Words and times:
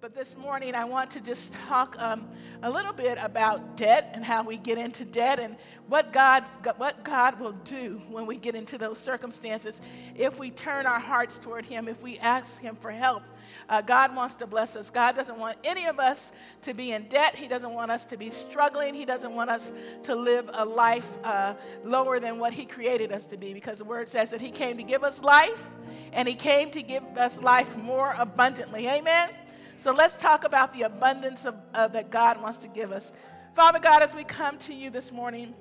But 0.00 0.14
this 0.14 0.36
morning, 0.36 0.76
I 0.76 0.84
want 0.84 1.10
to 1.10 1.20
just 1.20 1.54
talk 1.54 2.00
um, 2.00 2.28
a 2.62 2.70
little 2.70 2.92
bit 2.92 3.18
about 3.20 3.76
debt 3.76 4.12
and 4.14 4.24
how 4.24 4.44
we 4.44 4.56
get 4.56 4.78
into 4.78 5.04
debt 5.04 5.40
and 5.40 5.56
what 5.88 6.12
God, 6.12 6.44
what 6.76 7.02
God 7.02 7.40
will 7.40 7.54
do 7.64 8.00
when 8.08 8.24
we 8.24 8.36
get 8.36 8.54
into 8.54 8.78
those 8.78 8.96
circumstances 8.96 9.82
if 10.14 10.38
we 10.38 10.52
turn 10.52 10.86
our 10.86 11.00
hearts 11.00 11.36
toward 11.40 11.66
Him, 11.66 11.88
if 11.88 12.00
we 12.00 12.16
ask 12.18 12.62
Him 12.62 12.76
for 12.76 12.92
help. 12.92 13.24
Uh, 13.68 13.80
God 13.80 14.14
wants 14.14 14.36
to 14.36 14.46
bless 14.46 14.76
us. 14.76 14.88
God 14.88 15.16
doesn't 15.16 15.36
want 15.36 15.56
any 15.64 15.86
of 15.86 15.98
us 15.98 16.30
to 16.62 16.74
be 16.74 16.92
in 16.92 17.08
debt. 17.08 17.34
He 17.34 17.48
doesn't 17.48 17.74
want 17.74 17.90
us 17.90 18.06
to 18.06 18.16
be 18.16 18.30
struggling. 18.30 18.94
He 18.94 19.04
doesn't 19.04 19.34
want 19.34 19.50
us 19.50 19.72
to 20.04 20.14
live 20.14 20.48
a 20.52 20.64
life 20.64 21.18
uh, 21.24 21.54
lower 21.82 22.20
than 22.20 22.38
what 22.38 22.52
He 22.52 22.66
created 22.66 23.10
us 23.10 23.24
to 23.24 23.36
be 23.36 23.52
because 23.52 23.78
the 23.78 23.84
Word 23.84 24.08
says 24.08 24.30
that 24.30 24.40
He 24.40 24.52
came 24.52 24.76
to 24.76 24.84
give 24.84 25.02
us 25.02 25.24
life 25.24 25.70
and 26.12 26.28
He 26.28 26.36
came 26.36 26.70
to 26.70 26.82
give 26.84 27.02
us 27.16 27.42
life 27.42 27.76
more 27.76 28.14
abundantly. 28.16 28.86
Amen. 28.86 29.30
So 29.78 29.92
let's 29.92 30.16
talk 30.16 30.42
about 30.42 30.72
the 30.72 30.82
abundance 30.82 31.44
of, 31.44 31.54
uh, 31.72 31.86
that 31.88 32.10
God 32.10 32.42
wants 32.42 32.58
to 32.58 32.68
give 32.68 32.90
us. 32.90 33.12
Father 33.54 33.78
God, 33.78 34.02
as 34.02 34.12
we 34.12 34.24
come 34.24 34.58
to 34.58 34.74
you 34.74 34.90
this 34.90 35.12
morning, 35.12 35.54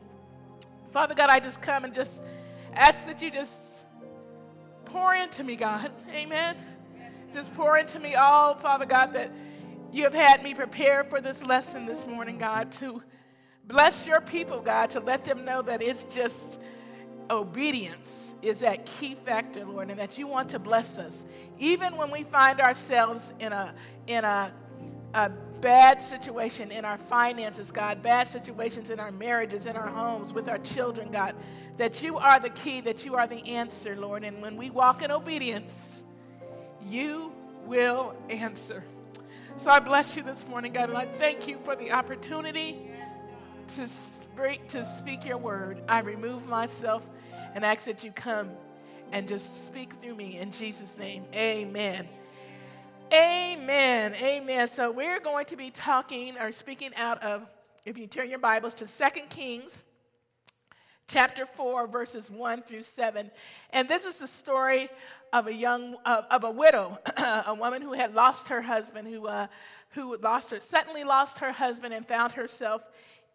Father 0.90 1.14
God, 1.14 1.30
I 1.30 1.40
just 1.40 1.62
come 1.62 1.86
and 1.86 1.94
just 1.94 2.24
ask 2.74 3.06
that 3.06 3.22
you 3.22 3.30
just 3.30 3.86
pour 4.86 5.14
into 5.14 5.44
me, 5.44 5.56
God. 5.56 5.92
Amen. 6.16 6.56
Just 7.32 7.54
pour 7.54 7.78
into 7.78 8.00
me 8.00 8.16
all, 8.16 8.56
Father 8.56 8.88
God, 8.88 9.14
that 9.14 9.30
you 9.92 10.04
have 10.06 10.16
had 10.16 10.42
me 10.42 10.56
prepare 10.56 11.04
for 11.04 11.22
this 11.22 11.46
lesson 11.46 11.86
this 11.86 12.08
morning, 12.08 12.40
God, 12.40 12.72
to 12.74 13.04
bless 13.68 14.08
your 14.08 14.20
people, 14.20 14.62
God, 14.62 14.90
to 14.90 15.00
let 15.00 15.26
them 15.26 15.46
know 15.46 15.62
that 15.62 15.84
it's 15.84 16.06
just 16.06 16.60
obedience 17.30 18.36
is 18.42 18.60
that 18.60 18.86
key 18.86 19.16
factor, 19.16 19.66
Lord, 19.66 19.90
and 19.90 20.00
that 20.00 20.18
you 20.18 20.28
want 20.28 20.50
to 20.50 20.60
bless 20.60 20.98
us. 20.98 21.26
Even 21.58 21.98
when 21.98 22.12
we 22.12 22.24
find 22.24 22.60
ourselves 22.60 23.34
in 23.40 23.52
a, 23.52 23.74
in 24.08 24.24
a, 24.24 24.52
a 25.14 25.30
bad 25.62 26.02
situation 26.02 26.72
in 26.72 26.86
our 26.86 26.98
finances, 26.98 27.72
God, 27.72 28.02
bad 28.04 28.28
situations 28.28 28.90
in 28.90 29.00
our 29.00 29.12
marriages, 29.12 29.66
in 29.66 29.76
our 29.76 29.88
homes, 29.88 30.34
with 30.34 30.50
our 30.50 30.60
children, 30.60 31.12
God, 31.12 31.36
that 31.78 32.02
you 32.02 32.18
are 32.18 32.40
the 32.40 32.50
key, 32.50 32.82
that 32.82 33.06
you 33.06 33.16
are 33.16 33.28
the 33.28 33.46
answer, 33.48 33.96
Lord. 33.96 34.24
And 34.24 34.42
when 34.42 34.56
we 34.56 34.70
walk 34.70 35.02
in 35.02 35.12
obedience, 35.12 36.04
you 36.88 37.32
will 37.66 38.16
answer. 38.30 38.84
So 39.58 39.72
I 39.72 39.80
bless 39.80 40.16
you 40.16 40.24
this 40.24 40.48
morning, 40.48 40.74
God, 40.74 40.90
and 40.90 40.98
I 40.98 41.06
thank 41.06 41.48
you 41.48 41.58
for 41.64 41.76
the 41.76 41.92
opportunity 41.92 42.92
to 43.70 43.88
speak, 43.88 44.68
to 44.70 44.84
speak 44.84 45.26
your 45.26 45.38
word. 45.38 45.82
I 45.90 46.00
remove 46.00 46.48
myself 46.48 47.10
and 47.58 47.66
ask 47.66 47.86
that 47.86 48.04
you 48.04 48.12
come 48.12 48.52
and 49.12 49.28
just 49.28 49.66
speak 49.66 49.94
through 49.94 50.14
me 50.14 50.38
in 50.38 50.52
Jesus' 50.52 50.96
name. 50.96 51.26
Amen. 51.34 52.08
Amen. 53.12 54.14
Amen. 54.22 54.68
So 54.68 54.92
we're 54.92 55.20
going 55.20 55.46
to 55.46 55.56
be 55.56 55.72
talking 55.72 56.38
or 56.38 56.52
speaking 56.52 56.92
out 56.96 57.24
of, 57.24 57.48
if 57.84 57.98
you 57.98 58.06
turn 58.06 58.30
your 58.30 58.38
Bibles 58.38 58.76
to 58.76 58.86
Second 58.86 59.32
Kings 59.32 59.86
chapter 61.08 61.48
4 61.48 61.88
verses 61.88 62.30
1 62.30 62.62
through 62.62 62.84
7 62.84 63.32
and 63.72 63.88
this 63.88 64.06
is 64.06 64.20
the 64.20 64.28
story 64.28 64.90
of 65.32 65.48
a 65.48 65.54
young 65.54 65.96
of, 66.06 66.26
of 66.30 66.44
a 66.44 66.52
widow 66.52 67.00
a 67.48 67.56
woman 67.56 67.82
who 67.82 67.94
had 67.94 68.14
lost 68.14 68.50
her 68.50 68.62
husband 68.62 69.08
who 69.08 69.26
uh, 69.26 69.48
who 69.92 70.18
lost 70.18 70.52
her 70.52 70.60
suddenly 70.60 71.06
lost 71.06 71.40
her 71.40 71.54
husband 71.54 71.94
and 71.94 72.06
found 72.06 72.34
herself 72.34 72.86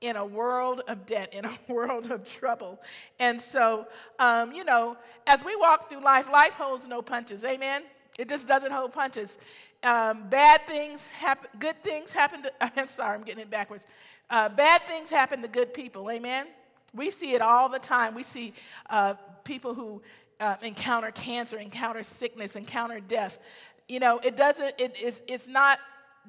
in 0.03 0.17
a 0.17 0.27
world 0.27 0.83
of 0.89 1.07
debt, 1.07 1.33
in 1.33 1.47
a 1.47 1.53
world 1.73 2.11
of 2.11 2.29
trouble. 2.29 2.79
And 3.19 3.41
so, 3.41 3.87
um, 4.19 4.53
you 4.53 4.65
know, 4.65 4.97
as 5.27 5.45
we 5.45 5.57
walk 5.57 5.89
through 5.89 6.03
life, 6.03 6.31
life 6.31 6.55
holds 6.55 6.87
no 6.87 7.01
punches. 7.01 7.45
Amen? 7.45 7.83
It 8.19 8.29
just 8.29 8.47
doesn't 8.47 8.71
hold 8.71 8.93
punches. 8.93 9.39
Um, 9.83 10.29
bad 10.29 10.61
things 10.67 11.09
happen, 11.09 11.49
good 11.59 11.83
things 11.83 12.13
happen 12.13 12.43
to, 12.43 12.53
I'm 12.77 12.87
sorry, 12.87 13.17
I'm 13.17 13.25
getting 13.25 13.43
it 13.43 13.51
backwards. 13.51 13.87
Uh, 14.29 14.49
bad 14.49 14.83
things 14.83 15.09
happen 15.09 15.41
to 15.43 15.49
good 15.49 15.73
people. 15.73 16.11
Amen? 16.11 16.47
We 16.95 17.11
see 17.11 17.33
it 17.33 17.41
all 17.41 17.69
the 17.69 17.79
time. 17.79 18.15
We 18.15 18.23
see 18.23 18.53
uh, 18.91 19.15
people 19.45 19.73
who 19.73 20.03
uh, 20.41 20.57
encounter 20.63 21.11
cancer, 21.13 21.59
encounter 21.59 22.03
sickness, 22.03 22.57
encounter 22.57 23.01
death. 23.01 23.39
You 23.89 24.01
know, 24.01 24.19
it 24.23 24.37
doesn't, 24.37 24.75
it 24.79 25.01
is, 25.01 25.23
it's 25.29 25.49
not 25.49 25.79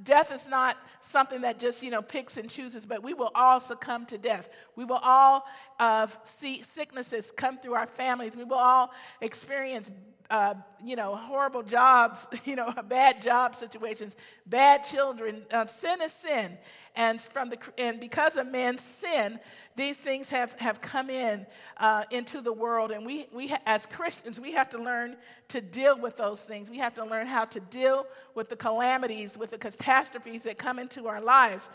death 0.01 0.33
is 0.33 0.47
not 0.47 0.77
something 1.01 1.41
that 1.41 1.59
just 1.59 1.83
you 1.83 1.91
know 1.91 2.01
picks 2.01 2.37
and 2.37 2.49
chooses 2.49 2.85
but 2.85 3.03
we 3.03 3.13
will 3.13 3.31
all 3.35 3.59
succumb 3.59 4.05
to 4.07 4.17
death. 4.17 4.49
We 4.75 4.85
will 4.85 4.99
all 5.03 5.45
uh, 5.79 6.07
see 6.23 6.63
sicknesses 6.63 7.31
come 7.31 7.57
through 7.57 7.75
our 7.75 7.87
families. 7.87 8.35
We 8.35 8.43
will 8.43 8.57
all 8.57 8.91
experience 9.21 9.91
uh, 10.33 10.55
you 10.83 10.95
know, 10.95 11.15
horrible 11.15 11.61
jobs, 11.61 12.27
you 12.43 12.55
know, 12.55 12.73
bad 12.89 13.21
job 13.21 13.53
situations, 13.53 14.15
bad 14.47 14.83
children. 14.83 15.43
Uh, 15.51 15.67
sin 15.67 16.01
is 16.01 16.11
sin, 16.11 16.57
and 16.95 17.21
from 17.21 17.51
the 17.51 17.57
and 17.77 17.99
because 17.99 18.35
of 18.35 18.51
man's 18.51 18.81
sin, 18.81 19.39
these 19.75 19.99
things 19.99 20.31
have 20.31 20.53
have 20.53 20.81
come 20.81 21.11
in 21.11 21.45
uh, 21.77 22.03
into 22.09 22.41
the 22.41 22.51
world, 22.51 22.89
and 22.91 23.05
we 23.05 23.27
we 23.31 23.53
as 23.67 23.85
Christians 23.85 24.39
we 24.39 24.53
have 24.53 24.71
to 24.71 24.79
learn 24.81 25.17
to 25.49 25.61
deal 25.61 25.99
with 25.99 26.17
those 26.17 26.45
things. 26.45 26.67
We 26.67 26.79
have 26.79 26.95
to 26.95 27.05
learn 27.05 27.27
how 27.27 27.45
to 27.45 27.59
deal 27.59 28.07
with 28.33 28.49
the 28.49 28.55
calamities, 28.55 29.37
with 29.37 29.51
the 29.51 29.59
catastrophes 29.59 30.45
that 30.45 30.57
come 30.57 30.79
into 30.79 31.07
our 31.07 31.21
lives. 31.21 31.69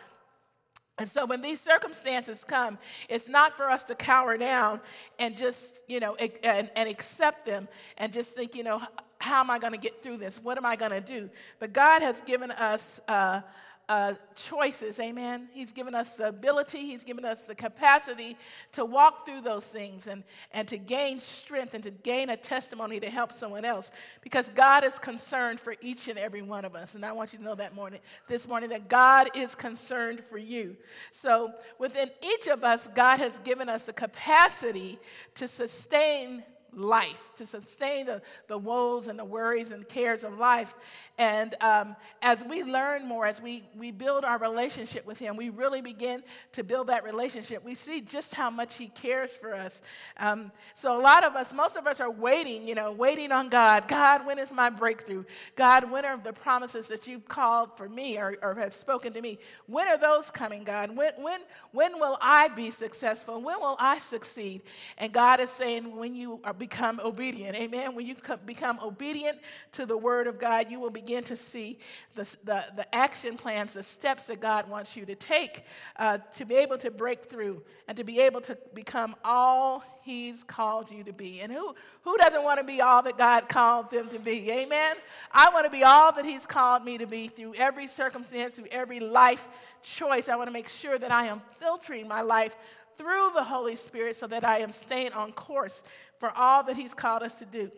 And 0.98 1.08
so 1.08 1.26
when 1.26 1.40
these 1.40 1.60
circumstances 1.60 2.44
come, 2.44 2.78
it's 3.08 3.28
not 3.28 3.56
for 3.56 3.70
us 3.70 3.84
to 3.84 3.94
cower 3.94 4.36
down 4.36 4.80
and 5.18 5.36
just, 5.36 5.84
you 5.88 6.00
know, 6.00 6.16
and, 6.16 6.70
and 6.74 6.88
accept 6.88 7.46
them 7.46 7.68
and 7.98 8.12
just 8.12 8.36
think, 8.36 8.54
you 8.54 8.64
know, 8.64 8.82
how 9.20 9.40
am 9.40 9.50
I 9.50 9.58
going 9.58 9.72
to 9.72 9.78
get 9.78 10.00
through 10.02 10.18
this? 10.18 10.42
What 10.42 10.56
am 10.58 10.66
I 10.66 10.76
going 10.76 10.92
to 10.92 11.00
do? 11.00 11.28
But 11.58 11.72
God 11.72 12.02
has 12.02 12.20
given 12.22 12.50
us 12.52 13.00
uh, 13.08 13.40
uh, 13.88 14.12
choices, 14.36 15.00
amen. 15.00 15.48
He's 15.52 15.72
given 15.72 15.94
us 15.94 16.16
the 16.16 16.28
ability, 16.28 16.78
He's 16.78 17.04
given 17.04 17.24
us 17.24 17.44
the 17.44 17.54
capacity 17.54 18.36
to 18.72 18.84
walk 18.84 19.24
through 19.24 19.40
those 19.40 19.66
things 19.68 20.08
and, 20.08 20.24
and 20.52 20.68
to 20.68 20.76
gain 20.76 21.18
strength 21.18 21.72
and 21.72 21.82
to 21.84 21.90
gain 21.90 22.28
a 22.28 22.36
testimony 22.36 23.00
to 23.00 23.08
help 23.08 23.32
someone 23.32 23.64
else 23.64 23.90
because 24.22 24.50
God 24.50 24.84
is 24.84 24.98
concerned 24.98 25.58
for 25.58 25.74
each 25.80 26.08
and 26.08 26.18
every 26.18 26.42
one 26.42 26.66
of 26.66 26.74
us. 26.74 26.96
And 26.96 27.04
I 27.04 27.12
want 27.12 27.32
you 27.32 27.38
to 27.38 27.44
know 27.44 27.54
that 27.54 27.74
morning, 27.74 28.00
this 28.28 28.46
morning, 28.46 28.68
that 28.70 28.88
God 28.88 29.28
is 29.34 29.54
concerned 29.54 30.20
for 30.20 30.36
you. 30.36 30.76
So 31.10 31.52
within 31.78 32.10
each 32.22 32.46
of 32.48 32.64
us, 32.64 32.88
God 32.88 33.18
has 33.18 33.38
given 33.38 33.70
us 33.70 33.86
the 33.86 33.94
capacity 33.94 34.98
to 35.36 35.48
sustain 35.48 36.42
life, 36.72 37.32
to 37.36 37.46
sustain 37.46 38.06
the, 38.06 38.22
the 38.46 38.58
woes 38.58 39.08
and 39.08 39.18
the 39.18 39.24
worries 39.24 39.72
and 39.72 39.86
cares 39.88 40.24
of 40.24 40.38
life. 40.38 40.74
And 41.18 41.54
um, 41.60 41.96
as 42.22 42.44
we 42.44 42.62
learn 42.62 43.06
more, 43.06 43.26
as 43.26 43.42
we, 43.42 43.64
we 43.76 43.90
build 43.90 44.24
our 44.24 44.38
relationship 44.38 45.06
with 45.06 45.18
Him, 45.18 45.36
we 45.36 45.50
really 45.50 45.80
begin 45.80 46.22
to 46.52 46.62
build 46.62 46.88
that 46.88 47.04
relationship. 47.04 47.64
We 47.64 47.74
see 47.74 48.00
just 48.00 48.34
how 48.34 48.50
much 48.50 48.76
He 48.76 48.88
cares 48.88 49.32
for 49.32 49.54
us. 49.54 49.82
Um, 50.18 50.52
so, 50.74 50.96
a 50.96 51.00
lot 51.00 51.24
of 51.24 51.34
us, 51.34 51.52
most 51.52 51.76
of 51.76 51.86
us 51.86 52.00
are 52.00 52.10
waiting, 52.10 52.68
you 52.68 52.74
know, 52.74 52.92
waiting 52.92 53.32
on 53.32 53.48
God. 53.48 53.88
God, 53.88 54.26
when 54.26 54.38
is 54.38 54.52
my 54.52 54.70
breakthrough? 54.70 55.24
God, 55.56 55.90
when 55.90 56.04
are 56.04 56.16
the 56.16 56.32
promises 56.32 56.88
that 56.88 57.06
you've 57.06 57.26
called 57.26 57.76
for 57.76 57.88
me 57.88 58.18
or, 58.18 58.36
or 58.42 58.54
have 58.54 58.72
spoken 58.72 59.12
to 59.14 59.20
me? 59.20 59.38
When 59.66 59.88
are 59.88 59.98
those 59.98 60.30
coming, 60.30 60.64
God? 60.64 60.94
When, 60.94 61.12
when, 61.18 61.40
when 61.72 61.98
will 61.98 62.18
I 62.20 62.48
be 62.48 62.70
successful? 62.70 63.40
When 63.40 63.58
will 63.60 63.76
I 63.78 63.98
succeed? 63.98 64.62
And 64.98 65.12
God 65.12 65.40
is 65.40 65.50
saying, 65.50 65.96
when 65.96 66.14
you 66.14 66.40
are, 66.44 66.54
become 66.58 67.00
obedient, 67.04 67.56
amen, 67.56 67.94
when 67.94 68.06
you 68.06 68.14
become 68.44 68.78
obedient 68.82 69.38
to 69.72 69.86
the 69.86 69.96
word 69.96 70.26
of 70.26 70.38
God, 70.38 70.70
you 70.70 70.80
will 70.80 70.90
begin 70.90 71.24
to 71.24 71.36
see 71.36 71.78
the, 72.14 72.24
the, 72.44 72.64
the 72.76 72.94
action 72.94 73.36
plans, 73.36 73.74
the 73.74 73.82
steps 73.82 74.26
that 74.26 74.40
God 74.40 74.68
wants 74.68 74.96
you 74.96 75.06
to 75.06 75.14
take 75.14 75.64
uh, 75.96 76.18
to 76.36 76.44
be 76.44 76.56
able 76.56 76.78
to 76.78 76.90
break 76.90 77.24
through 77.24 77.62
and 77.86 77.96
to 77.96 78.04
be 78.04 78.20
able 78.20 78.40
to 78.42 78.58
become 78.74 79.14
all 79.24 79.84
He's 80.04 80.42
called 80.42 80.90
you 80.90 81.04
to 81.04 81.12
be. 81.12 81.40
And 81.42 81.52
who, 81.52 81.74
who 82.02 82.16
doesn't 82.16 82.42
want 82.42 82.58
to 82.58 82.64
be 82.64 82.80
all 82.80 83.02
that 83.02 83.18
God 83.18 83.46
called 83.46 83.90
them 83.90 84.08
to 84.08 84.18
be? 84.18 84.50
Amen? 84.50 84.96
I 85.32 85.50
want 85.52 85.66
to 85.66 85.70
be 85.70 85.84
all 85.84 86.12
that 86.12 86.24
He's 86.24 86.46
called 86.46 86.84
me 86.84 86.96
to 86.96 87.06
be 87.06 87.28
through 87.28 87.54
every 87.56 87.86
circumstance, 87.86 88.56
through 88.56 88.68
every 88.70 89.00
life 89.00 89.48
choice. 89.82 90.30
I 90.30 90.36
want 90.36 90.48
to 90.48 90.52
make 90.52 90.68
sure 90.68 90.98
that 90.98 91.12
I 91.12 91.26
am 91.26 91.40
filtering 91.58 92.08
my 92.08 92.22
life 92.22 92.56
through 92.98 93.30
the 93.34 93.44
Holy 93.44 93.76
Spirit 93.76 94.16
so 94.16 94.26
that 94.26 94.44
I 94.44 94.58
am 94.58 94.72
staying 94.72 95.12
on 95.12 95.32
course 95.32 95.84
for 96.18 96.32
all 96.36 96.62
that 96.64 96.76
He's 96.76 96.94
called 96.94 97.22
us 97.22 97.38
to 97.38 97.44
do, 97.44 97.70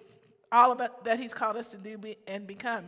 all 0.51 0.73
of 0.73 0.83
that 1.05 1.19
He's 1.19 1.35
called 1.35 1.57
us 1.57 1.71
to 1.71 1.77
do 1.77 1.99
and 2.27 2.47
become. 2.47 2.87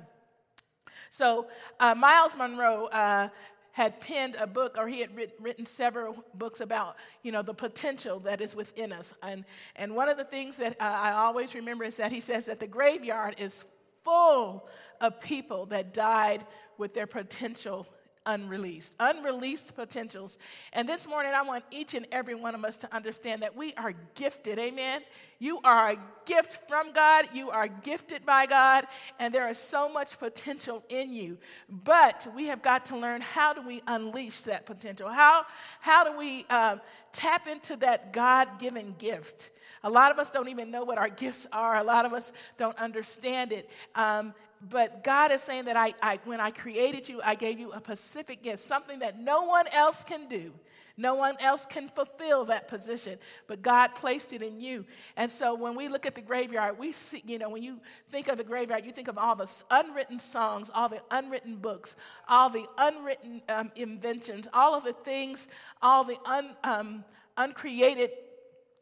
So 1.11 1.47
uh, 1.79 1.95
Myles 1.95 2.37
Munroe 2.37 2.87
uh, 2.87 3.29
had 3.73 4.01
penned 4.01 4.37
a 4.39 4.47
book, 4.47 4.77
or 4.79 4.87
he 4.87 5.01
had 5.01 5.15
writ- 5.17 5.37
written 5.41 5.67
several 5.67 6.25
books 6.35 6.61
about, 6.61 6.97
you 7.23 7.33
know, 7.33 7.43
the 7.43 7.55
potential 7.55 8.21
that 8.21 8.41
is 8.41 8.55
within 8.55 8.93
us. 8.93 9.15
And, 9.23 9.45
and 9.77 9.95
one 9.95 10.09
of 10.09 10.19
the 10.19 10.25
things 10.25 10.59
that 10.59 10.77
uh, 10.81 10.85
I 10.85 11.13
always 11.13 11.55
remember 11.55 11.85
is 11.85 11.97
that 11.97 12.13
he 12.13 12.21
says 12.21 12.47
that 12.47 12.61
the 12.61 12.67
graveyard 12.67 13.37
is 13.39 13.67
full 14.05 14.69
of 15.01 15.21
people 15.21 15.67
that 15.67 15.95
died 15.95 16.45
with 16.77 16.93
their 16.93 17.07
potential 17.07 17.87
unreleased, 18.27 18.95
unreleased 19.01 19.75
potentials. 19.75 20.39
And 20.73 20.89
this 20.89 21.07
morning, 21.07 21.33
I 21.35 21.43
want 21.43 21.65
each 21.71 21.95
and 21.95 22.07
every 22.13 22.35
one 22.35 22.55
of 22.55 22.65
us 22.65 22.77
to 22.79 22.95
understand 22.95 23.43
that 23.43 23.57
we 23.57 23.75
are 23.75 23.93
gifted. 24.15 24.59
Amen. 24.59 25.03
You 25.39 25.59
are 25.65 25.91
a 25.91 25.97
gift 26.25 26.69
from 26.69 26.93
God, 26.93 27.27
you 27.35 27.51
are 27.51 27.67
gifted 27.67 28.25
by 28.25 28.47
God, 28.47 28.87
and 29.19 29.35
there 29.35 29.49
is 29.49 29.59
so 29.59 29.89
much 29.89 30.19
potential 30.19 30.85
in 30.89 31.13
you. 31.13 31.37
But 31.69 32.29
we 32.37 32.47
have 32.47 32.63
got 32.63 32.85
to 32.87 32.97
learn 32.97 33.21
how 33.23 33.53
do 33.53 33.67
we 33.67 33.83
unleash 33.89 34.43
that 34.43 34.67
potential? 34.67 35.09
How, 35.09 35.45
how 35.81 36.05
do 36.05 36.17
we 36.17 36.45
um, 36.45 36.81
tap 37.11 37.49
into 37.49 37.75
that 37.77 38.13
God 38.13 38.61
given 38.61 38.95
gift? 38.99 39.51
A 39.83 39.91
lot 39.91 40.13
of 40.13 40.19
us 40.19 40.31
don't 40.31 40.49
even 40.49 40.71
know 40.71 40.85
what 40.85 40.97
our 40.97 41.09
gifts 41.09 41.49
are. 41.53 41.79
A 41.79 41.83
lot 41.83 42.07
of 42.07 42.13
us 42.13 42.33
don't 42.57 42.79
understand 42.79 43.53
it. 43.53 43.69
Um, 43.97 44.35
but 44.71 45.03
God 45.03 45.33
is 45.33 45.43
saying 45.43 45.65
that 45.65 45.77
I, 45.77 45.93
I, 46.01 46.21
when 46.25 46.41
I 46.41 46.51
created 46.51 47.09
you, 47.09 47.21
I 47.25 47.35
gave 47.35 47.59
you 47.59 47.73
a 47.73 47.81
specific 47.81 48.43
gift, 48.43 48.61
something 48.61 49.01
that 49.01 49.19
no 49.19 49.43
one 49.43 49.67
else 49.73 50.05
can 50.05 50.29
do. 50.29 50.53
No 50.97 51.15
one 51.15 51.35
else 51.41 51.65
can 51.65 51.89
fulfill 51.89 52.45
that 52.45 52.69
position, 52.69 53.19
but 53.47 53.63
God 53.63 53.95
placed 53.95 54.35
it 54.35 54.43
in 54.43 54.61
you. 54.61 54.85
And 55.17 55.31
so 55.31 55.55
when 55.55 55.75
we 55.75 55.89
look 55.89 56.05
at 56.05 56.15
the 56.15 56.21
graveyard, 56.21 56.79
we 56.79 56.93
see, 56.93 57.23
you 57.27 57.39
know, 57.39 57.49
when 57.49 57.63
you 57.63 57.81
think 58.11 58.29
of 58.29 58.37
the 58.37 58.45
graveyard, 58.45 58.85
you 58.85 58.93
think 58.93 59.09
of 59.09 59.17
all 59.17 59.35
the 59.35 59.51
unwritten 59.71 60.19
songs, 60.19 60.71
all 60.75 60.91
the 60.91 61.01
unwritten 61.11 61.57
books, 61.57 61.97
all 62.29 62.51
the 62.51 62.67
unwritten 62.77 63.41
um, 63.49 63.73
inventions, 63.75 64.49
all 64.53 64.75
of 64.75 64.85
the 64.85 64.93
things, 64.93 65.49
all 65.81 66.05
the 66.05 66.19
un, 66.27 66.55
um, 66.63 67.05
uncreated 67.39 68.11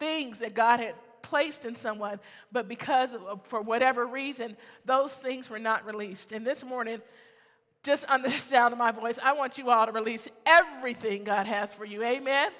things 0.00 0.41
that 0.41 0.55
God 0.55 0.81
had 0.81 0.94
placed 1.31 1.65
in 1.65 1.77
someone, 1.77 2.19
but 2.50 2.69
because 2.69 3.15
of, 3.15 3.47
for 3.47 3.62
whatever 3.62 4.05
reason, 4.05 4.56
those 4.85 5.17
things 5.17 5.49
were 5.49 5.61
not 5.61 5.87
released. 5.87 6.32
And 6.32 6.44
this 6.44 6.65
morning, 6.65 7.00
just 7.85 8.11
under 8.11 8.29
the 8.29 8.35
sound 8.35 8.73
of 8.73 8.79
my 8.79 8.91
voice, 8.91 9.19
I 9.23 9.32
want 9.32 9.56
you 9.56 9.71
all 9.71 9.87
to 9.87 9.93
release 9.93 10.29
everything 10.44 11.23
God 11.25 11.47
has 11.47 11.73
for 11.73 11.85
you. 11.85 12.03
Amen. 12.03 12.50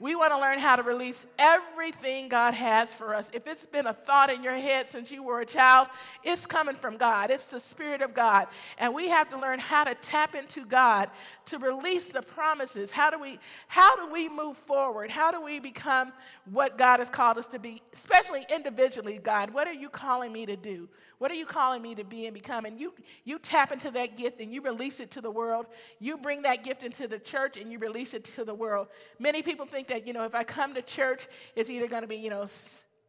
We 0.00 0.14
want 0.14 0.32
to 0.32 0.38
learn 0.38 0.58
how 0.60 0.76
to 0.76 0.82
release 0.82 1.26
everything 1.38 2.28
God 2.28 2.54
has 2.54 2.94
for 2.94 3.14
us. 3.14 3.30
If 3.34 3.46
it's 3.46 3.66
been 3.66 3.86
a 3.86 3.92
thought 3.92 4.32
in 4.32 4.44
your 4.44 4.54
head 4.54 4.88
since 4.88 5.10
you 5.10 5.24
were 5.24 5.40
a 5.40 5.46
child, 5.46 5.88
it's 6.22 6.46
coming 6.46 6.76
from 6.76 6.96
God. 6.96 7.30
It's 7.30 7.48
the 7.48 7.58
Spirit 7.58 8.00
of 8.02 8.14
God. 8.14 8.46
And 8.78 8.94
we 8.94 9.08
have 9.08 9.28
to 9.30 9.38
learn 9.38 9.58
how 9.58 9.84
to 9.84 9.94
tap 9.94 10.36
into 10.36 10.64
God 10.64 11.10
to 11.46 11.58
release 11.58 12.10
the 12.10 12.22
promises. 12.22 12.92
How 12.92 13.10
do 13.10 13.18
we, 13.18 13.38
how 13.66 13.96
do 13.96 14.12
we 14.12 14.28
move 14.28 14.56
forward? 14.56 15.10
How 15.10 15.32
do 15.32 15.42
we 15.42 15.58
become 15.58 16.12
what 16.44 16.78
God 16.78 17.00
has 17.00 17.10
called 17.10 17.38
us 17.38 17.46
to 17.46 17.58
be, 17.58 17.82
especially 17.92 18.44
individually, 18.54 19.18
God? 19.18 19.52
What 19.52 19.66
are 19.66 19.72
you 19.72 19.88
calling 19.88 20.32
me 20.32 20.46
to 20.46 20.56
do? 20.56 20.88
What 21.18 21.30
are 21.30 21.34
you 21.34 21.46
calling 21.46 21.82
me 21.82 21.94
to 21.96 22.04
be 22.04 22.26
and 22.26 22.34
become? 22.34 22.64
And 22.64 22.80
you, 22.80 22.94
you 23.24 23.38
tap 23.38 23.72
into 23.72 23.90
that 23.90 24.16
gift 24.16 24.40
and 24.40 24.52
you 24.52 24.62
release 24.62 25.00
it 25.00 25.10
to 25.12 25.20
the 25.20 25.30
world. 25.30 25.66
You 25.98 26.16
bring 26.16 26.42
that 26.42 26.62
gift 26.62 26.82
into 26.82 27.08
the 27.08 27.18
church 27.18 27.56
and 27.56 27.72
you 27.72 27.78
release 27.78 28.14
it 28.14 28.24
to 28.36 28.44
the 28.44 28.54
world. 28.54 28.88
Many 29.18 29.42
people 29.42 29.66
think 29.66 29.88
that, 29.88 30.06
you 30.06 30.12
know, 30.12 30.24
if 30.24 30.34
I 30.34 30.44
come 30.44 30.74
to 30.74 30.82
church, 30.82 31.26
it's 31.56 31.70
either 31.70 31.88
going 31.88 32.02
to 32.02 32.08
be, 32.08 32.16
you 32.16 32.30
know, 32.30 32.46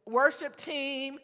worship 0.06 0.56
team, 0.56 1.20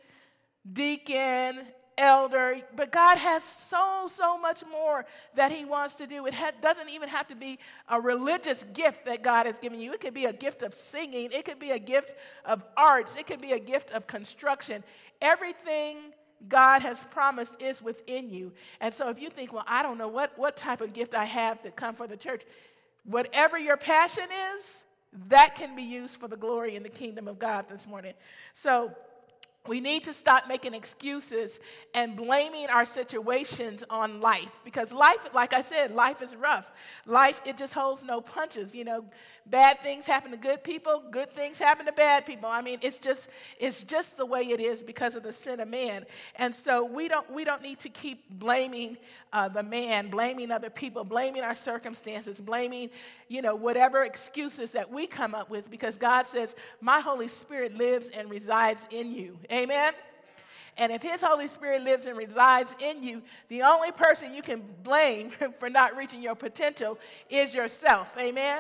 deacon, 0.72 1.60
elder, 1.98 2.58
but 2.76 2.92
God 2.92 3.18
has 3.18 3.44
so, 3.44 4.08
so 4.08 4.38
much 4.38 4.64
more 4.70 5.06
that 5.36 5.52
He 5.52 5.66
wants 5.66 5.96
to 5.96 6.08
do. 6.08 6.26
It 6.26 6.34
ha- 6.34 6.52
doesn't 6.62 6.90
even 6.90 7.10
have 7.10 7.28
to 7.30 7.36
be 7.36 7.60
a 7.90 8.00
religious 8.00 8.64
gift 8.64 9.06
that 9.06 9.24
God 9.24 9.46
has 9.46 9.60
given 9.60 9.80
you. 9.80 9.94
It 9.94 10.02
could 10.02 10.14
be 10.14 10.26
a 10.26 10.34
gift 10.34 10.62
of 10.62 10.74
singing, 10.74 11.30
it 11.32 11.46
could 11.46 11.60
be 11.60 11.72
a 11.72 11.80
gift 11.80 12.16
of 12.46 12.64
arts, 12.76 13.18
it 13.20 13.28
could 13.28 13.42
be 13.42 13.54
a 13.54 13.60
gift 13.60 13.92
of 13.92 14.08
construction. 14.08 14.84
Everything 15.22 15.98
God 16.48 16.82
has 16.82 17.04
promised 17.06 17.62
is 17.62 17.82
within 17.82 18.30
you. 18.30 18.54
And 18.82 18.94
so 18.94 19.10
if 19.10 19.22
you 19.22 19.30
think, 19.30 19.54
well, 19.54 19.66
I 19.68 19.84
don't 19.84 19.98
know 19.98 20.08
what, 20.08 20.38
what 20.38 20.56
type 20.56 20.82
of 20.82 20.94
gift 20.94 21.16
I 21.16 21.26
have 21.26 21.62
to 21.64 21.72
come 21.72 21.96
for 21.96 22.08
the 22.08 22.18
church, 22.18 22.44
whatever 23.04 23.58
your 23.58 23.78
passion 23.78 24.26
is, 24.56 24.84
that 25.30 25.56
can 25.56 25.76
be 25.76 25.84
used 25.84 26.20
for 26.20 26.28
the 26.28 26.38
glory 26.38 26.76
in 26.76 26.84
the 26.84 26.90
kingdom 26.90 27.28
of 27.28 27.40
God 27.40 27.70
this 27.70 27.88
morning. 27.88 28.14
So 28.54 28.92
we 29.67 29.79
need 29.79 30.03
to 30.06 30.13
stop 30.13 30.47
making 30.47 30.73
excuses 30.73 31.59
and 31.94 32.15
blaming 32.15 32.67
our 32.67 32.85
situations 32.85 33.83
on 33.89 34.21
life 34.21 34.59
because 34.63 34.94
life, 34.94 35.33
like 35.33 35.53
I 35.53 35.62
said, 35.62 35.91
life 35.91 36.21
is 36.21 36.35
rough. 36.35 36.71
Life, 37.06 37.41
it 37.45 37.57
just 37.57 37.73
holds 37.73 38.03
no 38.03 38.21
punches. 38.21 38.75
You 38.75 38.85
know, 38.85 39.06
bad 39.47 39.79
things 39.79 40.06
happen 40.07 40.31
to 40.31 40.38
good 40.38 40.63
people, 40.63 41.03
good 41.12 41.29
things 41.31 41.59
happen 41.59 41.85
to 41.85 41.91
bad 41.91 42.25
people. 42.25 42.50
I 42.50 42.62
mean, 42.62 42.79
it's 42.81 43.00
just, 43.00 43.29
it's 43.59 43.83
just 43.83 44.17
the 44.17 44.25
way 44.25 44.41
it 44.41 44.59
is 44.59 44.83
because 44.83 45.15
of 45.15 45.23
the 45.23 45.33
sin 45.33 45.59
of 45.59 45.67
man. 45.67 46.06
And 46.38 46.53
so 46.53 46.83
we 46.83 47.07
don't, 47.07 47.29
we 47.31 47.44
don't 47.44 47.62
need 47.62 47.79
to 47.79 47.89
keep 47.89 48.29
blaming 48.29 48.97
uh, 49.33 49.50
the 49.50 49.63
man, 49.63 50.09
blaming 50.09 50.51
other 50.51 50.69
people, 50.69 51.03
blaming 51.03 51.44
our 51.44 51.56
circumstances, 51.56 52.39
blaming, 52.39 52.89
you 53.27 53.41
know, 53.41 53.56
whatever 53.56 54.03
excuses 54.03 54.71
that 54.71 54.91
we 54.91 55.07
come 55.07 55.35
up 55.35 55.50
with 55.50 55.69
because 55.69 55.97
God 55.97 56.27
says, 56.27 56.56
My 56.81 57.00
Holy 57.00 57.27
Spirit 57.27 57.77
lives 57.77 58.09
and 58.09 58.29
resides 58.29 58.88
in 58.91 59.12
you. 59.12 59.38
Amen? 59.56 59.94
And 60.78 60.92
if 60.92 61.02
His 61.02 61.22
Holy 61.22 61.48
Spirit 61.48 61.84
lives 61.84 62.06
and 62.06 62.18
resides 62.18 62.75
in 62.80 63.02
you, 63.02 63.22
the 63.48 63.62
only 63.62 63.92
person 63.92 64.34
you 64.34 64.42
can 64.42 64.63
blame 64.84 65.30
for 65.60 65.69
not 65.69 65.96
reaching 65.96 66.22
your 66.22 66.36
potential 66.36 66.98
is 67.30 67.56
yourself. 67.56 68.16
Amen? 68.19 68.60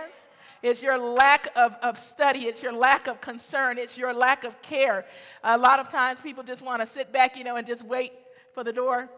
It's 0.63 0.81
your 0.81 0.97
lack 0.97 1.47
of, 1.55 1.75
of 1.83 1.97
study. 1.97 2.45
It's 2.45 2.63
your 2.63 2.73
lack 2.73 3.07
of 3.07 3.21
concern. 3.21 3.77
It's 3.77 3.97
your 3.97 4.13
lack 4.13 4.43
of 4.43 4.59
care. 4.61 5.05
A 5.43 5.57
lot 5.57 5.79
of 5.79 5.89
times 5.89 6.21
people 6.21 6.43
just 6.43 6.63
want 6.63 6.81
to 6.81 6.87
sit 6.87 7.11
back, 7.11 7.37
you 7.37 7.43
know, 7.43 7.57
and 7.57 7.67
just 7.67 7.85
wait 7.85 8.11
for 8.53 8.63
the 8.63 8.73
door 8.73 9.09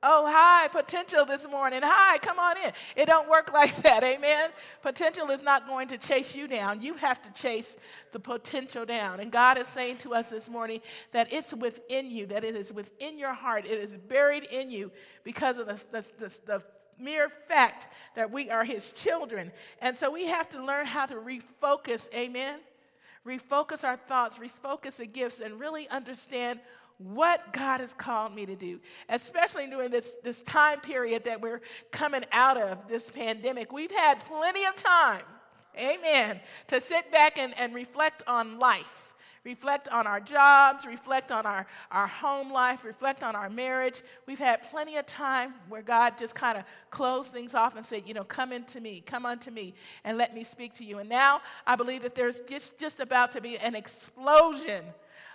Oh, 0.00 0.30
hi, 0.32 0.68
potential 0.68 1.24
this 1.24 1.48
morning. 1.50 1.80
Hi, 1.82 2.18
come 2.18 2.38
on 2.38 2.56
in. 2.64 2.70
It 2.94 3.06
don't 3.06 3.28
work 3.28 3.52
like 3.54 3.74
that, 3.82 4.04
amen? 4.04 4.50
Potential 4.80 5.28
is 5.30 5.42
not 5.42 5.66
going 5.66 5.88
to 5.88 5.98
chase 5.98 6.36
you 6.36 6.46
down. 6.46 6.80
You 6.82 6.94
have 6.94 7.20
to 7.22 7.32
chase 7.32 7.76
the 8.12 8.20
potential 8.20 8.86
down. 8.86 9.18
And 9.18 9.32
God 9.32 9.58
is 9.58 9.66
saying 9.66 9.96
to 9.98 10.14
us 10.14 10.30
this 10.30 10.48
morning 10.48 10.80
that 11.10 11.32
it's 11.32 11.52
within 11.52 12.12
you, 12.12 12.26
that 12.26 12.44
it 12.44 12.54
is 12.54 12.72
within 12.72 13.18
your 13.18 13.32
heart, 13.32 13.64
it 13.64 13.72
is 13.72 13.96
buried 13.96 14.44
in 14.44 14.70
you 14.70 14.92
because 15.24 15.58
of 15.58 15.66
the, 15.66 15.84
the, 15.90 16.10
the, 16.18 16.40
the 16.46 16.64
mere 17.00 17.28
fact 17.28 17.88
that 18.14 18.30
we 18.30 18.50
are 18.50 18.62
His 18.62 18.92
children. 18.92 19.50
And 19.82 19.96
so 19.96 20.12
we 20.12 20.26
have 20.26 20.48
to 20.50 20.64
learn 20.64 20.86
how 20.86 21.06
to 21.06 21.16
refocus, 21.16 22.12
amen? 22.14 22.60
Refocus 23.26 23.82
our 23.82 23.96
thoughts, 23.96 24.38
refocus 24.38 24.98
the 24.98 25.06
gifts, 25.06 25.40
and 25.40 25.58
really 25.58 25.88
understand 25.88 26.60
what 26.98 27.52
God 27.52 27.80
has 27.80 27.94
called 27.94 28.34
me 28.34 28.44
to 28.46 28.56
do, 28.56 28.80
especially 29.08 29.68
during 29.68 29.90
this, 29.90 30.16
this 30.24 30.42
time 30.42 30.80
period 30.80 31.24
that 31.24 31.40
we're 31.40 31.60
coming 31.92 32.24
out 32.32 32.56
of 32.56 32.88
this 32.88 33.08
pandemic. 33.08 33.72
We've 33.72 33.90
had 33.90 34.18
plenty 34.20 34.64
of 34.64 34.76
time, 34.76 35.22
amen, 35.78 36.40
to 36.66 36.80
sit 36.80 37.10
back 37.12 37.38
and, 37.38 37.54
and 37.58 37.74
reflect 37.74 38.24
on 38.26 38.58
life. 38.58 39.04
Reflect 39.44 39.88
on 39.88 40.06
our 40.06 40.20
jobs, 40.20 40.84
reflect 40.84 41.30
on 41.30 41.46
our, 41.46 41.66
our 41.90 42.08
home 42.08 42.52
life, 42.52 42.84
reflect 42.84 43.22
on 43.22 43.34
our 43.36 43.48
marriage. 43.48 44.02
We've 44.26 44.38
had 44.38 44.60
plenty 44.68 44.96
of 44.96 45.06
time 45.06 45.54
where 45.68 45.80
God 45.80 46.18
just 46.18 46.34
kind 46.34 46.58
of 46.58 46.64
closed 46.90 47.32
things 47.32 47.54
off 47.54 47.76
and 47.76 47.86
said, 47.86 48.02
you 48.06 48.12
know, 48.12 48.24
come 48.24 48.52
into 48.52 48.80
me, 48.80 49.00
come 49.00 49.24
unto 49.24 49.50
me, 49.50 49.74
and 50.04 50.18
let 50.18 50.34
me 50.34 50.42
speak 50.42 50.74
to 50.74 50.84
you. 50.84 50.98
And 50.98 51.08
now 51.08 51.40
I 51.66 51.76
believe 51.76 52.02
that 52.02 52.14
there's 52.14 52.40
just, 52.40 52.78
just 52.78 53.00
about 53.00 53.32
to 53.32 53.40
be 53.40 53.56
an 53.58 53.74
explosion 53.74 54.84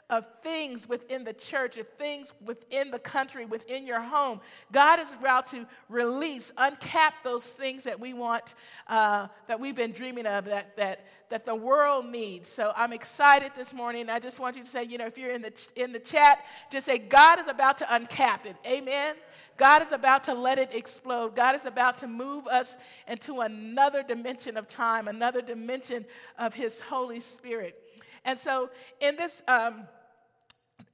of 0.09 0.27
things 0.41 0.87
within 0.87 1.23
the 1.23 1.33
church, 1.33 1.77
of 1.77 1.87
things 1.87 2.33
within 2.45 2.91
the 2.91 2.99
country, 2.99 3.45
within 3.45 3.87
your 3.87 4.01
home. 4.01 4.41
God 4.71 4.99
is 4.99 5.13
about 5.13 5.47
to 5.47 5.65
release, 5.89 6.51
uncap 6.57 7.13
those 7.23 7.45
things 7.45 7.83
that 7.85 7.99
we 7.99 8.13
want, 8.13 8.55
uh, 8.87 9.27
that 9.47 9.59
we've 9.59 9.75
been 9.75 9.91
dreaming 9.91 10.25
of, 10.25 10.45
that, 10.45 10.75
that, 10.77 11.05
that 11.29 11.45
the 11.45 11.55
world 11.55 12.05
needs. 12.05 12.47
So 12.47 12.73
I'm 12.75 12.93
excited 12.93 13.51
this 13.55 13.73
morning. 13.73 14.09
I 14.09 14.19
just 14.19 14.39
want 14.39 14.55
you 14.55 14.63
to 14.63 14.69
say, 14.69 14.83
you 14.83 14.97
know, 14.97 15.05
if 15.07 15.17
you're 15.17 15.31
in 15.31 15.41
the, 15.41 15.67
in 15.75 15.91
the 15.93 15.99
chat, 15.99 16.39
just 16.71 16.85
say, 16.85 16.97
God 16.97 17.39
is 17.39 17.47
about 17.47 17.77
to 17.79 17.85
uncap 17.85 18.45
it. 18.45 18.55
Amen. 18.67 19.15
God 19.55 19.83
is 19.83 19.91
about 19.91 20.23
to 20.25 20.33
let 20.33 20.57
it 20.57 20.73
explode. 20.73 21.35
God 21.35 21.55
is 21.55 21.65
about 21.65 21.99
to 21.99 22.07
move 22.07 22.47
us 22.47 22.77
into 23.07 23.41
another 23.41 24.03
dimension 24.03 24.57
of 24.57 24.67
time, 24.67 25.07
another 25.07 25.41
dimension 25.41 26.05
of 26.39 26.53
His 26.53 26.79
Holy 26.79 27.19
Spirit. 27.19 27.82
And 28.25 28.37
so 28.37 28.69
in 28.99 29.15
this, 29.15 29.43
um, 29.47 29.87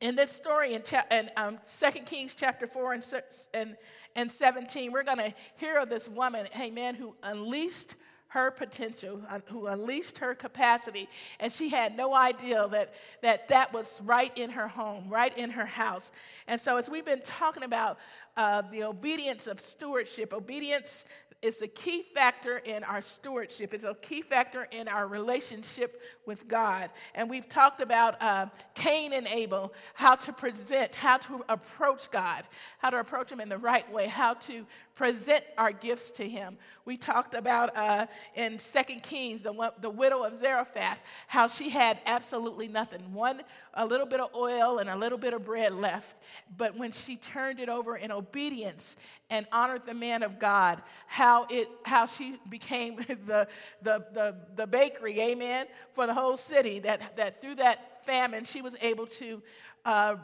in 0.02 0.16
this 0.16 0.32
story 0.32 0.74
in, 0.74 0.84
cha- 0.84 1.06
in 1.12 1.30
um, 1.38 1.60
2 1.68 2.00
Kings 2.02 2.34
chapter 2.34 2.68
4 2.68 2.94
and, 2.94 3.06
and, 3.54 3.78
and 4.16 4.32
17, 4.32 4.92
we're 4.92 5.04
going 5.04 5.18
to 5.18 5.34
hear 5.58 5.78
of 5.78 5.90
this 5.90 6.08
woman, 6.08 6.48
man, 6.74 6.96
who 6.96 7.16
unleashed 7.24 7.96
her 8.30 8.52
potential, 8.52 9.22
who 9.48 9.66
unleashed 9.66 10.20
her 10.20 10.36
capacity, 10.36 11.10
and 11.40 11.52
she 11.52 11.68
had 11.68 11.98
no 11.98 12.14
idea 12.14 12.68
that, 12.68 12.94
that 13.24 13.48
that 13.48 13.74
was 13.74 14.00
right 14.06 14.32
in 14.38 14.52
her 14.52 14.68
home, 14.68 15.06
right 15.10 15.36
in 15.36 15.50
her 15.50 15.66
house. 15.66 16.12
And 16.48 16.62
so, 16.62 16.78
as 16.78 16.92
we've 16.92 17.06
been 17.06 17.24
talking 17.24 17.64
about 17.64 17.98
uh, 18.38 18.62
the 18.70 18.84
obedience 18.84 19.48
of 19.48 19.60
stewardship, 19.60 20.32
obedience 20.32 21.06
is 21.42 21.62
a 21.62 21.68
key 21.68 22.04
factor 22.04 22.58
in 22.58 22.84
our 22.84 23.02
stewardship. 23.02 23.74
It's 23.74 23.86
a 23.86 23.96
key 23.96 24.22
factor 24.22 24.68
in 24.72 24.88
our 24.88 25.08
relationship 25.08 26.02
with 26.26 26.48
God. 26.48 26.90
And 27.16 27.30
we've 27.30 27.48
talked 27.48 27.82
about 27.82 28.22
uh, 28.22 28.48
Cain 28.76 29.14
and 29.14 29.28
Abel, 29.28 29.74
how 29.94 30.16
to 30.16 30.34
present, 30.34 30.96
how 30.96 31.18
to 31.18 31.46
approach 31.48 32.12
God, 32.12 32.44
how 32.80 32.90
to 32.90 33.00
approach 33.00 33.32
Him 33.32 33.40
in 33.40 33.48
the 33.48 33.58
right 33.58 33.90
way, 33.92 34.08
how 34.08 34.34
to 34.34 34.66
present 35.00 35.42
our 35.58 35.72
gifts 35.72 36.12
to 36.12 36.28
him. 36.28 36.58
We 36.84 36.98
talked 36.98 37.34
about 37.34 37.72
uh, 37.78 38.08
in 38.36 38.60
Second 38.60 39.02
Kings, 39.02 39.44
the, 39.44 39.72
the 39.80 39.90
widow 39.90 40.24
of 40.24 40.36
Zarephath, 40.36 41.02
how 41.28 41.48
she 41.48 41.70
had 41.70 42.00
absolutely 42.06 42.68
nothing. 42.68 43.14
One, 43.14 43.40
a 43.76 43.86
little 43.86 44.06
bit 44.06 44.20
of 44.20 44.36
oil 44.36 44.80
and 44.80 44.90
a 44.90 44.98
little 44.98 45.18
bit 45.18 45.34
of 45.34 45.46
bread 45.46 45.74
left. 45.74 46.18
But 46.58 46.78
when 46.78 46.92
she 46.92 47.16
turned 47.16 47.62
it 47.62 47.70
over 47.70 47.96
in 47.96 48.12
obedience 48.12 48.98
and 49.30 49.48
honored 49.54 49.86
the 49.86 49.94
man 49.94 50.22
of 50.22 50.38
God, 50.38 50.82
how, 51.08 51.48
it, 51.50 51.70
how 51.86 52.06
she 52.06 52.36
became 52.50 52.96
the, 52.98 53.48
the, 53.82 54.06
the, 54.12 54.36
the 54.58 54.68
bakery, 54.68 55.18
amen, 55.22 55.68
for 55.94 56.08
the 56.08 56.14
whole 56.14 56.36
city, 56.36 56.80
that, 56.80 57.16
that 57.16 57.42
through 57.42 57.56
that 57.56 58.06
famine, 58.06 58.44
she 58.44 58.62
was 58.62 58.76
able 58.82 59.06
to 59.06 59.42
uh, 59.86 60.18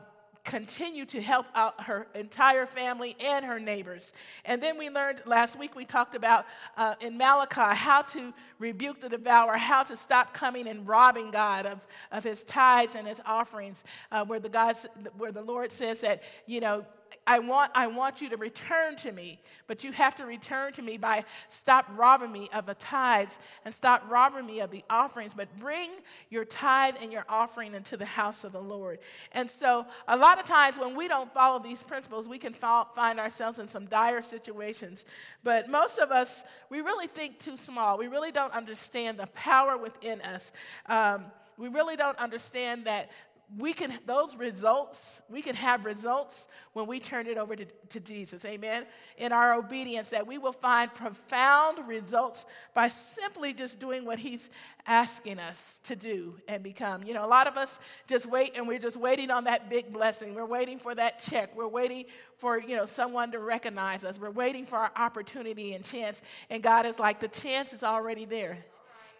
continue 0.46 1.06
to 1.06 1.22
help 1.22 1.48
out 1.56 1.84
her 1.84 2.08
entire 2.16 2.66
family 2.66 3.16
and 3.20 3.44
her 3.44 3.60
neighbors. 3.60 4.14
And 4.46 4.62
then 4.62 4.78
we 4.78 4.90
learned 4.90 5.22
last 5.25 5.60
week, 5.60 5.75
we 5.75 5.84
talked 5.84 6.16
about 6.16 6.46
uh, 6.78 6.96
in 7.02 7.18
Malachi 7.18 7.75
how 7.75 8.04
to 8.04 8.34
rebuke 8.60 9.02
the 9.02 9.10
devourer, 9.10 9.58
how 9.58 9.84
to 9.84 9.96
stop 9.96 10.34
coming 10.34 10.68
and 10.68 10.88
robbing 10.88 11.32
God 11.32 11.66
of, 11.66 11.86
of 12.12 12.24
his 12.24 12.44
tithes 12.44 12.96
and 12.96 13.08
his 13.08 13.22
offerings, 13.25 13.84
uh, 14.12 14.24
where, 14.24 14.40
the 14.40 14.50
God, 14.50 14.75
where 15.18 15.32
the 15.32 15.44
Lord 15.44 15.72
says 15.72 16.02
that, 16.02 16.24
you 16.46 16.62
know, 16.62 16.86
I 17.27 17.39
want, 17.39 17.72
I 17.74 17.88
want 17.88 18.22
you 18.22 18.29
to 18.29 18.38
return 18.38 18.96
to 18.98 19.12
me, 19.12 19.39
but 19.67 19.84
you 19.84 19.91
have 19.91 20.15
to 20.15 20.25
return 20.25 20.74
to 20.74 20.82
me 20.82 20.98
by 20.98 21.24
stop 21.50 21.88
robbing 21.96 22.32
me 22.32 22.50
of 22.53 22.67
the 22.67 22.75
tithes 22.75 23.39
and 23.63 23.74
stop 23.74 24.10
robbing 24.10 24.46
me 24.46 24.60
of 24.60 24.70
the 24.70 24.84
offerings, 24.89 25.34
but 25.34 25.48
bring 25.58 25.89
your 26.29 26.46
tithe 26.46 26.96
and 27.01 27.12
your 27.12 27.25
offering 27.27 27.74
into 27.74 27.98
the 27.98 28.05
house 28.05 28.44
of 28.44 28.51
the 28.51 28.62
Lord. 28.62 29.00
And 29.32 29.50
so, 29.50 29.88
a 30.08 30.15
lot 30.15 30.39
of 30.39 30.46
times 30.46 30.77
when 30.77 30.96
we 30.96 31.08
don't 31.08 31.34
follow 31.34 31.58
these 31.58 31.82
principles, 31.82 32.27
we 32.27 32.38
can 32.38 32.53
find 32.53 33.20
ourselves 33.20 33.58
in 33.58 33.67
some 33.67 33.86
dire 33.86 34.22
situations. 34.22 35.05
But 35.44 35.70
most 35.70 35.98
of 35.98 36.12
us, 36.12 36.44
we 36.70 36.82
really 36.82 37.08
think 37.08 37.39
too 37.39 37.58
small. 37.58 37.98
We 37.98 38.08
really 38.08 38.32
don't 38.32 38.53
understand 38.53 39.17
the 39.17 39.27
power 39.27 39.77
within 39.77 40.22
us. 40.22 40.51
Um, 40.86 41.25
we 41.58 41.70
really 41.70 41.96
don't 41.96 42.17
understand 42.17 42.86
that 42.86 43.10
we 43.58 43.74
can 43.74 43.94
those 44.06 44.36
results 44.36 45.22
we 45.30 45.42
can 45.42 45.56
have 45.56 45.86
results 45.86 46.48
when 46.74 46.88
we 46.88 47.00
turn 47.00 47.28
it 47.28 47.38
over 47.38 47.56
to, 47.56 47.66
to 47.90 48.00
jesus 48.00 48.44
amen? 48.46 48.86
In 49.18 49.32
our 49.32 49.54
obedience 49.54 50.10
that 50.10 50.25
we 50.25 50.38
will 50.38 50.52
find 50.52 50.94
profound 50.94 51.88
results 51.88 52.46
by 52.74 52.88
simply 52.88 53.54
just 53.54 53.80
doing 53.80 54.04
what 54.06 54.20
he's 54.20 54.50
asking 54.88 55.40
us 55.40 55.80
to 55.84 55.96
do 55.96 56.36
and 56.48 56.64
become. 56.64 57.04
You 57.04 57.14
know 57.14 57.25
a 57.25 57.28
lot 57.28 57.48
of 57.48 57.58
us 57.58 57.80
just 58.08 58.25
wait 58.25 58.54
and 58.56 58.68
we're 58.68 58.80
just 58.80 58.98
waiting 58.98 59.32
on 59.32 59.44
that 59.46 59.70
big 59.70 59.92
blessing. 59.92 60.34
We're 60.36 60.46
waiting 60.46 60.80
for 60.80 60.96
that 60.96 61.20
check. 61.20 61.56
We're 61.56 61.68
waiting 61.68 62.06
for 62.38 62.60
you 62.60 62.75
know 62.75 62.86
someone 62.86 63.32
to 63.32 63.40
recognize 63.40 64.04
us. 64.04 64.20
We're 64.20 64.32
waiting 64.32 64.66
for 64.66 64.78
our 64.78 64.92
opportunity 64.96 65.74
and 65.74 65.86
chance. 65.86 66.22
And 66.50 66.64
god 66.64 66.86
is 66.86 67.00
like 67.00 67.20
the 67.20 67.28
chance 67.28 67.74
is 67.74 67.84
already 67.84 68.25
there 68.25 68.58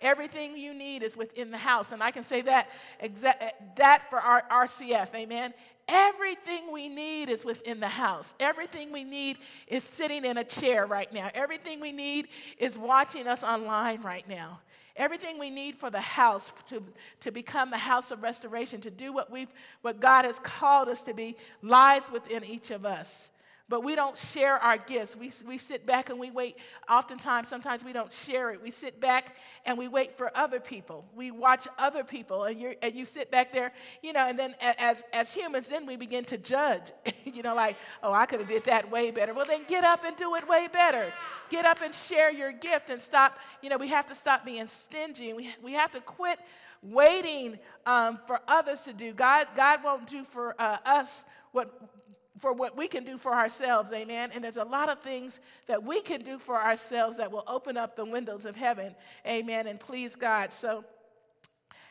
Everything 0.01 0.57
you 0.57 0.73
need 0.73 1.03
is 1.03 1.15
within 1.17 1.51
the 1.51 1.57
house. 1.57 1.91
And 1.91 2.03
I 2.03 2.11
can 2.11 2.23
say 2.23 2.41
that, 2.41 2.69
exa- 3.03 3.35
eh, 3.39 3.51
that 3.75 4.09
for 4.09 4.19
our 4.19 4.43
RCF, 4.51 5.13
amen. 5.15 5.53
Everything 5.87 6.71
we 6.71 6.89
need 6.89 7.29
is 7.29 7.45
within 7.45 7.79
the 7.79 7.87
house. 7.87 8.33
Everything 8.39 8.91
we 8.91 9.03
need 9.03 9.37
is 9.67 9.83
sitting 9.83 10.25
in 10.25 10.37
a 10.37 10.43
chair 10.43 10.85
right 10.85 11.11
now. 11.13 11.29
Everything 11.33 11.79
we 11.79 11.91
need 11.91 12.27
is 12.57 12.77
watching 12.77 13.27
us 13.27 13.43
online 13.43 14.01
right 14.01 14.27
now. 14.27 14.59
Everything 14.95 15.37
we 15.37 15.49
need 15.49 15.75
for 15.75 15.89
the 15.89 16.01
house 16.01 16.53
to, 16.69 16.81
to 17.19 17.29
become 17.29 17.69
the 17.69 17.77
house 17.77 18.11
of 18.11 18.23
restoration, 18.23 18.79
to 18.81 18.89
do 18.89 19.11
what, 19.11 19.29
we've, 19.29 19.51
what 19.81 19.99
God 19.99 20.25
has 20.25 20.39
called 20.39 20.87
us 20.87 21.01
to 21.01 21.13
be, 21.13 21.35
lies 21.61 22.09
within 22.11 22.43
each 22.45 22.71
of 22.71 22.85
us 22.85 23.31
but 23.67 23.84
we 23.84 23.95
don't 23.95 24.15
share 24.15 24.57
our 24.57 24.77
gifts. 24.77 25.15
We, 25.15 25.31
we 25.48 25.57
sit 25.57 25.88
back 25.88 26.12
and 26.12 26.19
we 26.19 26.29
wait. 26.29 26.55
Oftentimes, 26.88 27.48
sometimes 27.48 27.84
we 27.84 27.93
don't 27.93 28.13
share 28.13 28.51
it. 28.51 28.62
We 28.62 28.69
sit 28.69 29.01
back 29.01 29.36
and 29.65 29.75
we 29.75 29.88
wait 29.88 30.15
for 30.15 30.31
other 30.38 30.60
people. 30.60 31.03
We 31.15 31.31
watch 31.31 31.67
other 31.79 32.03
people, 32.03 32.43
and, 32.43 32.60
you 32.60 32.75
and 32.84 32.93
you 32.93 33.05
sit 33.05 33.31
back 33.31 33.51
there, 33.51 33.72
you 34.03 34.13
know, 34.13 34.27
and 34.27 34.38
then 34.38 34.53
as, 34.77 35.03
as 35.13 35.34
humans, 35.34 35.67
then 35.67 35.88
we 35.88 35.95
begin 35.95 36.25
to 36.25 36.38
judge. 36.38 36.91
you 37.25 37.41
know, 37.41 37.55
like, 37.55 37.75
oh, 38.03 38.13
I 38.13 38.27
could 38.27 38.39
have 38.39 38.50
did 38.50 38.65
that 38.65 38.91
way 38.91 39.10
better. 39.10 39.34
Well, 39.34 39.48
then 39.48 39.63
get 39.67 39.84
up 39.84 40.05
and 40.05 40.15
do 40.15 40.36
it 40.36 40.48
way 40.48 40.67
better. 40.72 41.12
Get 41.50 41.65
up 41.65 41.81
and 41.81 41.93
share 41.93 42.31
your 42.31 42.51
gift 42.51 42.91
and 42.91 43.01
stop, 43.01 43.39
you 43.63 43.69
know, 43.69 43.77
we 43.77 43.88
have 43.88 44.05
to 44.07 44.15
stop 44.15 44.45
being 44.45 44.67
stingy. 44.67 45.34
We, 45.34 45.50
we 45.63 45.74
have 45.74 45.91
to 45.93 46.01
quit 46.01 46.38
waiting 46.84 47.57
um, 47.88 48.19
for 48.27 48.39
others 48.48 48.81
to 48.84 48.93
do. 48.93 49.12
God, 49.12 49.48
God 49.55 49.84
won't 49.84 50.07
do 50.07 50.24
for 50.24 50.55
uh, 50.60 50.77
us 50.86 51.25
what 51.51 51.94
for 52.37 52.53
what 52.53 52.75
we 52.75 52.87
can 52.87 53.03
do 53.03 53.17
for 53.17 53.33
ourselves, 53.33 53.91
amen. 53.93 54.31
And 54.33 54.43
there's 54.43 54.57
a 54.57 54.65
lot 54.65 54.89
of 54.89 54.99
things 54.99 55.39
that 55.67 55.83
we 55.83 56.01
can 56.01 56.21
do 56.21 56.37
for 56.37 56.55
ourselves 56.55 57.17
that 57.17 57.31
will 57.31 57.45
open 57.47 57.77
up 57.77 57.95
the 57.95 58.05
windows 58.05 58.45
of 58.45 58.55
heaven, 58.55 58.95
amen, 59.27 59.67
and 59.67 59.79
please 59.79 60.15
God. 60.15 60.51
So, 60.51 60.83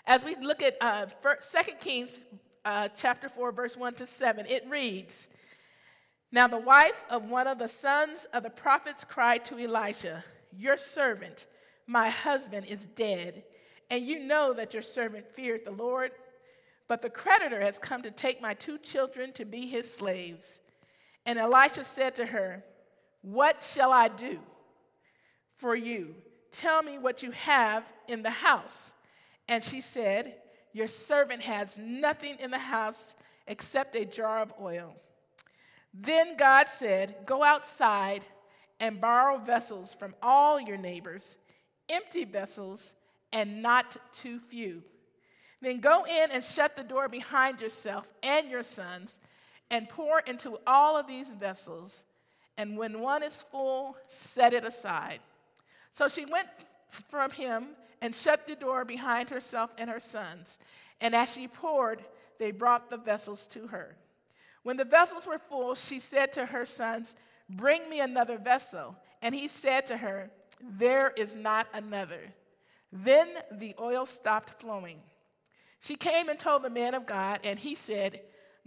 as 0.06 0.22
we 0.22 0.36
look 0.36 0.62
at 0.62 0.76
uh, 0.82 1.06
2 1.06 1.72
Kings 1.80 2.24
uh, 2.64 2.88
chapter 2.94 3.28
4, 3.28 3.52
verse 3.52 3.76
1 3.76 3.94
to 3.94 4.06
7, 4.06 4.44
it 4.46 4.66
reads 4.68 5.28
Now 6.30 6.46
the 6.46 6.58
wife 6.58 7.04
of 7.08 7.30
one 7.30 7.46
of 7.46 7.58
the 7.58 7.68
sons 7.68 8.26
of 8.34 8.42
the 8.42 8.50
prophets 8.50 9.02
cried 9.02 9.46
to 9.46 9.58
Elisha, 9.58 10.22
Your 10.56 10.76
servant, 10.76 11.46
my 11.86 12.10
husband, 12.10 12.66
is 12.66 12.84
dead, 12.84 13.44
and 13.88 14.04
you 14.04 14.18
know 14.18 14.52
that 14.52 14.74
your 14.74 14.82
servant 14.82 15.26
feared 15.26 15.64
the 15.64 15.72
Lord 15.72 16.10
but 16.86 17.02
the 17.02 17.10
creditor 17.10 17.60
has 17.60 17.78
come 17.78 18.02
to 18.02 18.10
take 18.10 18.42
my 18.42 18.54
two 18.54 18.78
children 18.78 19.32
to 19.32 19.44
be 19.44 19.66
his 19.66 19.92
slaves. 19.92 20.60
And 21.26 21.38
Elisha 21.38 21.84
said 21.84 22.14
to 22.16 22.26
her, 22.26 22.62
What 23.22 23.62
shall 23.62 23.92
I 23.92 24.08
do 24.08 24.38
for 25.56 25.74
you? 25.74 26.14
Tell 26.50 26.82
me 26.82 26.98
what 26.98 27.22
you 27.22 27.30
have 27.32 27.90
in 28.08 28.22
the 28.22 28.30
house. 28.30 28.94
And 29.48 29.64
she 29.64 29.80
said, 29.80 30.36
Your 30.72 30.86
servant 30.86 31.42
has 31.42 31.78
nothing 31.78 32.36
in 32.40 32.50
the 32.50 32.58
house 32.58 33.14
except 33.46 33.96
a 33.96 34.04
jar 34.04 34.40
of 34.40 34.52
oil. 34.60 34.94
Then 35.92 36.36
God 36.36 36.68
said, 36.68 37.16
Go 37.24 37.42
outside 37.42 38.24
and 38.80 39.00
borrow 39.00 39.38
vessels 39.38 39.94
from 39.94 40.14
all 40.22 40.60
your 40.60 40.76
neighbors, 40.76 41.38
empty 41.88 42.24
vessels, 42.24 42.94
and 43.32 43.62
not 43.62 43.96
too 44.12 44.38
few. 44.38 44.82
Then 45.64 45.80
go 45.80 46.04
in 46.04 46.30
and 46.30 46.44
shut 46.44 46.76
the 46.76 46.84
door 46.84 47.08
behind 47.08 47.58
yourself 47.58 48.12
and 48.22 48.50
your 48.50 48.62
sons, 48.62 49.20
and 49.70 49.88
pour 49.88 50.20
into 50.20 50.58
all 50.66 50.98
of 50.98 51.06
these 51.06 51.30
vessels. 51.30 52.04
And 52.58 52.76
when 52.76 53.00
one 53.00 53.22
is 53.22 53.42
full, 53.50 53.96
set 54.06 54.52
it 54.52 54.64
aside. 54.64 55.20
So 55.90 56.06
she 56.06 56.26
went 56.26 56.48
from 56.90 57.30
him 57.30 57.68
and 58.02 58.14
shut 58.14 58.46
the 58.46 58.56
door 58.56 58.84
behind 58.84 59.30
herself 59.30 59.72
and 59.78 59.88
her 59.88 60.00
sons. 60.00 60.58
And 61.00 61.14
as 61.14 61.32
she 61.32 61.48
poured, 61.48 62.00
they 62.38 62.50
brought 62.50 62.90
the 62.90 62.98
vessels 62.98 63.46
to 63.48 63.68
her. 63.68 63.96
When 64.64 64.76
the 64.76 64.84
vessels 64.84 65.26
were 65.26 65.38
full, 65.38 65.74
she 65.74 65.98
said 65.98 66.34
to 66.34 66.44
her 66.44 66.66
sons, 66.66 67.14
Bring 67.48 67.88
me 67.88 68.00
another 68.00 68.36
vessel. 68.36 68.96
And 69.22 69.34
he 69.34 69.48
said 69.48 69.86
to 69.86 69.96
her, 69.96 70.30
There 70.60 71.10
is 71.16 71.34
not 71.34 71.68
another. 71.72 72.20
Then 72.92 73.28
the 73.50 73.74
oil 73.80 74.04
stopped 74.04 74.60
flowing. 74.60 75.00
She 75.84 75.96
came 75.96 76.30
and 76.30 76.38
told 76.38 76.62
the 76.62 76.70
man 76.70 76.94
of 76.94 77.04
God, 77.04 77.40
and 77.44 77.58
he 77.58 77.74
said, 77.74 78.22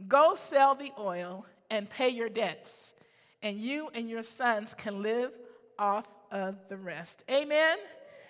Go 0.07 0.35
sell 0.35 0.75
the 0.75 0.91
oil 0.99 1.47
and 1.71 1.89
pay 1.89 2.09
your 2.09 2.29
debts, 2.29 2.93
and 3.41 3.57
you 3.57 3.89
and 3.95 4.07
your 4.07 4.21
sons 4.21 4.75
can 4.75 5.01
live 5.01 5.35
off 5.79 6.13
of 6.31 6.59
the 6.69 6.77
rest. 6.77 7.23
Amen. 7.31 7.79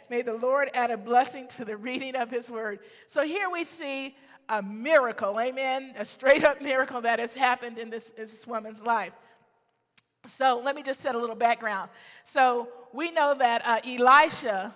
May 0.10 0.22
the 0.22 0.38
Lord 0.38 0.70
add 0.74 0.90
a 0.90 0.96
blessing 0.96 1.50
to 1.50 1.66
the 1.66 1.76
reading 1.76 2.16
of 2.16 2.32
his 2.32 2.50
word. 2.50 2.80
So 3.08 3.24
here 3.24 3.50
we 3.50 3.66
see 3.66 4.16
a 4.48 4.62
miracle, 4.62 5.38
amen, 5.38 5.92
a 5.98 6.06
straight 6.06 6.46
up 6.46 6.62
miracle 6.62 7.02
that 7.02 7.20
has 7.20 7.36
happened 7.36 7.78
in 7.78 7.90
this, 7.90 8.12
this 8.12 8.48
woman's 8.48 8.82
life. 8.82 9.12
So 10.24 10.62
let 10.64 10.78
me 10.78 10.82
just 10.82 11.02
set 11.02 11.14
a 11.14 11.18
little 11.18 11.36
background. 11.36 11.90
So 12.24 12.70
we 12.94 13.12
know 13.12 13.36
that 13.38 13.62
uh, 13.66 13.80
Elisha 13.86 14.74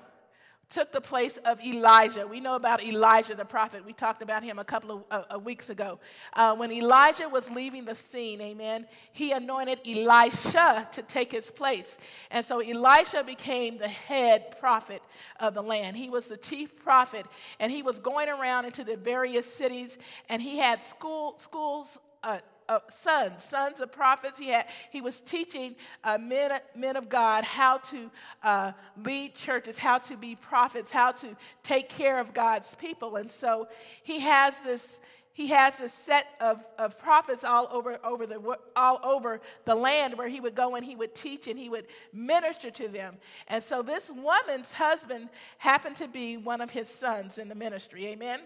took 0.72 0.92
the 0.92 1.02
place 1.02 1.38
of 1.38 1.62
Elijah. 1.64 2.26
We 2.26 2.40
know 2.40 2.56
about 2.56 2.84
Elijah 2.84 3.36
the 3.36 3.46
prophet. 3.46 3.86
We 3.86 3.94
talked 3.94 4.22
about 4.22 4.42
him 4.42 4.58
a 4.58 4.64
couple 4.64 4.92
of 4.92 5.04
uh, 5.12 5.36
uh, 5.36 5.40
weeks 5.40 5.70
ago. 5.70 6.00
Uh, 6.34 6.56
when 6.56 6.72
Elijah 6.72 7.28
was 7.28 7.52
leaving 7.52 7.86
the 7.86 7.94
scene, 7.94 8.42
amen, 8.42 8.88
he 9.12 9.34
anointed 9.34 9.82
Elisha 9.86 10.88
to 10.94 11.04
take 11.04 11.32
his 11.32 11.52
place. 11.52 11.98
And 12.32 12.44
so 12.44 12.60
Elisha 12.60 13.24
became 13.24 13.78
the 13.78 13.90
head 13.90 14.58
prophet 14.60 15.04
of 15.40 15.54
the 15.54 15.62
land. 15.62 15.98
He 15.98 16.10
was 16.10 16.30
the 16.30 16.38
chief 16.38 16.82
prophet, 16.82 17.26
and 17.60 17.72
he 17.72 17.84
was 17.84 18.00
going 18.00 18.30
around 18.30 18.66
into 18.66 18.86
the 18.86 18.96
various 18.96 19.46
cities, 19.46 19.98
and 20.30 20.42
he 20.42 20.58
had 20.58 20.82
school, 20.82 21.36
schools. 21.38 22.00
Uh, 22.24 22.38
uh, 22.72 22.80
sons, 22.88 23.44
sons 23.44 23.82
of 23.82 23.92
prophets. 23.92 24.40
He, 24.40 24.48
had, 24.48 24.66
he 24.92 25.02
was 25.02 25.20
teaching 25.20 25.76
uh, 26.04 26.18
men, 26.18 26.52
men 26.76 26.96
of 26.96 27.10
God 27.10 27.44
how 27.44 27.78
to 27.78 28.10
uh, 28.44 28.72
lead 29.04 29.36
churches, 29.36 29.78
how 29.78 29.98
to 29.98 30.16
be 30.16 30.36
prophets, 30.36 30.90
how 30.90 31.12
to 31.12 31.36
take 31.64 31.90
care 31.90 32.20
of 32.20 32.34
God's 32.34 32.76
people. 32.76 33.18
And 33.18 33.30
so 33.30 33.68
he 34.04 34.22
has 34.22 34.62
this 34.62 35.02
he 35.34 35.48
has 35.48 35.80
a 35.80 35.88
set 35.88 36.28
of, 36.42 36.66
of 36.78 37.00
prophets 37.00 37.46
all 37.46 37.70
over, 37.72 37.98
over 38.04 38.28
the, 38.28 38.58
all 38.76 39.00
over 39.02 39.40
the 39.64 39.74
land 39.74 40.18
where 40.18 40.28
he 40.28 40.42
would 40.42 40.56
go 40.56 40.76
and 40.76 40.84
he 40.84 40.96
would 40.96 41.16
teach 41.16 41.48
and 41.48 41.58
he 41.58 41.70
would 41.70 41.88
minister 42.12 42.70
to 42.70 42.90
them. 42.90 43.16
And 43.48 43.64
so 43.64 43.82
this 43.82 44.12
woman's 44.12 44.74
husband 44.74 45.30
happened 45.58 45.96
to 45.96 46.10
be 46.10 46.36
one 46.36 46.60
of 46.60 46.70
his 46.70 46.90
sons 46.90 47.38
in 47.38 47.48
the 47.48 47.56
ministry. 47.56 48.08
Amen. 48.08 48.42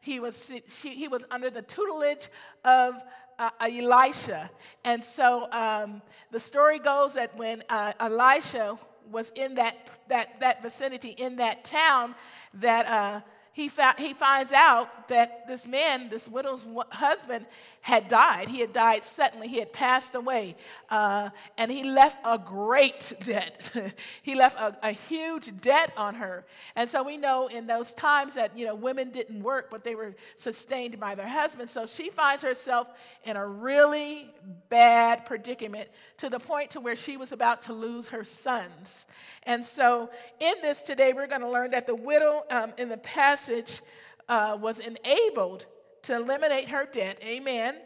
He 0.00 0.20
was, 0.20 0.52
she, 0.68 0.90
he 0.90 1.08
was 1.08 1.26
under 1.30 1.50
the 1.50 1.62
tutelage 1.62 2.28
of 2.64 3.02
uh, 3.38 3.50
Elisha. 3.60 4.50
And 4.84 5.02
so 5.02 5.50
um, 5.52 6.02
the 6.30 6.40
story 6.40 6.78
goes 6.78 7.14
that 7.14 7.36
when 7.36 7.62
uh, 7.68 7.92
Elisha 8.00 8.76
was 9.10 9.30
in 9.30 9.54
that, 9.54 9.76
that, 10.08 10.40
that 10.40 10.62
vicinity, 10.62 11.10
in 11.10 11.36
that 11.36 11.64
town, 11.64 12.14
that 12.54 12.86
uh, 12.88 13.20
he, 13.56 13.68
found, 13.68 13.98
he 13.98 14.12
finds 14.12 14.52
out 14.52 15.08
that 15.08 15.48
this 15.48 15.66
man, 15.66 16.10
this 16.10 16.28
widow's 16.28 16.66
husband, 16.90 17.46
had 17.80 18.06
died. 18.06 18.48
He 18.48 18.60
had 18.60 18.74
died 18.74 19.02
suddenly. 19.02 19.48
He 19.48 19.60
had 19.60 19.72
passed 19.72 20.14
away. 20.14 20.56
Uh, 20.90 21.30
and 21.56 21.72
he 21.72 21.82
left 21.90 22.18
a 22.22 22.36
great 22.36 23.14
debt. 23.20 23.72
he 24.22 24.34
left 24.34 24.60
a, 24.60 24.76
a, 24.86 24.90
huge 24.90 25.58
debt 25.62 25.90
on 25.96 26.16
her. 26.16 26.44
And 26.74 26.86
so 26.86 27.02
we 27.02 27.16
know 27.16 27.46
in 27.46 27.66
those 27.66 27.94
times 27.94 28.34
that, 28.34 28.54
you 28.58 28.66
know, 28.66 28.74
women 28.74 29.08
didn't 29.08 29.42
work, 29.42 29.70
but 29.70 29.82
they 29.82 29.94
were 29.94 30.14
sustained 30.36 31.00
by 31.00 31.14
their 31.14 31.26
husbands. 31.26 31.72
So 31.72 31.86
she 31.86 32.10
finds 32.10 32.42
herself 32.42 32.90
in 33.24 33.36
a 33.36 33.46
really 33.46 34.28
bad 34.68 35.24
predicament 35.24 35.88
to 36.18 36.28
the 36.28 36.38
point 36.38 36.70
to 36.70 36.80
where 36.80 36.96
she 36.96 37.16
was 37.16 37.32
about 37.32 37.62
to 37.62 37.72
lose 37.72 38.08
her 38.08 38.24
sons. 38.24 39.06
And 39.44 39.64
so 39.64 40.10
in 40.40 40.54
this 40.62 40.82
today, 40.82 41.12
we're 41.12 41.26
going 41.26 41.42
to 41.42 41.50
learn 41.50 41.70
that 41.72 41.86
the 41.86 41.94
widow 41.94 42.42
um, 42.50 42.72
in 42.78 42.88
the 42.88 42.98
passage 42.98 43.80
uh, 44.28 44.56
was 44.60 44.80
enabled 44.80 45.66
to 46.02 46.16
eliminate 46.16 46.68
her 46.68 46.86
debt, 46.90 47.20
amen, 47.24 47.76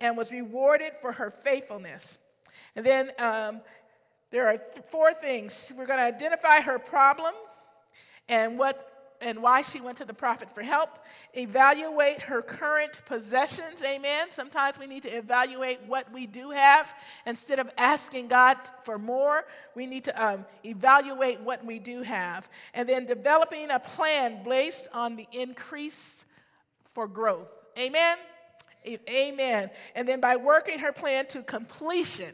and 0.00 0.16
was 0.16 0.32
rewarded 0.32 0.92
for 1.00 1.12
her 1.12 1.30
faithfulness. 1.30 2.18
And 2.76 2.84
then 2.84 3.10
um, 3.18 3.60
there 4.30 4.48
are 4.48 4.56
th- 4.56 4.84
four 4.90 5.12
things. 5.12 5.72
We're 5.76 5.86
going 5.86 5.98
to 5.98 6.04
identify 6.04 6.60
her 6.60 6.78
problem 6.78 7.34
and 8.28 8.58
what 8.58 8.97
and 9.20 9.42
why 9.42 9.62
she 9.62 9.80
went 9.80 9.98
to 9.98 10.04
the 10.04 10.14
prophet 10.14 10.50
for 10.50 10.62
help. 10.62 10.98
Evaluate 11.34 12.20
her 12.20 12.42
current 12.42 13.00
possessions. 13.06 13.82
Amen. 13.84 14.30
Sometimes 14.30 14.78
we 14.78 14.86
need 14.86 15.02
to 15.02 15.08
evaluate 15.08 15.80
what 15.86 16.10
we 16.12 16.26
do 16.26 16.50
have. 16.50 16.94
Instead 17.26 17.58
of 17.58 17.70
asking 17.76 18.28
God 18.28 18.56
for 18.84 18.98
more, 18.98 19.44
we 19.74 19.86
need 19.86 20.04
to 20.04 20.24
um, 20.24 20.44
evaluate 20.64 21.40
what 21.40 21.64
we 21.64 21.78
do 21.78 22.02
have. 22.02 22.48
And 22.74 22.88
then 22.88 23.06
developing 23.06 23.70
a 23.70 23.78
plan 23.78 24.42
based 24.44 24.88
on 24.92 25.16
the 25.16 25.26
increase 25.32 26.24
for 26.94 27.06
growth. 27.06 27.50
Amen. 27.78 28.16
Amen. 28.86 29.70
And 29.94 30.06
then 30.06 30.20
by 30.20 30.36
working 30.36 30.78
her 30.78 30.92
plan 30.92 31.26
to 31.26 31.42
completion, 31.42 32.32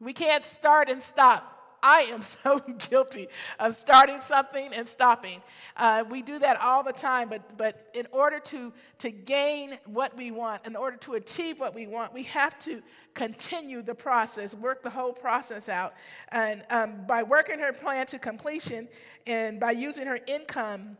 we 0.00 0.12
can't 0.12 0.44
start 0.44 0.90
and 0.90 1.02
stop. 1.02 1.53
I 1.84 2.08
am 2.12 2.22
so 2.22 2.58
guilty 2.90 3.28
of 3.60 3.76
starting 3.76 4.18
something 4.18 4.70
and 4.74 4.88
stopping. 4.88 5.42
Uh, 5.76 6.04
we 6.10 6.22
do 6.22 6.38
that 6.38 6.60
all 6.60 6.82
the 6.82 6.92
time, 6.92 7.28
but, 7.28 7.56
but 7.56 7.90
in 7.94 8.06
order 8.10 8.40
to, 8.40 8.72
to 8.98 9.10
gain 9.10 9.76
what 9.84 10.16
we 10.16 10.30
want, 10.30 10.66
in 10.66 10.74
order 10.74 10.96
to 10.96 11.14
achieve 11.14 11.60
what 11.60 11.74
we 11.74 11.86
want, 11.86 12.14
we 12.14 12.22
have 12.24 12.58
to 12.60 12.82
continue 13.12 13.82
the 13.82 13.94
process, 13.94 14.54
work 14.54 14.82
the 14.82 14.90
whole 14.90 15.12
process 15.12 15.68
out. 15.68 15.92
And 16.30 16.64
um, 16.70 17.06
by 17.06 17.22
working 17.22 17.58
her 17.58 17.72
plan 17.72 18.06
to 18.06 18.18
completion 18.18 18.88
and 19.26 19.60
by 19.60 19.72
using 19.72 20.06
her 20.06 20.18
income 20.26 20.96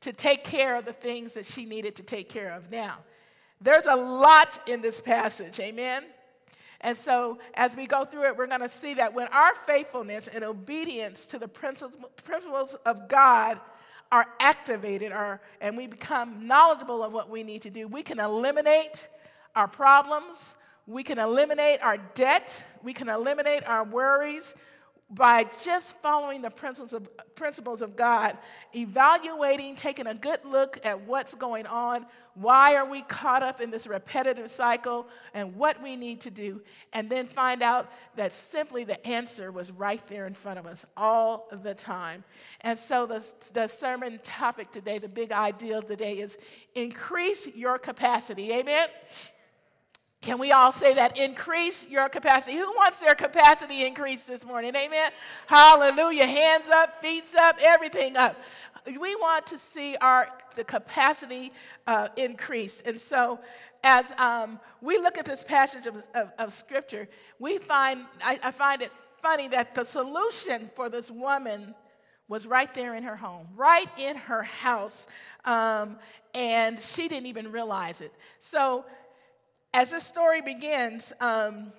to 0.00 0.12
take 0.12 0.44
care 0.44 0.76
of 0.76 0.84
the 0.84 0.92
things 0.92 1.34
that 1.34 1.44
she 1.44 1.66
needed 1.66 1.96
to 1.96 2.02
take 2.02 2.28
care 2.28 2.52
of. 2.52 2.70
Now, 2.70 2.98
there's 3.60 3.86
a 3.86 3.96
lot 3.96 4.60
in 4.66 4.80
this 4.80 5.00
passage, 5.00 5.60
amen? 5.60 6.04
And 6.82 6.96
so, 6.96 7.38
as 7.54 7.76
we 7.76 7.86
go 7.86 8.04
through 8.04 8.26
it, 8.26 8.36
we're 8.36 8.46
going 8.46 8.60
to 8.60 8.68
see 8.68 8.94
that 8.94 9.12
when 9.12 9.28
our 9.28 9.54
faithfulness 9.54 10.28
and 10.28 10.42
obedience 10.42 11.26
to 11.26 11.38
the 11.38 11.48
principles 11.48 12.74
of 12.86 13.08
God 13.08 13.60
are 14.10 14.26
activated 14.40 15.12
and 15.60 15.76
we 15.76 15.86
become 15.86 16.46
knowledgeable 16.46 17.02
of 17.02 17.12
what 17.12 17.28
we 17.28 17.42
need 17.42 17.62
to 17.62 17.70
do, 17.70 17.86
we 17.86 18.02
can 18.02 18.18
eliminate 18.18 19.08
our 19.54 19.68
problems, 19.68 20.56
we 20.86 21.02
can 21.02 21.18
eliminate 21.18 21.82
our 21.84 21.98
debt, 22.14 22.64
we 22.82 22.92
can 22.92 23.08
eliminate 23.08 23.64
our 23.66 23.84
worries, 23.84 24.54
by 25.10 25.44
just 25.64 25.96
following 25.98 26.40
the 26.40 26.50
principles 26.50 26.92
of, 26.92 27.08
principles 27.34 27.82
of 27.82 27.96
God, 27.96 28.38
evaluating, 28.74 29.74
taking 29.74 30.06
a 30.06 30.14
good 30.14 30.44
look 30.44 30.78
at 30.84 31.00
what's 31.00 31.34
going 31.34 31.66
on, 31.66 32.06
why 32.34 32.76
are 32.76 32.88
we 32.88 33.02
caught 33.02 33.42
up 33.42 33.60
in 33.60 33.70
this 33.70 33.88
repetitive 33.88 34.48
cycle, 34.50 35.08
and 35.34 35.56
what 35.56 35.82
we 35.82 35.96
need 35.96 36.20
to 36.20 36.30
do, 36.30 36.62
and 36.92 37.10
then 37.10 37.26
find 37.26 37.60
out 37.60 37.90
that 38.14 38.32
simply 38.32 38.84
the 38.84 39.04
answer 39.06 39.50
was 39.50 39.72
right 39.72 40.06
there 40.06 40.26
in 40.26 40.34
front 40.34 40.60
of 40.60 40.66
us 40.66 40.86
all 40.96 41.48
the 41.50 41.74
time. 41.74 42.22
And 42.60 42.78
so 42.78 43.06
the, 43.06 43.26
the 43.52 43.66
sermon 43.66 44.20
topic 44.22 44.70
today, 44.70 44.98
the 44.98 45.08
big 45.08 45.32
idea 45.32 45.82
today 45.82 46.20
is 46.20 46.38
increase 46.76 47.56
your 47.56 47.78
capacity. 47.78 48.52
Amen? 48.52 48.86
Can 50.22 50.38
we 50.38 50.52
all 50.52 50.70
say 50.70 50.92
that? 50.94 51.18
Increase 51.18 51.88
your 51.88 52.10
capacity. 52.10 52.56
Who 52.56 52.70
wants 52.76 53.00
their 53.00 53.14
capacity 53.14 53.86
increased 53.86 54.28
this 54.28 54.44
morning? 54.44 54.76
Amen. 54.76 55.10
Hallelujah. 55.46 56.26
Hands 56.26 56.68
up, 56.68 57.00
feet 57.00 57.24
up, 57.40 57.56
everything 57.62 58.18
up. 58.18 58.38
We 58.86 59.14
want 59.14 59.46
to 59.46 59.58
see 59.58 59.96
our 59.96 60.28
the 60.56 60.64
capacity 60.64 61.52
uh, 61.86 62.08
increase. 62.16 62.82
And 62.82 63.00
so, 63.00 63.40
as 63.82 64.12
um, 64.18 64.60
we 64.82 64.98
look 64.98 65.16
at 65.16 65.24
this 65.24 65.42
passage 65.42 65.86
of, 65.86 65.96
of, 66.14 66.32
of 66.38 66.52
scripture, 66.52 67.08
we 67.38 67.56
find 67.56 68.04
I, 68.22 68.38
I 68.44 68.50
find 68.50 68.82
it 68.82 68.92
funny 69.22 69.48
that 69.48 69.74
the 69.74 69.84
solution 69.84 70.70
for 70.74 70.90
this 70.90 71.10
woman 71.10 71.74
was 72.28 72.46
right 72.46 72.72
there 72.74 72.94
in 72.94 73.02
her 73.02 73.16
home, 73.16 73.48
right 73.56 73.88
in 73.98 74.16
her 74.16 74.42
house, 74.42 75.08
um, 75.44 75.96
and 76.34 76.78
she 76.78 77.08
didn't 77.08 77.26
even 77.26 77.50
realize 77.50 78.00
it. 78.00 78.12
So 78.38 78.84
as 79.72 79.90
this 79.90 80.04
story 80.04 80.40
begins, 80.40 81.12
um, 81.20 81.72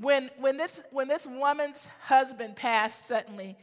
when, 0.00 0.30
when, 0.38 0.56
this, 0.56 0.82
when 0.90 1.08
this 1.08 1.26
woman's 1.26 1.90
husband 2.02 2.56
passed 2.56 3.06
suddenly, 3.06 3.56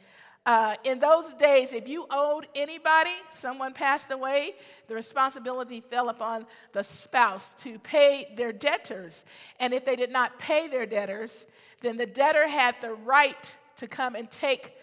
uh, 0.46 0.76
in 0.84 1.00
those 1.00 1.34
days, 1.34 1.74
if 1.74 1.88
you 1.88 2.06
owed 2.12 2.48
anybody, 2.54 3.10
someone 3.32 3.74
passed 3.74 4.12
away, 4.12 4.54
the 4.88 4.94
responsibility 4.94 5.82
fell 5.82 6.10
upon 6.10 6.46
the 6.72 6.84
spouse 6.84 7.56
to 7.56 7.80
pay 7.80 8.32
their 8.36 8.52
debtors. 8.52 9.26
And 9.60 9.74
if 9.74 9.86
they 9.86 9.96
did 9.96 10.12
not 10.12 10.38
pay 10.38 10.68
their 10.68 10.86
debtors, 10.86 11.48
then 11.82 11.98
the 11.98 12.06
debtor 12.06 12.48
had 12.48 12.76
the 12.80 12.94
right 12.94 13.58
to 13.78 13.88
come 13.88 14.14
and 14.14 14.30
take 14.30 14.74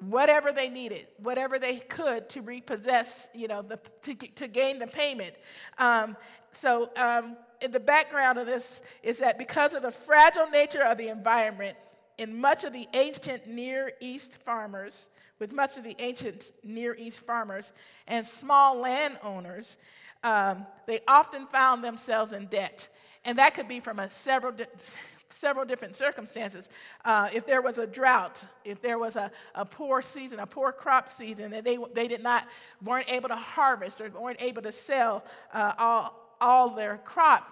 whatever 0.00 0.52
they 0.52 0.68
needed, 0.68 1.06
whatever 1.18 1.58
they 1.58 1.76
could 1.76 2.28
to 2.28 2.40
repossess, 2.40 3.28
you 3.34 3.48
know, 3.48 3.62
the, 3.62 3.78
to, 4.02 4.14
to 4.14 4.46
gain 4.46 4.78
the 4.78 4.86
payment. 4.86 5.34
Um, 5.78 6.16
so 6.52 6.90
um, 6.96 7.36
the 7.70 7.80
background 7.80 8.38
of 8.38 8.46
this 8.46 8.82
is 9.02 9.18
that 9.18 9.38
because 9.38 9.74
of 9.74 9.82
the 9.82 9.90
fragile 9.90 10.48
nature 10.48 10.82
of 10.82 10.98
the 10.98 11.08
environment, 11.08 11.76
in 12.18 12.40
much 12.40 12.64
of 12.64 12.72
the 12.72 12.86
ancient 12.94 13.46
Near 13.46 13.92
East 14.00 14.36
farmers, 14.38 15.08
with 15.38 15.52
much 15.52 15.76
of 15.76 15.84
the 15.84 15.96
ancient 15.98 16.52
Near 16.62 16.94
East 16.98 17.20
farmers 17.20 17.72
and 18.06 18.26
small 18.26 18.78
landowners, 18.78 19.76
um, 20.22 20.66
they 20.86 21.00
often 21.08 21.46
found 21.46 21.82
themselves 21.82 22.32
in 22.32 22.46
debt. 22.46 22.88
And 23.24 23.38
that 23.38 23.54
could 23.54 23.68
be 23.68 23.80
from 23.80 23.98
a 23.98 24.08
several, 24.08 24.54
several 25.28 25.64
different 25.64 25.96
circumstances. 25.96 26.68
Uh, 27.04 27.28
if 27.32 27.46
there 27.46 27.60
was 27.60 27.78
a 27.78 27.86
drought, 27.86 28.44
if 28.64 28.80
there 28.80 28.98
was 28.98 29.16
a, 29.16 29.30
a 29.54 29.64
poor 29.64 30.02
season, 30.02 30.38
a 30.38 30.46
poor 30.46 30.72
crop 30.72 31.08
season, 31.08 31.52
and 31.52 31.66
they, 31.66 31.78
they 31.92 32.08
did 32.08 32.22
not, 32.22 32.46
weren't 32.84 33.10
able 33.10 33.28
to 33.28 33.36
harvest 33.36 34.00
or 34.00 34.08
weren't 34.10 34.40
able 34.40 34.62
to 34.62 34.72
sell 34.72 35.24
uh, 35.52 35.72
all, 35.78 36.36
all 36.40 36.70
their 36.70 36.98
crop, 36.98 37.51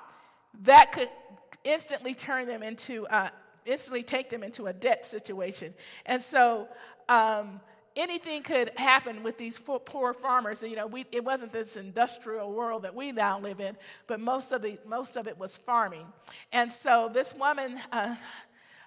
that 0.62 0.92
could 0.92 1.08
instantly 1.64 2.14
turn 2.14 2.46
them 2.46 2.62
into, 2.62 3.06
uh, 3.06 3.28
instantly 3.66 4.02
take 4.02 4.30
them 4.30 4.42
into 4.42 4.66
a 4.66 4.72
debt 4.72 5.04
situation. 5.04 5.74
And 6.06 6.20
so, 6.20 6.68
um, 7.08 7.60
anything 7.96 8.42
could 8.42 8.70
happen 8.76 9.22
with 9.22 9.36
these 9.36 9.58
poor 9.58 10.12
farmers. 10.12 10.62
You 10.62 10.76
know, 10.76 10.86
we, 10.86 11.04
it 11.12 11.24
wasn't 11.24 11.52
this 11.52 11.76
industrial 11.76 12.52
world 12.52 12.82
that 12.82 12.94
we 12.94 13.12
now 13.12 13.38
live 13.38 13.60
in, 13.60 13.76
but 14.06 14.20
most 14.20 14.52
of, 14.52 14.62
the, 14.62 14.78
most 14.86 15.16
of 15.16 15.26
it 15.26 15.38
was 15.38 15.56
farming. 15.56 16.06
And 16.52 16.70
so 16.70 17.10
this 17.12 17.34
woman, 17.34 17.78
uh, 17.92 18.14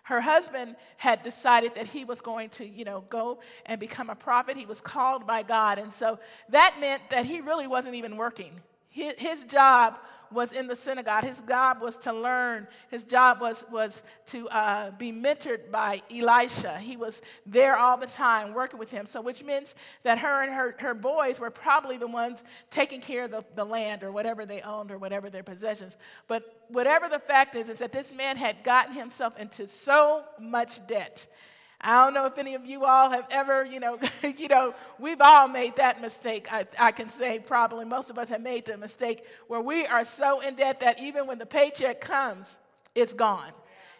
her 0.03 0.21
husband 0.21 0.75
had 0.97 1.23
decided 1.23 1.75
that 1.75 1.85
he 1.85 2.05
was 2.05 2.21
going 2.21 2.49
to, 2.49 2.67
you 2.67 2.85
know, 2.85 3.05
go 3.09 3.39
and 3.65 3.79
become 3.79 4.09
a 4.09 4.15
prophet. 4.15 4.57
He 4.57 4.65
was 4.65 4.81
called 4.81 5.25
by 5.25 5.43
God. 5.43 5.79
And 5.79 5.93
so 5.93 6.19
that 6.49 6.75
meant 6.79 7.01
that 7.09 7.25
he 7.25 7.41
really 7.41 7.67
wasn't 7.67 7.95
even 7.95 8.17
working. 8.17 8.59
His, 8.93 9.15
his 9.17 9.43
job 9.45 9.99
was 10.31 10.53
in 10.53 10.67
the 10.67 10.75
synagogue. 10.75 11.23
His 11.23 11.41
job 11.41 11.81
was 11.81 11.97
to 11.97 12.13
learn. 12.13 12.67
His 12.91 13.03
job 13.03 13.41
was, 13.41 13.65
was 13.71 14.03
to 14.27 14.47
uh, 14.49 14.91
be 14.91 15.11
mentored 15.11 15.71
by 15.71 16.01
Elisha. 16.15 16.77
He 16.77 16.95
was 16.95 17.23
there 17.45 17.75
all 17.75 17.97
the 17.97 18.05
time 18.05 18.53
working 18.53 18.79
with 18.79 18.91
him. 18.91 19.07
So, 19.07 19.19
which 19.19 19.43
means 19.43 19.73
that 20.03 20.19
her 20.19 20.43
and 20.43 20.53
her, 20.53 20.75
her 20.77 20.93
boys 20.93 21.39
were 21.39 21.49
probably 21.49 21.97
the 21.97 22.07
ones 22.07 22.43
taking 22.69 23.01
care 23.01 23.25
of 23.25 23.31
the, 23.31 23.43
the 23.55 23.65
land 23.65 24.03
or 24.03 24.11
whatever 24.11 24.45
they 24.45 24.61
owned 24.61 24.91
or 24.91 24.99
whatever 24.99 25.29
their 25.29 25.43
possessions. 25.43 25.97
But 26.27 26.65
whatever 26.69 27.09
the 27.09 27.19
fact 27.19 27.55
is, 27.55 27.69
is 27.69 27.79
that 27.79 27.91
this 27.91 28.13
man 28.13 28.37
had 28.37 28.63
gotten 28.63 28.93
himself 28.93 29.39
into 29.39 29.67
so 29.67 30.23
much 30.39 30.85
debt 30.85 31.25
I 31.83 32.05
don't 32.05 32.13
know 32.13 32.25
if 32.25 32.37
any 32.37 32.55
of 32.55 32.65
you 32.65 32.85
all 32.85 33.09
have 33.09 33.27
ever, 33.29 33.65
you 33.65 33.79
know, 33.79 33.99
you 34.37 34.47
know, 34.47 34.73
we've 34.99 35.21
all 35.21 35.47
made 35.47 35.75
that 35.75 36.01
mistake. 36.01 36.47
I, 36.51 36.65
I 36.79 36.91
can 36.91 37.09
say 37.09 37.39
probably 37.39 37.85
most 37.85 38.09
of 38.09 38.17
us 38.17 38.29
have 38.29 38.41
made 38.41 38.65
the 38.65 38.77
mistake 38.77 39.23
where 39.47 39.61
we 39.61 39.85
are 39.85 40.05
so 40.05 40.39
in 40.39 40.55
debt 40.55 40.79
that 40.79 41.01
even 41.01 41.27
when 41.27 41.39
the 41.39 41.45
paycheck 41.45 41.99
comes, 41.99 42.57
it's 42.95 43.13
gone. 43.13 43.51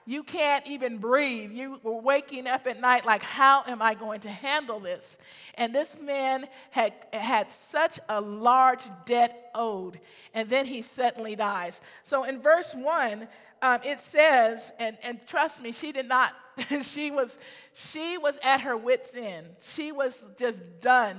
You 0.06 0.24
can't 0.24 0.68
even 0.68 0.98
breathe. 0.98 1.52
You 1.52 1.80
were 1.82 2.00
waking 2.00 2.48
up 2.48 2.68
at 2.68 2.80
night 2.82 3.06
like, 3.06 3.24
how 3.24 3.64
am 3.68 3.82
I 3.82 3.94
going 3.94 4.20
to 4.22 4.30
handle 4.30 4.80
this? 4.80 5.18
And 5.56 5.74
this 5.74 6.00
man 6.00 6.46
had 6.72 6.94
had 7.14 7.52
such 7.52 8.00
a 8.10 8.20
large 8.20 8.84
debt 9.06 9.52
owed, 9.56 10.00
and 10.34 10.50
then 10.50 10.66
he 10.66 10.82
suddenly 10.82 11.36
dies. 11.36 11.80
So 12.02 12.24
in 12.24 12.42
verse 12.42 12.76
1, 12.76 13.28
um, 13.64 13.80
it 13.86 14.02
says, 14.02 14.74
and, 14.78 14.98
and 15.04 15.26
trust 15.26 15.64
me, 15.64 15.72
she 15.72 15.94
did 15.94 16.10
not, 16.10 16.34
she 16.82 17.12
was, 17.12 17.40
she 17.74 18.18
was 18.18 18.38
at 18.44 18.60
her 18.60 18.76
wits' 18.76 19.16
end. 19.16 19.48
She 19.62 19.94
was 19.94 20.26
just 20.38 20.82
done. 20.82 21.16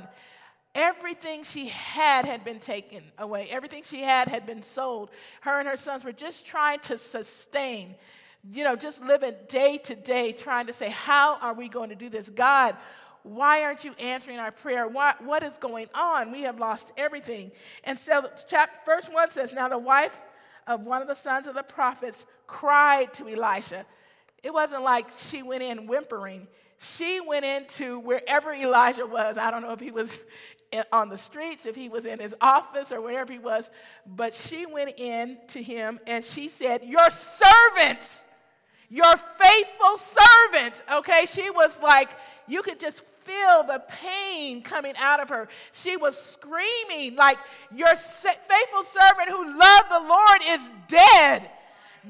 Everything 0.74 1.42
she 1.42 1.68
had 1.68 2.26
had 2.26 2.44
been 2.44 2.61
taken 2.61 3.02
away. 3.16 3.48
Everything 3.50 3.83
she 3.83 4.02
had 4.02 4.28
had 4.28 4.44
been 4.44 4.61
sold. 4.61 5.09
Her 5.40 5.59
and 5.59 5.66
her 5.66 5.78
sons 5.78 6.04
were 6.04 6.12
just 6.12 6.46
trying 6.46 6.80
to 6.80 6.98
sustain, 6.98 7.94
you 8.50 8.62
know, 8.62 8.76
just 8.76 9.02
living 9.02 9.35
day 9.48 9.78
to 9.85 9.94
day, 9.94 10.33
trying 10.33 10.66
to 10.66 10.74
say, 10.74 10.90
How 10.90 11.38
are 11.40 11.54
we 11.54 11.70
going 11.70 11.88
to 11.88 11.96
do 11.96 12.11
this? 12.11 12.28
God, 12.28 12.76
why 13.22 13.64
aren't 13.64 13.85
you 13.85 13.94
answering 13.98 14.38
our 14.38 14.50
prayer? 14.50 14.87
What, 14.87 15.24
what 15.24 15.42
is 15.42 15.57
going 15.57 15.87
on? 15.94 16.30
We 16.30 16.42
have 16.42 16.59
lost 16.59 16.92
everything. 16.98 17.52
And 17.85 17.98
so, 17.98 18.22
chapter, 18.46 18.76
verse 18.85 19.09
1 19.09 19.30
says, 19.30 19.54
Now 19.54 19.68
the 19.68 19.78
wife 19.78 20.24
of 20.66 20.87
one 20.87 21.02
of 21.02 21.09
the 21.09 21.14
sons 21.14 21.46
of 21.46 21.54
the 21.54 21.62
prophets 21.62 22.26
cried 22.46 23.12
to 23.14 23.28
Elisha. 23.28 23.87
It 24.42 24.52
wasn't 24.52 24.83
like 24.83 25.07
she 25.16 25.42
went 25.42 25.62
in 25.62 25.87
whimpering. 25.87 26.46
She 26.78 27.20
went 27.20 27.44
into 27.44 27.98
wherever 28.00 28.52
Elijah 28.52 29.07
was. 29.07 29.38
I 29.38 29.50
don't 29.50 29.62
know 29.62 29.72
if 29.72 29.80
he 29.80 29.90
was 29.90 30.22
on 30.92 31.09
the 31.09 31.18
streets, 31.18 31.66
if 31.66 31.76
he 31.76 31.88
was 31.88 32.07
in 32.07 32.18
his 32.18 32.35
office 32.40 32.90
or 32.92 33.00
wherever 33.00 33.33
he 33.33 33.38
was, 33.38 33.70
but 34.07 34.35
she 34.35 34.66
went 34.66 34.98
in 34.98 35.38
to 35.48 35.62
him 35.62 35.98
and 36.07 36.24
she 36.24 36.48
said, 36.48 36.83
Your 36.85 37.11
servant, 37.11 38.24
your 38.88 39.16
faithful 39.16 39.96
servant. 39.96 40.83
Okay, 40.92 41.26
she 41.26 41.50
was 41.50 41.80
like, 41.83 42.11
you 42.46 42.62
could 42.62 42.80
just 42.80 43.04
feel 43.04 43.62
the 43.62 43.83
pain 43.88 44.62
coming 44.62 44.94
out 44.98 45.20
of 45.20 45.28
her. 45.28 45.48
She 45.72 45.96
was 45.96 46.20
screaming, 46.20 47.16
like, 47.16 47.38
Your 47.74 47.94
faithful 47.94 48.83
servant 48.83 49.28
who 49.28 49.59
loved 49.59 49.90
the 49.90 50.09
Lord 50.09 50.40
is 50.46 50.70
dead. 50.88 51.50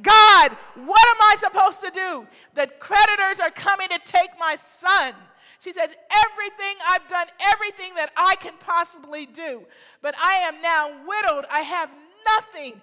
God, 0.03 0.51
what 0.75 1.07
am 1.09 1.23
I 1.23 1.37
supposed 1.39 1.81
to 1.85 1.91
do? 1.91 2.27
The 2.55 2.67
creditors 2.79 3.41
are 3.41 3.51
coming 3.51 3.89
to 3.89 4.01
take 4.05 4.31
my 4.39 4.57
son. 4.57 5.15
She 5.61 5.73
says, 5.73 5.97
Everything, 6.27 6.75
I've 6.89 7.09
done 7.09 7.27
everything 7.53 7.95
that 7.95 8.11
I 8.17 8.37
can 8.37 8.55
possibly 8.59 9.27
do, 9.27 9.63
but 10.03 10.15
I 10.23 10.35
am 10.35 10.61
now 10.61 10.91
widowed. 11.07 11.47
I 11.51 11.61
have 11.61 11.91
nothing. 12.37 12.81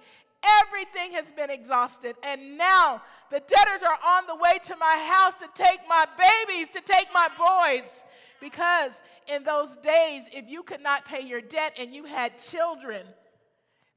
Everything 0.64 1.12
has 1.12 1.30
been 1.30 1.52
exhausted. 1.52 2.16
And 2.24 2.58
now 2.58 3.02
the 3.30 3.42
debtors 3.42 3.84
are 3.84 4.00
on 4.04 4.26
the 4.26 4.36
way 4.36 4.58
to 4.64 4.76
my 4.78 5.08
house 5.12 5.36
to 5.36 5.50
take 5.54 5.82
my 5.88 6.06
babies, 6.18 6.70
to 6.72 6.82
take 6.82 7.08
my 7.14 7.28
boys. 7.38 8.06
Because 8.40 9.04
in 9.32 9.44
those 9.44 9.76
days, 9.78 10.30
if 10.34 10.50
you 10.50 10.64
could 10.64 10.82
not 10.82 11.06
pay 11.06 11.22
your 11.22 11.42
debt 11.42 11.74
and 11.78 11.94
you 11.94 12.06
had 12.06 12.40
children, 12.40 13.06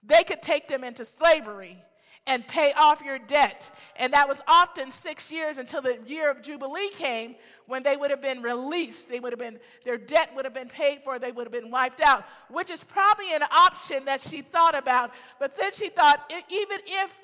they 0.03 0.23
could 0.23 0.43
take 0.43 0.69
them 0.69 0.85
into 0.85 1.05
slavery 1.07 1.79
and 2.27 2.47
pay 2.47 2.73
off 2.77 3.03
your 3.05 3.19
debt. 3.19 3.71
And 3.97 4.13
that 4.15 4.29
was 4.29 4.41
often 4.49 4.91
six 4.91 5.31
years 5.31 5.59
until 5.59 5.83
the 5.83 5.99
year 6.07 6.31
of 6.31 6.43
Jubilee 6.43 6.89
came 6.91 7.37
when 7.67 7.83
they 7.83 7.97
would 7.97 8.11
have 8.11 8.23
been 8.23 8.41
released. 8.41 9.11
They 9.11 9.21
would 9.21 9.33
have 9.33 9.39
been, 9.39 9.59
their 9.85 9.99
debt 9.99 10.31
would 10.35 10.45
have 10.45 10.55
been 10.55 10.69
paid 10.69 11.01
for, 11.01 11.19
they 11.19 11.33
would 11.33 11.45
have 11.45 11.53
been 11.53 11.71
wiped 11.71 12.01
out, 12.01 12.25
which 12.49 12.71
is 12.71 12.83
probably 12.83 13.33
an 13.35 13.43
option 13.43 14.07
that 14.07 14.21
she 14.21 14.41
thought 14.41 14.77
about. 14.77 15.13
But 15.39 15.57
then 15.57 15.71
she 15.73 15.89
thought, 15.91 16.33
even 16.49 16.79
if 16.87 17.21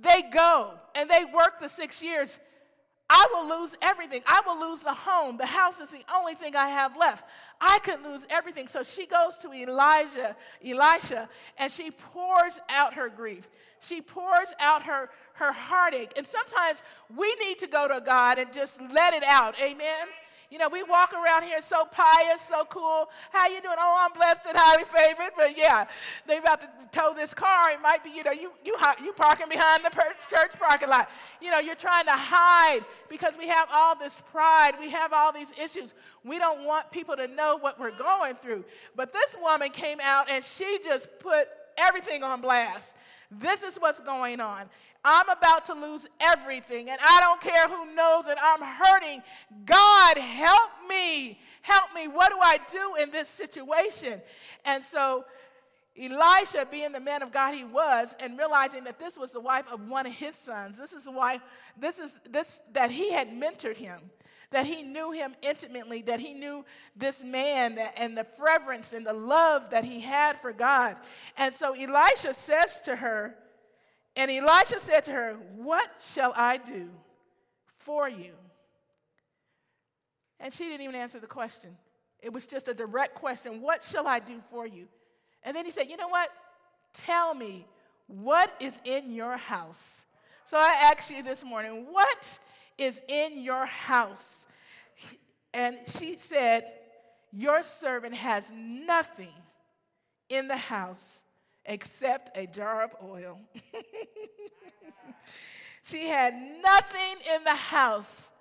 they 0.00 0.22
go 0.32 0.72
and 0.94 1.08
they 1.08 1.24
work 1.34 1.60
the 1.60 1.68
six 1.68 2.02
years, 2.02 2.38
I 3.12 3.26
will 3.32 3.60
lose 3.60 3.76
everything. 3.82 4.22
I 4.24 4.40
will 4.46 4.70
lose 4.70 4.82
the 4.82 4.94
home. 4.94 5.36
The 5.36 5.44
house 5.44 5.80
is 5.80 5.90
the 5.90 6.04
only 6.14 6.34
thing 6.34 6.54
I 6.54 6.68
have 6.68 6.96
left. 6.96 7.28
I 7.60 7.80
could 7.80 8.02
lose 8.02 8.24
everything. 8.30 8.68
So 8.68 8.84
she 8.84 9.04
goes 9.04 9.36
to 9.38 9.52
Elijah, 9.52 10.36
Elisha, 10.64 11.28
and 11.58 11.72
she 11.72 11.90
pours 11.90 12.60
out 12.68 12.94
her 12.94 13.08
grief. 13.08 13.48
She 13.80 14.00
pours 14.00 14.52
out 14.60 14.82
her, 14.82 15.10
her 15.34 15.52
heartache. 15.52 16.12
And 16.16 16.26
sometimes 16.26 16.82
we 17.16 17.34
need 17.46 17.58
to 17.60 17.66
go 17.66 17.88
to 17.88 18.00
God 18.00 18.38
and 18.38 18.52
just 18.52 18.80
let 18.92 19.14
it 19.14 19.24
out. 19.24 19.54
Amen. 19.60 20.06
You 20.50 20.58
know, 20.58 20.68
we 20.68 20.82
walk 20.82 21.12
around 21.12 21.44
here 21.44 21.62
so 21.62 21.84
pious, 21.84 22.40
so 22.40 22.64
cool. 22.64 23.08
How 23.30 23.46
you 23.46 23.60
doing? 23.60 23.76
Oh, 23.78 23.96
I'm 24.00 24.12
blessed 24.12 24.46
and 24.48 24.56
highly 24.56 24.82
favored. 24.82 25.30
But 25.36 25.56
yeah, 25.56 25.86
they 26.26 26.38
about 26.38 26.60
to 26.62 26.68
tow 26.90 27.14
this 27.14 27.32
car. 27.32 27.70
It 27.70 27.80
might 27.80 28.02
be, 28.02 28.10
you 28.10 28.24
know, 28.24 28.32
you 28.32 28.50
you 28.64 28.76
you 29.02 29.12
parking 29.12 29.48
behind 29.48 29.84
the 29.84 29.90
church 30.28 30.58
parking 30.58 30.88
lot. 30.88 31.08
You 31.40 31.52
know, 31.52 31.60
you're 31.60 31.76
trying 31.76 32.04
to 32.06 32.14
hide 32.14 32.80
because 33.08 33.38
we 33.38 33.46
have 33.46 33.68
all 33.72 33.96
this 33.96 34.22
pride. 34.32 34.72
We 34.80 34.90
have 34.90 35.12
all 35.12 35.32
these 35.32 35.52
issues. 35.52 35.94
We 36.24 36.40
don't 36.40 36.66
want 36.66 36.90
people 36.90 37.14
to 37.14 37.28
know 37.28 37.56
what 37.56 37.78
we're 37.78 37.96
going 37.96 38.34
through. 38.34 38.64
But 38.96 39.12
this 39.12 39.36
woman 39.40 39.70
came 39.70 40.00
out 40.02 40.28
and 40.28 40.42
she 40.42 40.80
just 40.82 41.16
put 41.20 41.46
everything 41.78 42.24
on 42.24 42.40
blast. 42.40 42.96
This 43.30 43.62
is 43.62 43.76
what's 43.76 44.00
going 44.00 44.40
on. 44.40 44.68
I'm 45.04 45.28
about 45.28 45.64
to 45.66 45.74
lose 45.74 46.06
everything, 46.20 46.90
and 46.90 46.98
I 47.00 47.20
don't 47.20 47.40
care 47.40 47.68
who 47.68 47.94
knows 47.94 48.26
that 48.26 48.38
I'm 48.42 48.60
hurting. 48.60 49.22
God, 49.64 50.18
help 50.18 50.70
me. 50.88 51.38
Help 51.62 51.94
me. 51.94 52.08
What 52.08 52.32
do 52.32 52.38
I 52.40 52.58
do 52.70 53.02
in 53.02 53.10
this 53.10 53.28
situation? 53.28 54.20
And 54.64 54.82
so, 54.82 55.24
Elisha, 55.98 56.66
being 56.70 56.92
the 56.92 57.00
man 57.00 57.22
of 57.22 57.32
God 57.32 57.54
he 57.54 57.64
was, 57.64 58.14
and 58.20 58.36
realizing 58.36 58.84
that 58.84 58.98
this 58.98 59.18
was 59.18 59.32
the 59.32 59.40
wife 59.40 59.66
of 59.72 59.88
one 59.88 60.06
of 60.06 60.12
his 60.12 60.34
sons, 60.34 60.78
this 60.78 60.92
is 60.92 61.04
the 61.04 61.12
wife, 61.12 61.40
this 61.78 61.98
is 61.98 62.20
this 62.30 62.62
that 62.72 62.90
he 62.90 63.12
had 63.12 63.28
mentored 63.28 63.76
him, 63.76 64.00
that 64.50 64.66
he 64.66 64.82
knew 64.82 65.12
him 65.12 65.34
intimately, 65.42 66.02
that 66.02 66.20
he 66.20 66.34
knew 66.34 66.64
this 66.96 67.22
man 67.22 67.78
and 67.96 68.16
the 68.16 68.26
reverence 68.38 68.92
and 68.92 69.06
the 69.06 69.12
love 69.12 69.70
that 69.70 69.84
he 69.84 70.00
had 70.00 70.36
for 70.36 70.52
God. 70.52 70.96
And 71.38 71.54
so 71.54 71.72
Elisha 71.72 72.34
says 72.34 72.80
to 72.82 72.96
her, 72.96 73.36
and 74.16 74.30
Elisha 74.30 74.80
said 74.80 75.04
to 75.04 75.12
her, 75.12 75.34
What 75.56 75.88
shall 76.00 76.32
I 76.36 76.56
do 76.56 76.88
for 77.66 78.08
you? 78.08 78.32
And 80.40 80.52
she 80.52 80.64
didn't 80.64 80.82
even 80.82 80.96
answer 80.96 81.20
the 81.20 81.26
question. 81.26 81.76
It 82.20 82.32
was 82.32 82.46
just 82.46 82.68
a 82.68 82.74
direct 82.74 83.14
question 83.14 83.60
What 83.62 83.84
shall 83.84 84.08
I 84.08 84.18
do 84.18 84.40
for 84.50 84.66
you? 84.66 84.88
And 85.44 85.56
then 85.56 85.64
he 85.64 85.70
said, 85.70 85.88
You 85.88 85.96
know 85.96 86.08
what? 86.08 86.28
Tell 86.92 87.34
me, 87.34 87.66
what 88.08 88.52
is 88.58 88.80
in 88.84 89.12
your 89.12 89.36
house? 89.36 90.06
So 90.42 90.58
I 90.58 90.90
asked 90.92 91.10
you 91.10 91.22
this 91.22 91.44
morning, 91.44 91.86
What 91.90 92.38
is 92.80 93.02
in 93.08 93.40
your 93.40 93.66
house? 93.66 94.46
And 95.52 95.76
she 95.86 96.16
said, 96.16 96.72
Your 97.32 97.62
servant 97.62 98.14
has 98.14 98.52
nothing 98.52 99.34
in 100.28 100.48
the 100.48 100.56
house 100.56 101.22
except 101.66 102.36
a 102.36 102.46
jar 102.46 102.82
of 102.82 102.94
oil. 103.02 103.38
she 105.82 106.08
had 106.08 106.34
nothing 106.62 107.34
in 107.34 107.44
the 107.44 107.50
house 107.50 108.32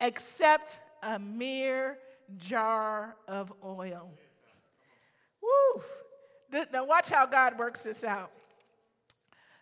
except 0.00 0.80
a 1.02 1.18
mere 1.18 1.98
jar 2.38 3.16
of 3.28 3.52
oil. 3.64 4.12
Woo! 5.42 5.82
now 6.72 6.84
watch 6.84 7.08
how 7.08 7.26
God 7.26 7.58
works 7.58 7.82
this 7.82 8.04
out. 8.04 8.30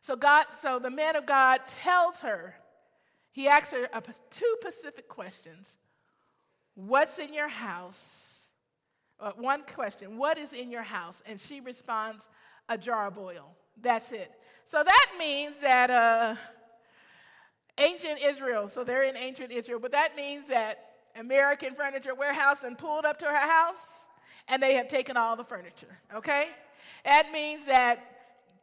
So 0.00 0.16
God, 0.16 0.46
so 0.50 0.78
the 0.78 0.90
man 0.90 1.16
of 1.16 1.26
God 1.26 1.60
tells 1.66 2.20
her, 2.20 2.54
he 3.32 3.48
asks 3.48 3.72
her 3.72 3.88
two 4.30 4.56
specific 4.60 5.08
questions. 5.08 5.78
What's 6.74 7.18
in 7.18 7.32
your 7.32 7.48
house? 7.48 8.48
Uh, 9.18 9.32
one 9.36 9.62
question, 9.74 10.16
what 10.16 10.38
is 10.38 10.52
in 10.52 10.70
your 10.70 10.82
house? 10.82 11.22
And 11.26 11.38
she 11.38 11.60
responds, 11.60 12.28
a 12.70 12.78
jar 12.78 13.08
of 13.08 13.18
oil. 13.18 13.54
That's 13.82 14.12
it. 14.12 14.30
So 14.64 14.82
that 14.82 15.06
means 15.18 15.60
that 15.60 15.90
uh, 15.90 16.36
ancient 17.78 18.24
Israel, 18.24 18.68
so 18.68 18.84
they're 18.84 19.02
in 19.02 19.16
ancient 19.16 19.52
Israel, 19.52 19.80
but 19.80 19.92
that 19.92 20.16
means 20.16 20.48
that 20.48 20.76
American 21.16 21.74
Furniture 21.74 22.14
Warehouse 22.14 22.62
and 22.62 22.78
pulled 22.78 23.04
up 23.04 23.18
to 23.18 23.26
her 23.26 23.36
house 23.36 24.06
and 24.48 24.62
they 24.62 24.74
have 24.74 24.88
taken 24.88 25.16
all 25.16 25.36
the 25.36 25.44
furniture, 25.44 25.98
okay? 26.14 26.48
That 27.04 27.30
means 27.32 27.66
that 27.66 27.98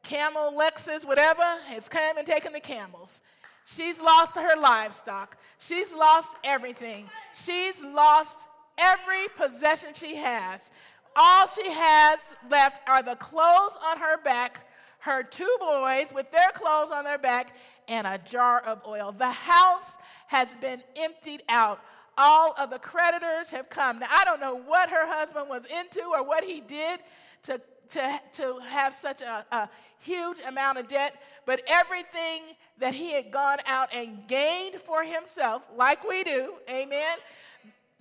camel, 0.03 0.53
Lexus, 0.58 1.06
whatever, 1.06 1.43
has 1.67 1.89
come 1.89 2.17
and 2.17 2.25
taken 2.25 2.53
the 2.53 2.60
camels. 2.60 3.21
She's 3.69 4.01
lost 4.01 4.36
her 4.36 4.56
livestock. 4.60 5.38
She's 5.60 5.93
lost 5.93 6.38
everything. 6.45 7.06
She's 7.34 7.84
lost 7.84 8.47
every 8.77 9.27
possession 9.36 9.89
she 9.93 10.15
has. 10.15 10.71
All 11.17 11.47
she 11.47 11.69
has 11.69 12.38
left 12.49 12.88
are 12.88 13.03
the 13.03 13.15
clothes 13.15 13.77
on 13.86 13.97
her 13.97 14.21
back, 14.21 14.65
her 14.99 15.21
two 15.21 15.53
boys 15.60 16.13
with 16.13 16.32
their 16.32 16.51
clothes 16.53 16.91
on 16.91 17.03
their 17.03 17.17
back, 17.17 17.58
and 17.89 18.08
a 18.08 18.17
jar 18.19 18.62
of 18.62 18.82
oil. 18.88 19.12
The 19.12 19.32
house 19.32 19.97
has 20.27 20.56
been 20.56 20.82
emptied 20.95 21.43
out. 21.49 21.82
All 22.17 22.53
of 22.58 22.69
the 22.69 22.80
creditors 22.80 23.49
have 23.49 23.69
come. 23.69 23.99
Now, 23.99 24.08
I 24.10 24.23
don't 24.23 24.39
know 24.39 24.56
what 24.56 24.89
her 24.89 25.06
husband 25.08 25.49
was 25.49 25.65
into 25.65 26.03
or 26.15 26.23
what 26.23 26.45
he 26.45 26.62
did 26.62 27.01
to, 27.43 27.60
to, 27.89 28.21
to 28.34 28.60
have 28.60 28.93
such 28.93 29.21
a, 29.21 29.45
a 29.51 29.69
huge 29.99 30.39
amount 30.47 30.77
of 30.77 30.88
debt, 30.88 31.15
but 31.47 31.62
everything 31.65 32.41
that 32.77 32.93
he 32.93 33.13
had 33.13 33.31
gone 33.31 33.60
out 33.65 33.88
and 33.95 34.27
gained 34.27 34.75
for 34.75 35.03
himself, 35.03 35.65
like 35.75 36.07
we 36.07 36.23
do, 36.25 36.53
amen. 36.69 37.17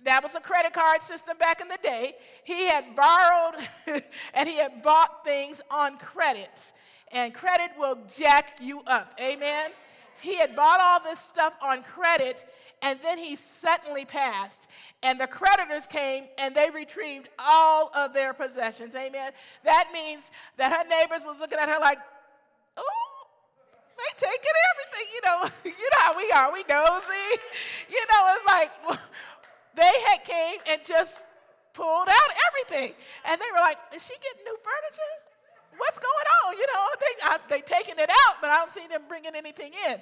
That 0.03 0.21
was 0.21 0.35
a 0.35 0.41
credit 0.41 0.73
card 0.73 1.01
system 1.01 1.37
back 1.37 1.61
in 1.61 1.69
the 1.69 1.79
day. 1.81 2.15
He 2.43 2.67
had 2.67 2.93
borrowed 2.93 3.55
and 4.33 4.49
he 4.49 4.57
had 4.57 4.83
bought 4.83 5.23
things 5.23 5.61
on 5.71 5.97
credits, 5.97 6.73
and 7.11 7.33
credit 7.33 7.71
will 7.79 7.97
jack 8.15 8.57
you 8.61 8.81
up, 8.85 9.13
amen. 9.19 9.71
He 10.21 10.35
had 10.35 10.53
bought 10.53 10.81
all 10.81 10.99
this 10.99 11.19
stuff 11.19 11.53
on 11.61 11.83
credit, 11.83 12.45
and 12.81 12.99
then 13.01 13.17
he 13.17 13.37
suddenly 13.37 14.03
passed. 14.03 14.67
And 15.03 15.19
the 15.19 15.27
creditors 15.27 15.87
came 15.87 16.25
and 16.37 16.55
they 16.55 16.69
retrieved 16.71 17.29
all 17.37 17.91
of 17.95 18.13
their 18.13 18.33
possessions. 18.33 18.95
Amen. 18.95 19.31
That 19.63 19.89
means 19.93 20.31
that 20.57 20.71
her 20.71 20.89
neighbors 20.89 21.23
was 21.23 21.39
looking 21.39 21.59
at 21.59 21.69
her 21.69 21.79
like, 21.79 21.99
oh, 22.77 23.16
they 23.97 24.11
taking 24.15 24.57
everything. 24.71 25.05
You 25.13 25.21
know, 25.25 25.37
you 25.81 25.87
know 25.91 26.01
how 26.01 26.13
we 26.15 26.31
are. 26.31 26.53
We 26.53 26.63
nosy. 26.69 27.29
You 27.89 28.03
know, 28.11 28.35
it's 28.35 28.45
like 28.45 28.99
they 29.75 29.93
had 30.07 30.21
came 30.25 30.59
and 30.69 30.81
just 30.85 31.25
pulled 31.71 32.09
out 32.09 32.29
everything. 32.49 32.93
And 33.23 33.39
they 33.39 33.45
were 33.49 33.61
like, 33.61 33.77
is 33.95 34.05
she 34.05 34.13
getting 34.15 34.43
new 34.43 34.57
furniture? 34.61 35.13
What's 35.77 35.97
going 35.97 36.27
on? 36.43 36.57
You 36.57 36.65
know, 36.73 36.85
they, 36.99 37.23
I, 37.23 37.37
they 37.47 37.61
taking 37.61 37.95
it 37.97 38.09
out, 38.09 38.41
but 38.41 38.49
I 38.49 38.57
don't 38.57 38.69
see 38.69 38.85
them 38.87 39.03
bringing 39.07 39.35
anything 39.35 39.71
in. 39.89 40.01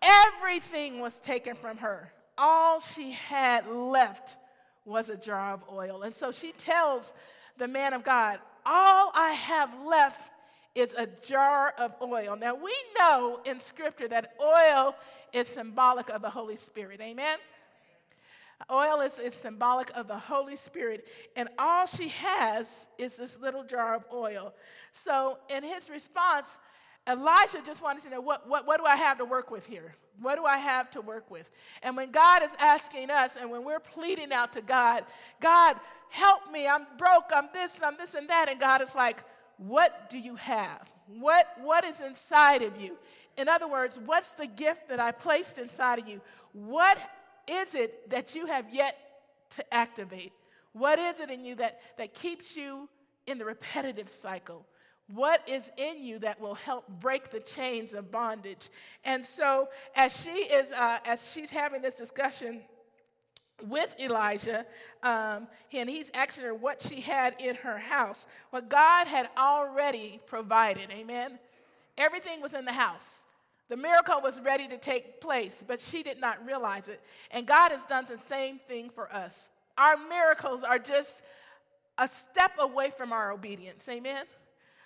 Everything 0.00 1.00
was 1.00 1.20
taken 1.20 1.54
from 1.54 1.76
her. 1.76 2.10
All 2.38 2.80
she 2.80 3.10
had 3.10 3.66
left 3.66 4.38
was 4.84 5.10
a 5.10 5.16
jar 5.16 5.52
of 5.52 5.64
oil. 5.70 6.02
And 6.02 6.14
so 6.14 6.32
she 6.32 6.52
tells 6.52 7.12
the 7.58 7.68
man 7.68 7.92
of 7.92 8.04
God, 8.04 8.38
All 8.64 9.12
I 9.14 9.32
have 9.32 9.76
left 9.84 10.29
is 10.74 10.94
a 10.94 11.06
jar 11.22 11.74
of 11.78 11.94
oil. 12.00 12.36
Now, 12.40 12.54
we 12.54 12.74
know 12.98 13.40
in 13.44 13.58
Scripture 13.58 14.08
that 14.08 14.34
oil 14.40 14.94
is 15.32 15.48
symbolic 15.48 16.08
of 16.10 16.22
the 16.22 16.30
Holy 16.30 16.56
Spirit. 16.56 17.00
Amen? 17.00 17.38
Oil 18.70 19.00
is, 19.00 19.18
is 19.18 19.34
symbolic 19.34 19.90
of 19.96 20.06
the 20.06 20.18
Holy 20.18 20.56
Spirit, 20.56 21.06
and 21.34 21.48
all 21.58 21.86
she 21.86 22.08
has 22.08 22.88
is 22.98 23.16
this 23.16 23.40
little 23.40 23.64
jar 23.64 23.94
of 23.94 24.04
oil. 24.12 24.52
So, 24.92 25.38
in 25.48 25.64
his 25.64 25.88
response, 25.88 26.58
Elijah 27.08 27.62
just 27.64 27.82
wanted 27.82 28.02
to 28.04 28.10
know 28.10 28.20
what, 28.20 28.48
what, 28.48 28.66
what 28.66 28.78
do 28.78 28.84
I 28.84 28.96
have 28.96 29.18
to 29.18 29.24
work 29.24 29.50
with 29.50 29.66
here? 29.66 29.94
What 30.20 30.36
do 30.36 30.44
I 30.44 30.58
have 30.58 30.90
to 30.90 31.00
work 31.00 31.30
with? 31.30 31.50
And 31.82 31.96
when 31.96 32.10
God 32.10 32.42
is 32.42 32.54
asking 32.58 33.10
us, 33.10 33.36
and 33.36 33.50
when 33.50 33.64
we're 33.64 33.80
pleading 33.80 34.32
out 34.32 34.52
to 34.52 34.60
God, 34.60 35.04
God, 35.40 35.76
help 36.10 36.50
me, 36.52 36.68
I'm 36.68 36.86
broke, 36.98 37.30
I'm 37.34 37.48
this, 37.54 37.80
I'm 37.82 37.96
this, 37.96 38.14
and 38.14 38.28
that, 38.28 38.50
and 38.50 38.60
God 38.60 38.82
is 38.82 38.94
like, 38.94 39.24
what 39.66 40.08
do 40.08 40.18
you 40.18 40.36
have? 40.36 40.90
What, 41.06 41.46
what 41.60 41.84
is 41.84 42.00
inside 42.00 42.62
of 42.62 42.80
you? 42.80 42.96
In 43.36 43.46
other 43.46 43.68
words, 43.68 44.00
what's 44.04 44.32
the 44.32 44.46
gift 44.46 44.88
that 44.88 45.00
I 45.00 45.12
placed 45.12 45.58
inside 45.58 45.98
of 45.98 46.08
you? 46.08 46.20
What 46.52 46.98
is 47.46 47.74
it 47.74 48.08
that 48.08 48.34
you 48.34 48.46
have 48.46 48.66
yet 48.72 48.96
to 49.50 49.74
activate? 49.74 50.32
What 50.72 50.98
is 50.98 51.20
it 51.20 51.30
in 51.30 51.44
you 51.44 51.56
that, 51.56 51.80
that 51.98 52.14
keeps 52.14 52.56
you 52.56 52.88
in 53.26 53.36
the 53.36 53.44
repetitive 53.44 54.08
cycle? 54.08 54.66
What 55.12 55.46
is 55.46 55.70
in 55.76 56.02
you 56.02 56.20
that 56.20 56.40
will 56.40 56.54
help 56.54 56.88
break 57.00 57.30
the 57.30 57.40
chains 57.40 57.92
of 57.92 58.10
bondage? 58.10 58.70
And 59.04 59.22
so, 59.24 59.68
as 59.96 60.22
she 60.22 60.30
is, 60.30 60.72
uh, 60.72 60.98
as 61.04 61.32
she's 61.32 61.50
having 61.50 61.82
this 61.82 61.96
discussion 61.96 62.62
with 63.68 63.94
Elijah, 63.98 64.66
um, 65.02 65.46
and 65.72 65.88
he's 65.88 66.10
asking 66.14 66.44
her 66.44 66.54
what 66.54 66.82
she 66.82 67.00
had 67.00 67.36
in 67.40 67.54
her 67.56 67.78
house. 67.78 68.26
What 68.50 68.68
God 68.68 69.06
had 69.06 69.28
already 69.36 70.20
provided. 70.26 70.90
Amen. 70.90 71.38
Everything 71.98 72.40
was 72.40 72.54
in 72.54 72.64
the 72.64 72.72
house. 72.72 73.24
The 73.68 73.76
miracle 73.76 74.20
was 74.20 74.40
ready 74.40 74.66
to 74.66 74.76
take 74.76 75.20
place, 75.20 75.62
but 75.66 75.80
she 75.80 76.02
did 76.02 76.20
not 76.20 76.44
realize 76.44 76.88
it. 76.88 77.00
And 77.30 77.46
God 77.46 77.70
has 77.70 77.84
done 77.84 78.04
the 78.06 78.18
same 78.18 78.58
thing 78.58 78.90
for 78.90 79.12
us. 79.12 79.48
Our 79.78 79.96
miracles 80.08 80.64
are 80.64 80.78
just 80.78 81.22
a 81.96 82.08
step 82.08 82.52
away 82.58 82.90
from 82.90 83.12
our 83.12 83.30
obedience. 83.30 83.88
Amen. 83.88 84.24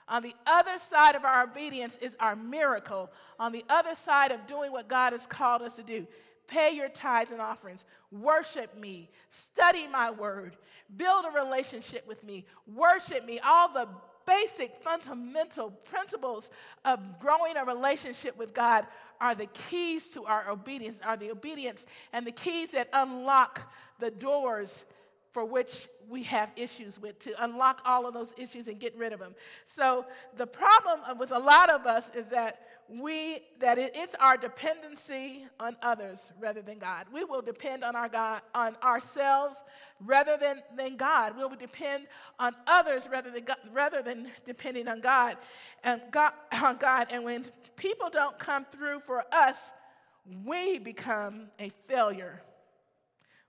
On 0.07 0.23
the 0.23 0.35
other 0.47 0.79
side 0.79 1.15
of 1.15 1.25
our 1.25 1.45
obedience 1.45 1.97
is 1.99 2.15
our 2.21 2.37
miracle. 2.37 3.11
On 3.39 3.53
the 3.53 3.65
other 3.71 3.95
side 3.95 4.33
of 4.33 4.47
doing 4.47 4.71
what 4.71 4.87
God 4.87 5.13
has 5.13 5.27
called 5.27 5.63
us 5.63 5.75
to 5.75 5.83
do, 5.83 6.07
pay 6.47 6.75
your 6.75 6.89
tithes 6.89 7.33
and 7.33 7.41
offerings, 7.41 7.85
worship 8.11 8.77
me, 8.79 9.11
study 9.29 9.87
my 9.89 10.11
word, 10.11 10.57
build 10.97 11.25
a 11.25 11.45
relationship 11.45 12.07
with 12.07 12.25
me, 12.25 12.45
worship 12.67 13.25
me, 13.25 13.41
all 13.45 13.73
the 13.73 13.89
basic 14.27 14.77
fundamental 14.77 15.71
principles 15.71 16.51
of 16.85 17.19
growing 17.19 17.57
a 17.57 17.65
relationship 17.65 18.37
with 18.39 18.55
God 18.55 18.87
are 19.21 19.35
the 19.35 19.47
keys 19.47 20.11
to 20.11 20.25
our 20.25 20.51
obedience, 20.51 21.01
are 21.05 21.17
the 21.17 21.31
obedience 21.31 21.87
and 22.13 22.27
the 22.27 22.33
keys 22.33 22.73
that 22.73 22.89
unlock 22.93 23.73
the 23.99 24.11
doors 24.11 24.85
for 25.33 25.45
which 25.45 25.89
we 26.09 26.23
have 26.23 26.53
issues 26.55 27.01
with, 27.01 27.19
to 27.19 27.33
unlock 27.43 27.83
all 27.85 28.07
of 28.07 28.15
those 28.15 28.35
issues 28.39 28.69
and 28.69 28.79
get 28.79 28.97
rid 28.97 29.13
of 29.13 29.19
them. 29.19 29.35
So 29.65 30.07
the 30.37 30.47
problem 30.47 31.19
with 31.19 31.33
a 31.33 31.39
lot 31.39 31.71
of 31.71 31.87
us 31.87 32.15
is 32.15 32.29
that 32.29 32.61
we 32.89 33.39
that 33.61 33.79
it's 33.79 34.15
our 34.17 34.37
dependency 34.37 35.47
on 35.59 35.77
others 35.83 36.31
rather 36.39 36.63
than 36.63 36.79
God. 36.79 37.07
We 37.13 37.25
will 37.25 37.43
depend 37.43 37.83
on 37.83 37.97
our 37.97 38.09
God 38.09 38.43
on 38.55 38.77
ourselves 38.83 39.65
rather 40.01 40.37
than, 40.37 40.63
than 40.77 40.97
God. 40.97 41.37
We 41.37 41.45
will 41.45 41.57
depend 41.57 42.07
on 42.39 42.55
others 42.67 43.09
rather 43.11 43.31
than 43.31 43.45
God, 43.45 43.57
rather 43.73 44.03
than 44.03 44.29
depending 44.45 44.89
on 44.89 45.01
God 45.01 45.37
and 45.83 46.01
God 46.11 46.33
on 46.63 46.77
God. 46.77 47.09
And 47.11 47.25
when 47.25 47.45
people 47.77 48.11
don't 48.11 48.39
come 48.39 48.65
through 48.67 49.01
for 49.01 49.25
us, 49.33 49.73
we 50.45 50.79
become 50.79 51.49
a 51.59 51.69
failure. 51.69 52.43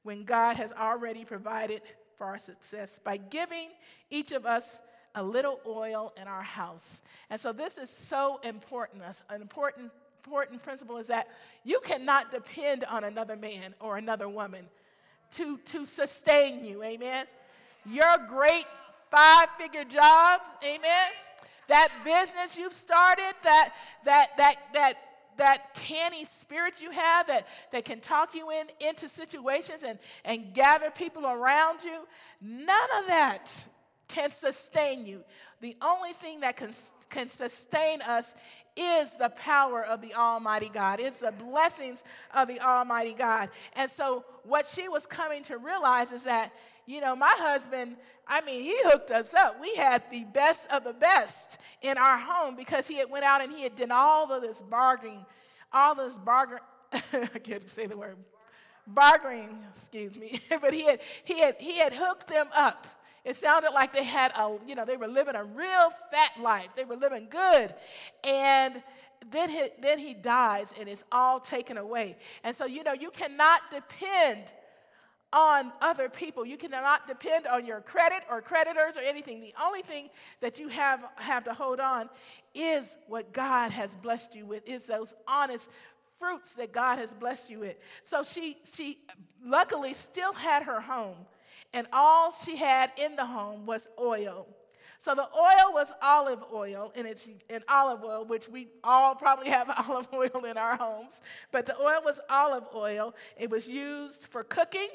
When 0.04 0.24
God 0.24 0.58
has 0.58 0.72
already 0.72 1.26
provided 1.26 1.82
for 2.16 2.28
our 2.28 2.38
success 2.38 3.00
by 3.04 3.18
giving 3.18 3.70
each 4.10 4.32
of 4.32 4.46
us 4.46 4.80
a 5.16 5.24
little 5.24 5.60
oil 5.66 6.14
in 6.22 6.28
our 6.28 6.42
house. 6.44 7.02
And 7.30 7.40
so 7.40 7.52
this 7.52 7.78
is 7.78 7.90
so 7.90 8.40
important. 8.44 9.04
An 9.30 9.42
important, 9.42 9.92
important 10.24 10.62
principle 10.62 10.98
is 10.98 11.08
that 11.08 11.28
you 11.64 11.80
cannot 11.84 12.32
depend 12.32 12.84
on 12.86 13.04
another 13.04 13.36
man 13.36 13.74
or 13.80 13.98
another 13.98 14.30
woman 14.30 14.66
to, 15.32 15.58
to 15.58 15.86
sustain 15.86 16.66
you. 16.66 16.84
Amen. 16.84 17.26
Your 17.86 18.18
great 18.28 18.66
five 19.10 19.50
figure 19.52 19.84
job, 19.84 20.42
amen. 20.64 21.10
That 21.68 21.90
business 22.04 22.58
you've 22.58 22.74
started, 22.74 23.34
that 23.44 23.70
that 24.04 24.28
that 24.38 24.56
that 24.74 24.94
that 25.38 25.74
canny 25.74 26.26
spirit 26.26 26.82
you 26.82 26.92
have 26.92 27.28
that, 27.28 27.48
that 27.72 27.86
can 27.86 28.00
talk 28.00 28.36
you 28.36 28.52
in 28.52 28.68
into 28.88 29.08
situations 29.08 29.84
and, 29.84 30.00
and 30.24 30.54
gather 30.54 30.90
people 30.90 31.26
around 31.26 31.84
you, 31.84 32.08
none 32.42 32.90
of 33.00 33.08
that 33.08 33.52
can 34.08 34.32
sustain 34.32 35.06
you. 35.06 35.24
The 35.62 35.76
only 35.82 36.12
thing 36.12 36.42
that 36.42 36.58
can, 36.58 36.72
can 37.10 37.30
sustain 37.30 38.02
us 38.02 38.36
is 38.76 39.16
the 39.16 39.30
power 39.30 39.86
of 39.86 40.02
the 40.02 40.14
Almighty 40.14 40.70
God. 40.70 41.00
It's 41.00 41.22
the 41.22 41.32
blessings 41.32 42.04
of 42.34 42.48
the 42.48 42.60
Almighty 42.60 43.14
God. 43.14 43.50
And 43.76 43.90
so, 43.90 44.26
what 44.44 44.68
she 44.68 44.90
was 44.90 45.06
coming 45.06 45.44
to 45.44 45.58
realize 45.58 46.12
is 46.12 46.24
that, 46.26 46.52
you 46.86 47.02
know, 47.02 47.16
my 47.16 47.34
husband, 47.38 47.96
I 48.28 48.42
mean, 48.42 48.64
he 48.64 48.76
hooked 48.84 49.12
us 49.12 49.34
up. 49.34 49.60
We 49.62 49.74
had 49.76 50.04
the 50.12 50.24
best 50.26 50.72
of 50.72 50.84
the 50.84 50.94
best 50.94 51.60
in 51.82 51.98
our 51.98 52.18
home 52.18 52.56
because 52.56 52.88
he 52.88 52.98
had 52.98 53.10
went 53.10 53.26
out 53.26 53.42
and 53.44 53.52
he 53.52 53.64
had 53.64 53.76
done 53.76 53.92
all 53.92 54.32
of 54.32 54.42
this 54.42 54.62
bargaining, 54.62 55.26
all 55.74 55.96
this 55.96 56.18
bargain. 56.18 56.60
I 56.94 57.40
can't 57.40 57.68
say 57.68 57.88
the 57.88 57.98
word 57.98 58.18
bargaining, 58.88 59.64
excuse 59.74 60.18
me, 60.18 60.40
but 60.62 60.74
he 60.74 60.84
had, 60.86 61.00
he 61.24 61.40
had, 61.40 61.56
he 61.60 61.80
had 61.80 61.94
hooked 61.94 62.28
them 62.28 62.48
up 62.56 62.86
it 63.26 63.36
sounded 63.36 63.72
like 63.72 63.92
they 63.92 64.04
had 64.04 64.32
a, 64.38 64.58
you 64.68 64.76
know, 64.76 64.86
they 64.86 64.98
were 64.98 65.08
living 65.08 65.36
a 65.36 65.44
real 65.44 65.90
fat 66.12 66.32
life. 66.42 66.70
They 66.76 66.86
were 66.86 66.96
living 66.96 67.28
good. 67.30 67.74
And 68.24 68.82
then 69.32 69.50
he, 69.50 69.64
then 69.82 69.98
he 69.98 70.14
dies 70.14 70.74
and 70.80 70.88
it's 70.88 71.04
all 71.12 71.40
taken 71.40 71.78
away. 71.78 72.18
And 72.44 72.56
so, 72.56 72.66
you 72.66 72.84
know, 72.84 72.94
you 72.94 73.10
cannot 73.10 73.62
depend 73.72 74.54
on 75.34 75.72
other 75.82 76.08
people. 76.08 76.46
You 76.46 76.56
cannot 76.56 77.08
depend 77.08 77.48
on 77.48 77.66
your 77.66 77.82
credit 77.82 78.24
or 78.30 78.42
creditors 78.42 78.96
or 78.96 79.02
anything. 79.02 79.42
The 79.42 79.54
only 79.62 79.82
thing 79.82 80.10
that 80.40 80.60
you 80.60 80.70
have, 80.70 81.04
have 81.16 81.44
to 81.46 81.54
hold 81.54 81.80
on 81.80 82.10
is 82.54 82.96
what 83.08 83.34
God 83.34 83.72
has 83.72 83.96
blessed 83.96 84.36
you 84.36 84.46
with, 84.46 84.68
is 84.68 84.86
those 84.86 85.14
honest 85.28 85.70
fruits 86.18 86.54
that 86.56 86.72
God 86.72 86.98
has 86.98 87.14
blessed 87.14 87.50
you 87.50 87.60
with. 87.60 87.76
So 88.04 88.24
she, 88.24 88.58
she 88.72 89.00
luckily 89.44 89.94
still 89.94 90.32
had 90.32 90.64
her 90.64 90.80
home, 90.80 91.18
and 91.76 91.86
all 91.92 92.32
she 92.32 92.56
had 92.56 92.92
in 92.98 93.16
the 93.18 93.26
home 93.26 93.66
was 93.66 93.90
oil. 94.00 94.48
So 94.98 95.14
the 95.14 95.28
oil 95.38 95.74
was 95.74 95.94
olive 96.02 96.40
oil, 96.54 96.92
and 96.96 97.06
it's 97.06 97.28
in 97.50 97.62
olive 97.68 98.04
oil, 98.04 98.26
which 98.26 98.48
we 98.48 98.70
all 98.84 99.14
probably 99.14 99.50
have 99.50 99.70
olive 99.90 100.08
oil 100.14 100.46
in 100.46 100.58
our 100.58 100.78
homes. 100.78 101.22
But 101.52 101.66
the 101.66 101.78
oil 101.80 102.02
was 102.04 102.20
olive 102.30 102.64
oil. 102.74 103.14
It 103.38 103.50
was 103.50 103.68
used 103.68 104.28
for 104.28 104.44
cooking, 104.44 104.88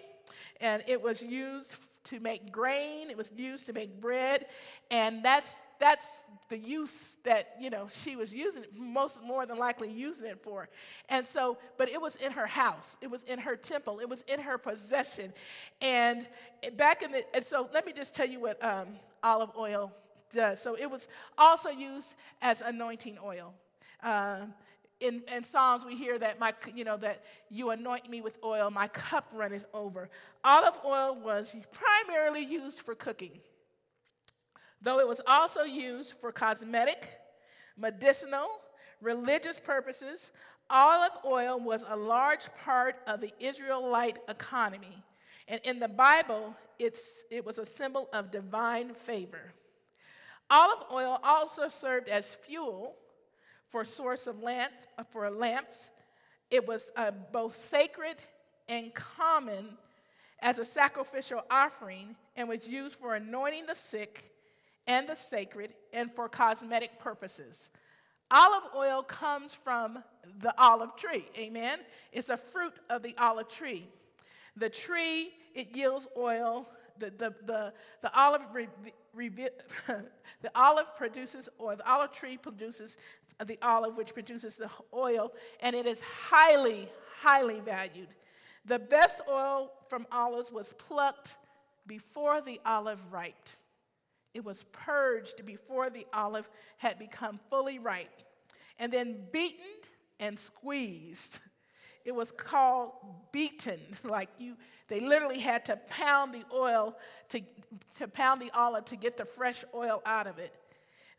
and 0.60 0.82
it 0.88 1.00
was 1.00 1.22
used 1.22 1.74
to 2.04 2.20
make 2.20 2.50
grain. 2.50 3.10
It 3.10 3.16
was 3.16 3.30
used 3.36 3.66
to 3.66 3.72
make 3.72 4.00
bread, 4.00 4.46
and 4.90 5.22
that's 5.22 5.64
that's 5.78 6.24
the 6.48 6.58
use 6.58 7.16
that 7.24 7.54
you 7.60 7.70
know 7.70 7.86
she 7.90 8.16
was 8.16 8.32
using 8.32 8.64
most 8.76 9.22
more 9.22 9.46
than 9.46 9.58
likely 9.58 9.90
using 9.90 10.26
it 10.26 10.42
for. 10.42 10.68
And 11.08 11.26
so, 11.26 11.58
but 11.76 11.88
it 11.88 12.00
was 12.00 12.16
in 12.16 12.32
her 12.32 12.46
house. 12.46 12.96
It 13.00 13.10
was 13.10 13.22
in 13.24 13.38
her 13.38 13.56
temple. 13.56 14.00
It 14.00 14.08
was 14.08 14.22
in 14.22 14.40
her 14.40 14.58
possession. 14.58 15.32
And 15.80 16.26
back 16.76 17.02
in 17.02 17.12
the 17.12 17.22
and 17.34 17.44
so 17.44 17.68
let 17.72 17.86
me 17.86 17.92
just 17.92 18.14
tell 18.14 18.26
you 18.26 18.40
what 18.40 18.62
um, 18.64 18.88
olive 19.22 19.50
oil 19.56 19.92
does. 20.30 20.60
So 20.60 20.76
it 20.76 20.90
was 20.90 21.08
also 21.36 21.70
used 21.70 22.14
as 22.40 22.62
anointing 22.62 23.18
oil. 23.22 23.54
Uh, 24.02 24.46
in, 25.00 25.22
in 25.34 25.42
Psalms, 25.42 25.84
we 25.84 25.96
hear 25.96 26.18
that 26.18 26.38
my, 26.38 26.54
you 26.74 26.84
know, 26.84 26.96
that 26.98 27.24
you 27.48 27.70
anoint 27.70 28.08
me 28.08 28.20
with 28.20 28.38
oil, 28.44 28.70
my 28.70 28.88
cup 28.88 29.30
runneth 29.32 29.66
over. 29.72 30.10
Olive 30.44 30.78
oil 30.84 31.18
was 31.22 31.56
primarily 31.72 32.44
used 32.44 32.80
for 32.80 32.94
cooking, 32.94 33.40
though 34.80 35.00
it 35.00 35.08
was 35.08 35.20
also 35.26 35.62
used 35.62 36.14
for 36.14 36.32
cosmetic, 36.32 37.08
medicinal, 37.76 38.48
religious 39.00 39.58
purposes. 39.58 40.30
Olive 40.68 41.16
oil 41.24 41.58
was 41.58 41.84
a 41.88 41.96
large 41.96 42.46
part 42.62 42.96
of 43.06 43.20
the 43.20 43.32
Israelite 43.40 44.18
economy. 44.28 45.02
And 45.48 45.60
in 45.64 45.80
the 45.80 45.88
Bible, 45.88 46.54
it's, 46.78 47.24
it 47.30 47.44
was 47.44 47.58
a 47.58 47.66
symbol 47.66 48.08
of 48.12 48.30
divine 48.30 48.94
favor. 48.94 49.52
Olive 50.50 50.84
oil 50.92 51.20
also 51.24 51.68
served 51.68 52.08
as 52.08 52.34
fuel 52.34 52.96
for 53.70 53.85
source 53.85 54.26
of 54.26 54.42
lamps, 54.42 54.87
uh, 54.98 55.04
for 55.04 55.30
lamps. 55.30 55.90
It 56.50 56.66
was 56.66 56.92
uh, 56.96 57.12
both 57.33 57.54
sacred 57.54 58.16
and 58.68 58.92
common 58.92 59.78
as 60.40 60.59
a 60.59 60.64
sacrificial 60.64 61.42
offering 61.50 62.16
and 62.37 62.48
was 62.48 62.68
used 62.68 62.96
for 62.96 63.14
anointing 63.14 63.66
the 63.66 63.74
sick 63.74 64.30
and 64.87 65.09
the 65.09 65.14
sacred 65.14 65.72
and 65.92 66.11
for 66.11 66.28
cosmetic 66.28 66.98
purposes. 66.98 67.70
Olive 68.30 68.70
oil 68.76 69.02
comes 69.02 69.54
from 69.54 70.02
the 70.38 70.54
olive 70.59 70.96
tree. 70.96 71.24
Amen. 71.38 71.78
It's 72.12 72.28
a 72.28 72.37
fruit 72.37 72.72
of 72.88 73.02
the 73.02 73.14
olive 73.18 73.48
tree. 73.48 73.87
The 74.56 74.68
tree, 74.68 75.30
it 75.54 75.76
yields 75.76 76.06
oil. 76.16 76.68
The, 76.98 77.06
the, 77.11 77.35
the, 77.44 77.72
the 78.02 78.18
olive 78.18 78.42
re, 78.52 78.68
re, 79.14 79.28
the 80.42 80.50
olive 80.54 80.94
produces 80.96 81.48
oil. 81.61 81.76
The 81.76 81.90
olive 81.90 82.12
tree 82.12 82.37
produces 82.37 82.98
the 83.46 83.59
olive, 83.62 83.96
which 83.96 84.14
produces 84.14 84.57
the 84.57 84.70
oil, 84.92 85.33
and 85.61 85.74
it 85.74 85.87
is 85.87 86.00
highly, 86.00 86.88
highly 87.18 87.61
valued. 87.61 88.09
The 88.64 88.79
best 88.79 89.22
oil 89.29 89.72
from 89.88 90.07
olives 90.12 90.53
was 90.53 90.72
plucked 90.74 91.37
before 91.87 92.40
the 92.40 92.61
olive 92.66 93.12
ripe. 93.12 93.48
It 94.35 94.44
was 94.44 94.64
purged 94.72 95.44
before 95.44 95.90
the 95.90 96.07
olive 96.12 96.48
had 96.76 96.98
become 96.98 97.40
fully 97.48 97.79
ripe, 97.79 98.22
and 98.79 98.92
then 98.92 99.16
beaten 99.33 99.66
and 100.18 100.38
squeezed. 100.38 101.40
It 102.05 102.14
was 102.14 102.33
called 102.33 102.92
beaten, 103.33 103.81
like 104.05 104.29
you, 104.38 104.57
they 104.88 105.00
literally 105.00 105.38
had 105.38 105.64
to 105.66 105.76
pound 105.88 106.35
the 106.35 106.44
oil 106.53 106.96
to, 107.29 107.40
to 107.98 108.09
pound 108.09 108.40
the 108.40 108.50
olive 108.55 108.85
to 108.87 108.96
get 108.96 109.16
the 109.16 109.24
fresh 109.24 109.64
oil 109.74 110.03
out 110.05 110.26
of 110.26 110.38
it. 110.38 110.55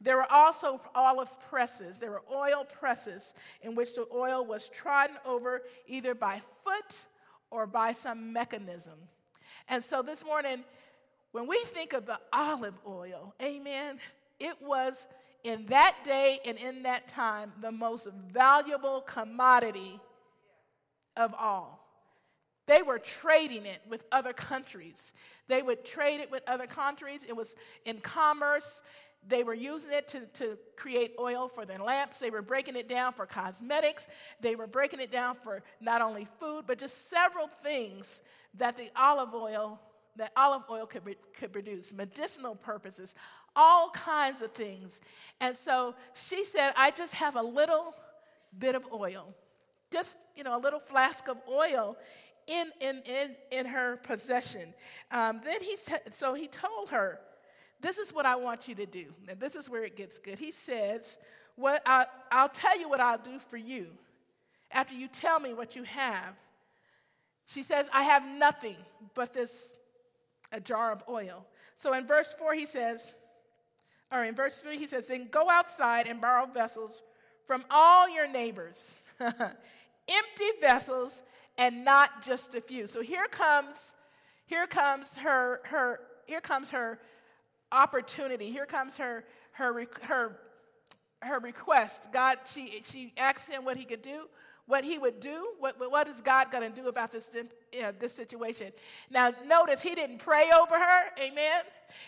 There 0.02 0.18
were 0.18 0.32
also 0.32 0.82
olive 0.96 1.30
presses. 1.50 2.00
There 2.00 2.12
were 2.12 2.24
oil 2.34 2.66
presses 2.66 3.36
in 3.62 3.76
which 3.76 3.96
the 3.96 4.08
oil 4.12 4.44
was 4.44 4.68
trodden 4.68 5.16
over 5.26 5.62
either 5.86 6.16
by 6.16 6.42
foot 6.64 7.06
or 7.52 7.68
by 7.68 7.92
some 7.92 8.34
mechanism. 8.34 8.98
And 9.70 9.84
so 9.84 10.02
this 10.02 10.26
morning, 10.26 10.64
when 11.32 11.48
we 11.48 11.60
think 11.66 11.94
of 11.94 12.08
the 12.08 12.20
olive 12.34 12.74
oil, 12.88 13.36
amen, 13.42 14.00
it 14.40 14.56
was 14.62 15.06
in 15.44 15.68
that 15.68 15.96
day 16.04 16.40
and 16.46 16.58
in 16.58 16.84
that 16.84 17.08
time 17.08 17.54
the 17.62 17.72
most 17.72 18.08
valuable 18.32 19.02
commodity 19.02 20.00
of 21.16 21.34
all. 21.38 21.80
They 22.68 22.82
were 22.82 23.00
trading 23.00 23.66
it 23.66 23.80
with 23.90 24.06
other 24.12 24.34
countries. 24.34 25.14
They 25.48 25.62
would 25.62 25.84
trade 25.84 26.22
it 26.22 26.32
with 26.32 26.44
other 26.48 26.68
countries. 26.68 27.26
It 27.28 27.36
was 27.36 27.56
in 27.86 28.00
commerce. 28.00 28.82
They 29.28 29.44
were 29.44 29.54
using 29.54 29.92
it 29.92 30.08
to, 30.10 30.26
to 30.26 30.58
create 30.76 31.14
oil 31.20 31.48
for 31.48 31.66
their 31.66 31.78
lamps. 31.78 32.20
They 32.20 32.32
were 32.32 32.42
breaking 32.42 32.76
it 32.76 32.90
down 32.90 33.14
for 33.14 33.26
cosmetics. 33.26 34.08
They 34.40 34.56
were 34.56 34.68
breaking 34.68 35.00
it 35.00 35.12
down 35.12 35.36
for 35.36 35.62
not 35.80 36.02
only 36.02 36.26
food, 36.26 36.64
but 36.66 36.80
just 36.80 37.10
several 37.10 37.48
things 37.48 38.22
that 38.56 38.76
the 38.76 38.90
olive 38.96 39.34
oil, 39.36 39.80
that 40.16 40.32
olive 40.36 40.64
oil 40.70 40.86
could, 40.88 41.04
could 41.38 41.54
produce, 41.54 41.94
medicinal 41.94 42.56
purposes, 42.56 43.16
all 43.56 43.90
kinds 43.92 44.42
of 44.42 44.52
things. 44.52 45.02
And 45.40 45.56
so 45.56 45.96
she 46.14 46.44
said, 46.44 46.74
I 46.76 46.92
just 46.92 47.14
have 47.16 47.36
a 47.36 47.44
little 47.44 47.94
bit 48.58 48.76
of 48.76 48.88
oil, 48.92 49.34
just, 49.92 50.18
you 50.36 50.44
know, 50.44 50.58
a 50.58 50.60
little 50.60 50.80
flask 50.80 51.30
of 51.30 51.38
oil 51.48 51.96
in, 52.48 52.72
in, 52.80 53.02
in, 53.06 53.36
in 53.52 53.66
her 53.68 53.98
possession. 53.98 54.74
Um, 55.12 55.42
then 55.46 55.62
he 55.62 55.76
said, 55.76 56.14
so 56.14 56.34
he 56.34 56.48
told 56.48 56.90
her, 56.90 57.20
this 57.82 57.98
is 57.98 58.13
what 58.13 58.26
I 58.26 58.36
want 58.36 58.67
you 58.67 58.76
to 58.76 58.86
do. 58.86 59.06
And 59.28 59.39
this 59.39 59.56
is 59.56 59.70
where 59.70 59.84
it 59.84 59.96
gets 59.96 60.20
good. 60.20 60.39
He 60.39 60.52
says, 60.52 61.17
what 61.56 61.82
I, 61.86 62.06
I'll 62.32 62.50
tell 62.50 62.80
you 62.80 62.89
what 62.89 63.00
I'll 63.00 63.17
do 63.17 63.39
for 63.39 63.58
you 63.58 63.88
after 64.72 64.94
you 64.94 65.08
tell 65.08 65.39
me 65.39 65.54
what 65.54 65.76
you 65.76 65.84
have. 65.84 66.36
She 67.46 67.63
says, 67.63 67.89
I 67.94 68.04
have 68.04 68.26
nothing 68.26 68.78
but 69.13 69.34
this, 69.34 69.76
a 70.52 70.60
jar 70.60 70.91
of 70.91 71.04
oil. 71.10 71.46
So 71.76 71.94
in 71.94 72.08
verse 72.08 72.34
4, 72.38 72.54
he 72.54 72.65
says, 72.65 73.17
or 74.12 74.24
in 74.24 74.36
verse 74.36 74.60
3, 74.60 74.78
he 74.78 74.88
says, 74.88 75.08
Then 75.08 75.28
go 75.32 75.50
outside 75.50 76.08
and 76.08 76.22
borrow 76.22 76.46
vessels 76.46 77.02
from 77.46 77.65
all 77.70 78.10
your 78.10 78.28
neighbors, 78.28 79.02
empty 79.20 80.50
vessels, 80.62 81.22
and 81.58 81.84
not 81.84 82.24
just 82.24 82.56
a 82.56 82.62
few. 82.62 82.88
So 82.88 83.02
here 83.02 83.28
comes, 83.30 83.94
here 84.46 84.67
comes 84.67 85.17
her, 85.17 85.62
her, 85.65 86.00
here 86.28 86.41
comes 86.41 86.72
her 86.72 87.00
opportunity. 87.72 88.52
Here 88.52 88.66
comes 88.66 88.98
her, 88.98 89.24
her, 89.54 89.88
her, 90.04 90.38
her 91.22 91.40
request. 91.40 92.12
God, 92.12 92.38
she, 92.46 92.82
she 92.84 93.14
asked 93.18 93.50
him 93.50 93.66
what 93.66 93.78
he 93.78 93.86
could 93.86 94.02
do, 94.02 94.28
what 94.66 94.84
he 94.84 94.98
would 94.98 95.20
do. 95.20 95.50
What, 95.60 95.78
what 95.92 96.08
is 96.08 96.22
God 96.22 96.52
going 96.52 96.72
to 96.72 96.82
do 96.82 96.88
about 96.88 97.12
this, 97.12 97.36
you 97.74 97.80
uh, 97.80 97.88
know, 97.88 97.92
this 98.00 98.14
situation? 98.14 98.72
Now, 99.10 99.32
notice 99.46 99.82
he 99.82 99.96
didn't 99.96 100.20
pray 100.20 100.50
over 100.60 100.76
her. 100.76 101.02
Amen. 101.20 101.62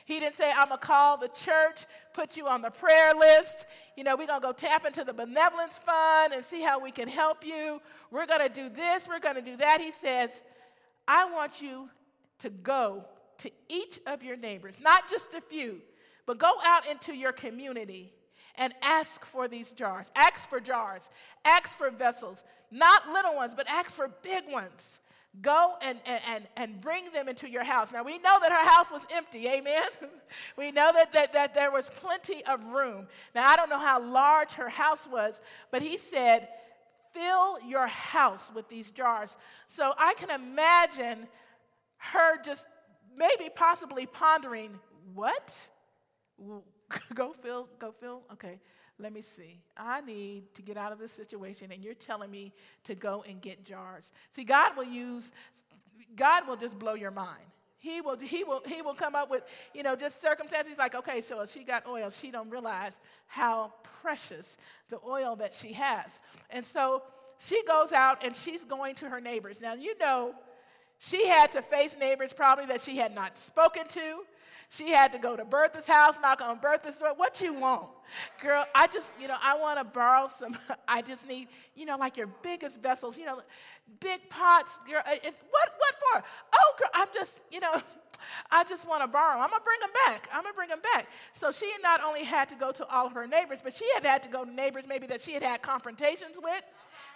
He 0.05 0.19
didn't 0.19 0.35
say, 0.35 0.49
I'm 0.51 0.69
going 0.69 0.79
to 0.79 0.85
call 0.85 1.17
the 1.17 1.29
church, 1.29 1.85
put 2.13 2.37
you 2.37 2.47
on 2.47 2.61
the 2.61 2.71
prayer 2.71 3.13
list. 3.13 3.65
You 3.95 4.03
know, 4.03 4.15
we're 4.15 4.27
going 4.27 4.41
to 4.41 4.47
go 4.47 4.53
tap 4.53 4.85
into 4.85 5.03
the 5.03 5.13
benevolence 5.13 5.79
fund 5.79 6.33
and 6.33 6.43
see 6.43 6.61
how 6.61 6.79
we 6.79 6.91
can 6.91 7.07
help 7.07 7.45
you. 7.45 7.81
We're 8.11 8.25
going 8.25 8.47
to 8.47 8.53
do 8.53 8.69
this, 8.69 9.07
we're 9.07 9.19
going 9.19 9.35
to 9.35 9.41
do 9.41 9.57
that. 9.57 9.81
He 9.81 9.91
says, 9.91 10.43
I 11.07 11.29
want 11.31 11.61
you 11.61 11.89
to 12.39 12.49
go 12.49 13.05
to 13.43 13.51
each 13.69 13.99
of 14.07 14.23
your 14.23 14.37
neighbors, 14.37 14.79
not 14.81 15.09
just 15.09 15.33
a 15.33 15.41
few, 15.41 15.81
but 16.25 16.37
go 16.37 16.53
out 16.63 16.87
into 16.89 17.13
your 17.13 17.33
community 17.33 18.13
and 18.55 18.73
ask 18.81 19.25
for 19.25 19.47
these 19.47 19.71
jars. 19.73 20.11
Ask 20.15 20.49
for 20.49 20.61
jars, 20.61 21.09
ask 21.43 21.69
for 21.69 21.89
vessels, 21.89 22.43
not 22.71 23.09
little 23.11 23.35
ones, 23.35 23.53
but 23.53 23.69
ask 23.69 23.91
for 23.91 24.09
big 24.21 24.43
ones. 24.49 25.01
Go 25.41 25.73
and, 25.81 25.97
and, 26.05 26.47
and 26.55 26.79
bring 26.79 27.11
them 27.11 27.27
into 27.27 27.49
your 27.49 27.63
house. 27.63 27.91
Now, 27.91 28.03
we 28.03 28.19
know 28.19 28.39
that 28.39 28.51
her 28.51 28.69
house 28.69 28.91
was 28.91 29.05
empty, 29.11 29.47
amen? 29.47 29.89
we 30.57 30.71
know 30.71 30.91
that, 30.93 31.11
that, 31.13 31.33
that 31.33 31.55
there 31.55 31.71
was 31.71 31.89
plenty 31.89 32.45
of 32.45 32.63
room. 32.65 33.07
Now, 33.33 33.47
I 33.47 33.55
don't 33.55 33.69
know 33.69 33.79
how 33.79 34.01
large 34.01 34.53
her 34.53 34.69
house 34.69 35.09
was, 35.11 35.41
but 35.71 35.81
he 35.81 35.97
said, 35.97 36.47
fill 37.11 37.59
your 37.67 37.87
house 37.87 38.51
with 38.53 38.69
these 38.69 38.91
jars. 38.91 39.35
So 39.65 39.93
I 39.97 40.13
can 40.13 40.29
imagine 40.29 41.27
her 41.97 42.41
just 42.43 42.67
maybe 43.17 43.49
possibly 43.53 44.05
pondering, 44.05 44.79
what? 45.13 45.69
go 47.13 47.33
fill, 47.33 47.69
go 47.79 47.91
fill. 47.91 48.23
Okay, 48.31 48.59
let 48.99 49.13
me 49.13 49.21
see. 49.21 49.61
I 49.77 50.01
need 50.01 50.53
to 50.55 50.61
get 50.61 50.77
out 50.77 50.91
of 50.91 50.99
this 50.99 51.11
situation, 51.11 51.71
and 51.71 51.83
you're 51.83 51.93
telling 51.93 52.31
me 52.31 52.53
to 52.83 52.95
go 52.95 53.23
and 53.27 53.41
get 53.41 53.63
jars. 53.63 54.11
See, 54.31 54.43
God 54.43 54.75
will 54.77 54.83
use 54.83 55.31
God 56.15 56.47
will 56.47 56.55
just 56.55 56.77
blow 56.77 56.93
your 56.93 57.11
mind. 57.11 57.43
He 57.77 57.99
will, 57.99 58.17
he 58.17 58.45
will, 58.45 58.61
he 58.65 58.81
will 58.81 58.93
come 58.93 59.13
up 59.13 59.29
with, 59.29 59.43
you 59.73 59.83
know, 59.83 59.95
just 59.95 60.21
circumstances 60.21 60.77
like, 60.77 60.95
okay, 60.95 61.19
so 61.19 61.41
if 61.41 61.51
she 61.51 61.65
got 61.65 61.85
oil, 61.85 62.09
she 62.09 62.31
don't 62.31 62.49
realize 62.49 63.01
how 63.27 63.73
precious 64.01 64.57
the 64.87 64.99
oil 65.05 65.35
that 65.35 65.51
she 65.51 65.73
has. 65.73 66.21
And 66.49 66.63
so 66.63 67.03
she 67.39 67.61
goes 67.65 67.91
out 67.91 68.23
and 68.23 68.33
she's 68.33 68.63
going 68.63 68.95
to 68.95 69.09
her 69.09 69.19
neighbors. 69.19 69.59
Now, 69.59 69.73
you 69.73 69.97
know, 69.97 70.33
she 71.03 71.27
had 71.27 71.51
to 71.51 71.61
face 71.61 71.97
neighbors 71.99 72.31
probably 72.31 72.65
that 72.67 72.79
she 72.79 72.95
had 72.95 73.13
not 73.13 73.37
spoken 73.37 73.87
to. 73.89 74.23
She 74.69 74.89
had 74.89 75.11
to 75.11 75.19
go 75.19 75.35
to 75.35 75.43
Bertha's 75.43 75.85
house, 75.85 76.17
knock 76.21 76.41
on 76.41 76.59
Bertha's 76.59 76.97
door. 76.97 77.13
What 77.17 77.41
you 77.41 77.53
want? 77.53 77.89
Girl, 78.41 78.65
I 78.73 78.87
just, 78.87 79.13
you 79.21 79.27
know, 79.27 79.35
I 79.43 79.57
want 79.57 79.79
to 79.79 79.83
borrow 79.83 80.27
some. 80.27 80.57
I 80.87 81.01
just 81.01 81.27
need, 81.27 81.49
you 81.75 81.85
know, 81.85 81.97
like 81.97 82.15
your 82.15 82.27
biggest 82.41 82.81
vessels, 82.81 83.17
you 83.17 83.25
know, 83.25 83.41
big 83.99 84.29
pots. 84.29 84.79
Girl, 84.89 85.01
uh, 85.05 85.11
it's, 85.13 85.41
what, 85.51 85.73
what 85.77 85.95
for? 85.95 86.27
Oh, 86.55 86.73
girl, 86.79 86.89
I'm 86.93 87.07
just, 87.13 87.41
you 87.51 87.59
know, 87.59 87.73
I 88.51 88.63
just 88.63 88.87
want 88.87 89.03
to 89.03 89.07
borrow. 89.07 89.39
I'm 89.39 89.49
going 89.49 89.61
to 89.61 89.65
bring 89.65 89.79
them 89.81 89.91
back. 90.07 90.29
I'm 90.33 90.43
going 90.43 90.53
to 90.53 90.57
bring 90.57 90.69
them 90.69 90.81
back. 90.93 91.07
So 91.33 91.51
she 91.51 91.69
not 91.83 92.01
only 92.01 92.23
had 92.23 92.47
to 92.49 92.55
go 92.55 92.71
to 92.71 92.87
all 92.87 93.07
of 93.07 93.13
her 93.13 93.27
neighbors, 93.27 93.59
but 93.61 93.73
she 93.73 93.85
had 93.93 94.05
had 94.05 94.23
to 94.23 94.29
go 94.29 94.45
to 94.45 94.51
neighbors 94.51 94.85
maybe 94.87 95.05
that 95.07 95.19
she 95.19 95.33
had 95.33 95.43
had 95.43 95.61
confrontations 95.61 96.39
with 96.41 96.63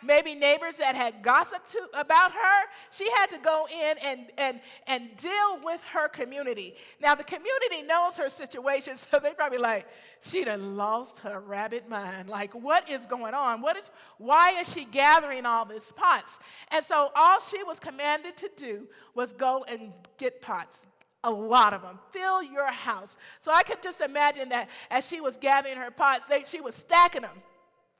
maybe 0.04 0.36
neighbors 0.36 0.78
that 0.78 0.96
had 0.96 1.22
gossiped 1.22 1.72
to, 1.72 1.80
about 1.94 2.32
her. 2.32 2.68
She 2.92 3.10
had 3.18 3.28
to 3.28 3.40
go 3.40 3.68
in 3.72 3.98
and, 4.04 4.32
and, 4.38 4.60
and 4.88 5.16
deal 5.18 5.60
with 5.64 5.82
her 5.84 6.08
community. 6.08 6.76
Now, 7.02 7.16
the 7.16 7.24
community 7.24 7.84
knows 7.88 8.18
her 8.18 8.30
situation, 8.30 8.96
so 8.98 9.20
they 9.20 9.34
probably 9.34 9.58
like, 9.58 9.88
she 10.22 10.44
done 10.44 10.78
lost 10.78 11.20
her 11.20 11.40
rabbit 11.40 11.90
mind. 11.90 12.30
Like, 12.30 12.54
what 12.54 12.90
is 12.90 13.06
going 13.06 13.34
on? 13.34 13.62
What 13.62 13.78
is, 13.78 13.90
why 14.18 14.56
is 14.60 14.72
she 14.72 14.86
gathering 14.86 15.46
all 15.46 15.66
these 15.66 15.92
pots? 15.92 16.40
And 16.72 16.84
so 16.84 17.10
all 17.16 17.40
she 17.40 17.64
was 17.64 17.80
commanded 17.80 18.38
to 18.38 18.50
do 18.56 18.88
was 19.16 19.34
go 19.34 19.66
and 19.68 19.94
get 20.18 20.42
pots, 20.42 20.88
a 21.24 21.32
lot 21.32 21.74
of 21.74 21.82
them. 21.82 22.00
Fill 22.12 22.44
your 22.44 22.66
house. 22.66 23.18
So 23.40 23.52
I 23.52 23.64
could 23.64 23.82
just 23.82 24.02
imagine 24.02 24.50
that 24.50 24.70
as 24.90 25.08
she 25.08 25.22
was 25.22 25.38
gathering 25.38 25.78
her 25.78 25.92
pots, 25.92 26.26
they, 26.26 26.44
she 26.44 26.62
was 26.62 26.76
stacking 26.76 27.24
them. 27.24 27.42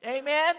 Amen 0.06 0.54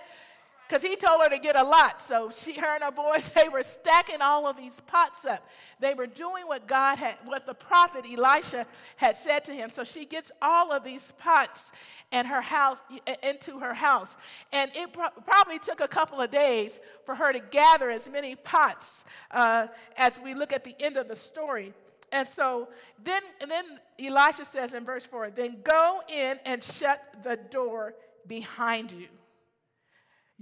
because 0.69 0.83
he 0.83 0.95
told 0.95 1.19
her 1.23 1.29
to 1.29 1.39
get 1.39 1.55
a 1.55 1.63
lot. 1.63 1.99
So 1.99 2.29
she, 2.29 2.53
her 2.53 2.75
and 2.75 2.83
her 2.83 2.91
boys, 2.91 3.29
they 3.33 3.49
were 3.49 3.63
stacking 3.63 4.21
all 4.21 4.45
of 4.45 4.55
these 4.55 4.79
pots 4.81 5.25
up. 5.25 5.43
They 5.79 5.95
were 5.95 6.05
doing 6.05 6.45
what 6.45 6.67
God 6.67 6.99
had, 6.99 7.17
what 7.25 7.47
the 7.47 7.55
prophet 7.55 8.05
Elisha 8.09 8.67
had 8.95 9.15
said 9.15 9.43
to 9.45 9.51
him. 9.51 9.71
So 9.71 9.83
she 9.83 10.05
gets 10.05 10.31
all 10.41 10.71
of 10.71 10.83
these 10.83 11.11
pots 11.17 11.71
and 12.11 12.27
her 12.27 12.41
house 12.41 12.83
into 13.23 13.59
her 13.59 13.73
house, 13.73 14.17
and 14.51 14.71
it 14.75 14.93
pro- 14.93 15.09
probably 15.25 15.59
took 15.59 15.79
a 15.79 15.87
couple 15.87 16.19
of 16.19 16.29
days 16.29 16.79
for 17.05 17.13
her 17.15 17.33
to 17.33 17.39
gather 17.39 17.89
as 17.89 18.09
many 18.09 18.35
pots 18.35 19.05
uh, 19.31 19.67
as 19.97 20.19
we 20.19 20.33
look 20.33 20.53
at 20.53 20.63
the 20.63 20.75
end 20.79 20.97
of 20.97 21.07
the 21.07 21.15
story. 21.15 21.73
And 22.11 22.27
so 22.27 22.69
then, 23.03 23.21
and 23.41 23.49
then 23.49 23.65
Elisha 23.99 24.45
says 24.45 24.73
in 24.73 24.85
verse 24.85 25.05
4 25.05 25.29
then 25.29 25.57
go 25.63 26.01
in 26.07 26.39
and 26.45 26.63
shut 26.63 27.03
the 27.23 27.37
door 27.37 27.93
behind 28.27 28.91
you 28.91 29.07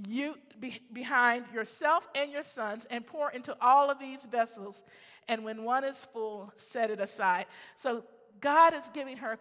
you 0.06 0.36
be, 0.60 0.80
behind 0.94 1.46
yourself 1.54 2.08
and 2.16 2.32
your 2.32 2.44
sons 2.44 2.86
and 2.86 3.06
pour 3.06 3.32
into 3.32 3.56
all 3.62 3.90
of 3.90 4.00
these 4.00 4.26
vessels. 4.26 4.84
And 5.28 5.44
when 5.44 5.64
one 5.64 5.84
is 5.84 6.06
full 6.06 6.52
set 6.56 6.92
it 6.92 7.00
aside. 7.00 7.46
So 7.76 8.04
god 8.40 8.74
is 8.74 8.90
giving 8.94 9.18
her 9.18 9.40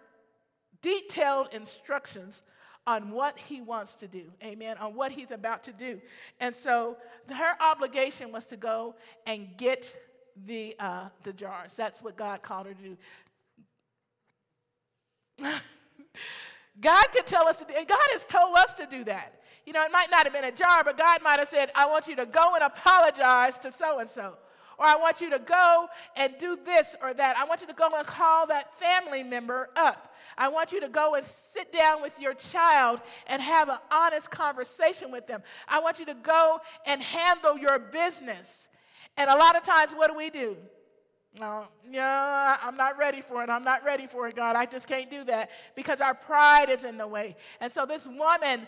detailed 0.80 1.48
instructions 1.52 2.42
on 2.86 3.10
what 3.10 3.38
he 3.38 3.60
wants 3.60 3.94
to 3.96 4.08
do. 4.08 4.24
Amen. 4.44 4.76
On 4.78 4.94
what 4.94 5.10
he's 5.10 5.32
about 5.32 5.64
to 5.64 5.72
do. 5.72 6.00
And 6.40 6.54
so 6.54 6.96
her 7.28 7.54
obligation 7.60 8.30
was 8.32 8.46
to 8.46 8.56
go 8.56 8.94
and 9.26 9.48
get 9.56 9.96
the 10.46 10.74
uh, 10.78 11.08
the 11.22 11.32
jars. 11.32 11.74
That's 11.76 12.02
what 12.02 12.16
god 12.16 12.42
called 12.42 12.66
her 12.66 12.74
to 12.74 12.82
do. 12.82 12.96
God 16.80 17.06
could 17.10 17.26
tell 17.26 17.48
us 17.48 17.58
to 17.60 17.64
do 17.64 17.72
and 17.76 17.88
god 17.88 17.98
has 18.12 18.26
told 18.26 18.56
us 18.56 18.74
to 18.74 18.86
do 18.86 19.04
that 19.04 19.40
you 19.66 19.72
know, 19.72 19.82
it 19.82 19.92
might 19.92 20.10
not 20.10 20.24
have 20.24 20.32
been 20.32 20.44
a 20.44 20.52
jar, 20.52 20.84
but 20.84 20.96
God 20.96 21.22
might 21.22 21.40
have 21.40 21.48
said, 21.48 21.70
I 21.74 21.86
want 21.86 22.06
you 22.06 22.16
to 22.16 22.26
go 22.26 22.54
and 22.54 22.62
apologize 22.62 23.58
to 23.58 23.72
so 23.72 23.98
and 23.98 24.08
so. 24.08 24.34
Or 24.78 24.84
I 24.84 24.96
want 24.96 25.20
you 25.20 25.30
to 25.30 25.38
go 25.38 25.88
and 26.16 26.34
do 26.38 26.56
this 26.64 26.94
or 27.02 27.14
that. 27.14 27.36
I 27.38 27.44
want 27.44 27.62
you 27.62 27.66
to 27.66 27.72
go 27.72 27.88
and 27.96 28.06
call 28.06 28.46
that 28.48 28.74
family 28.74 29.22
member 29.22 29.70
up. 29.74 30.14
I 30.36 30.48
want 30.48 30.70
you 30.70 30.80
to 30.82 30.88
go 30.88 31.14
and 31.14 31.24
sit 31.24 31.72
down 31.72 32.02
with 32.02 32.20
your 32.20 32.34
child 32.34 33.00
and 33.26 33.40
have 33.40 33.68
an 33.70 33.78
honest 33.90 34.30
conversation 34.30 35.10
with 35.10 35.26
them. 35.26 35.42
I 35.66 35.80
want 35.80 35.98
you 35.98 36.06
to 36.06 36.14
go 36.14 36.58
and 36.86 37.02
handle 37.02 37.58
your 37.58 37.78
business. 37.78 38.68
And 39.16 39.30
a 39.30 39.36
lot 39.36 39.56
of 39.56 39.62
times, 39.62 39.94
what 39.94 40.10
do 40.10 40.16
we 40.16 40.28
do? 40.28 40.58
No, 41.40 41.68
yeah, 41.90 42.56
I'm 42.62 42.76
not 42.76 42.98
ready 42.98 43.20
for 43.20 43.42
it. 43.42 43.50
I'm 43.50 43.64
not 43.64 43.84
ready 43.84 44.06
for 44.06 44.26
it, 44.26 44.36
God. 44.36 44.56
I 44.56 44.64
just 44.64 44.88
can't 44.88 45.10
do 45.10 45.24
that 45.24 45.50
because 45.74 46.00
our 46.00 46.14
pride 46.14 46.70
is 46.70 46.84
in 46.84 46.96
the 46.96 47.06
way. 47.06 47.36
And 47.60 47.70
so 47.70 47.84
this 47.84 48.06
woman 48.06 48.66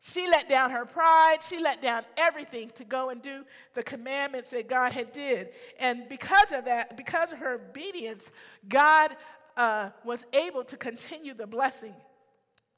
she 0.00 0.28
let 0.28 0.48
down 0.48 0.70
her 0.70 0.84
pride. 0.84 1.38
She 1.42 1.60
let 1.60 1.82
down 1.82 2.04
everything 2.16 2.70
to 2.76 2.84
go 2.84 3.10
and 3.10 3.20
do 3.20 3.44
the 3.74 3.82
commandments 3.82 4.50
that 4.50 4.68
God 4.68 4.92
had 4.92 5.10
did. 5.12 5.50
And 5.80 6.08
because 6.08 6.52
of 6.52 6.64
that, 6.66 6.96
because 6.96 7.32
of 7.32 7.38
her 7.38 7.54
obedience, 7.54 8.30
God 8.68 9.16
uh, 9.56 9.90
was 10.04 10.24
able 10.32 10.62
to 10.64 10.76
continue 10.76 11.34
the 11.34 11.46
blessing. 11.46 11.94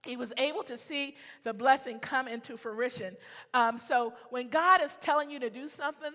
He 0.06 0.16
was 0.16 0.32
able 0.38 0.62
to 0.62 0.78
see 0.78 1.14
the 1.42 1.52
blessing 1.52 1.98
come 1.98 2.26
into 2.26 2.56
fruition. 2.56 3.14
Um, 3.52 3.78
so 3.78 4.14
when 4.30 4.48
God 4.48 4.80
is 4.82 4.96
telling 4.96 5.30
you 5.30 5.38
to 5.40 5.50
do 5.50 5.68
something, 5.68 6.12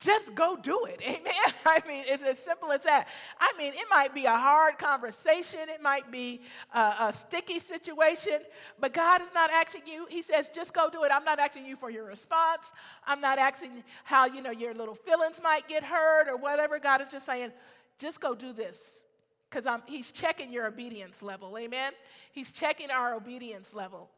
just 0.00 0.34
go 0.34 0.56
do 0.56 0.86
it. 0.86 1.00
Amen. 1.06 1.54
I 1.64 1.80
mean, 1.86 2.04
it's 2.06 2.22
as 2.22 2.38
simple 2.38 2.70
as 2.72 2.84
that. 2.84 3.08
I 3.38 3.52
mean, 3.58 3.72
it 3.74 3.86
might 3.90 4.14
be 4.14 4.26
a 4.26 4.36
hard 4.36 4.78
conversation, 4.78 5.60
it 5.68 5.82
might 5.82 6.10
be 6.10 6.42
a, 6.74 6.94
a, 7.00 7.12
sticky 7.12 7.58
situation, 7.58 8.38
but 8.78 8.92
God 8.92 9.22
is 9.22 9.32
not 9.34 9.50
asking 9.50 9.82
you. 9.86 10.06
He 10.08 10.22
says, 10.22 10.50
just 10.50 10.74
go 10.74 10.88
do 10.90 11.04
it. 11.04 11.12
I'm 11.12 11.24
not 11.24 11.38
asking 11.38 11.66
you 11.66 11.76
for 11.76 11.90
your 11.90 12.04
response. 12.04 12.72
I'm 13.06 13.20
not 13.20 13.38
asking 13.38 13.84
how, 14.04 14.26
you 14.26 14.42
know, 14.42 14.50
your 14.50 14.74
little 14.74 14.94
feelings 14.94 15.40
might 15.42 15.66
get 15.68 15.82
hurt 15.82 16.28
or 16.28 16.36
whatever. 16.36 16.78
God 16.78 17.00
is 17.00 17.08
just 17.08 17.26
saying, 17.26 17.52
just 17.98 18.20
go 18.20 18.34
do 18.34 18.52
this. 18.52 19.04
Because 19.48 19.66
He's 19.86 20.10
checking 20.10 20.52
your 20.52 20.66
obedience 20.66 21.22
level. 21.22 21.56
Amen. 21.56 21.92
He's 22.32 22.50
checking 22.50 22.90
our 22.90 23.14
obedience 23.14 23.74
level. 23.74 24.10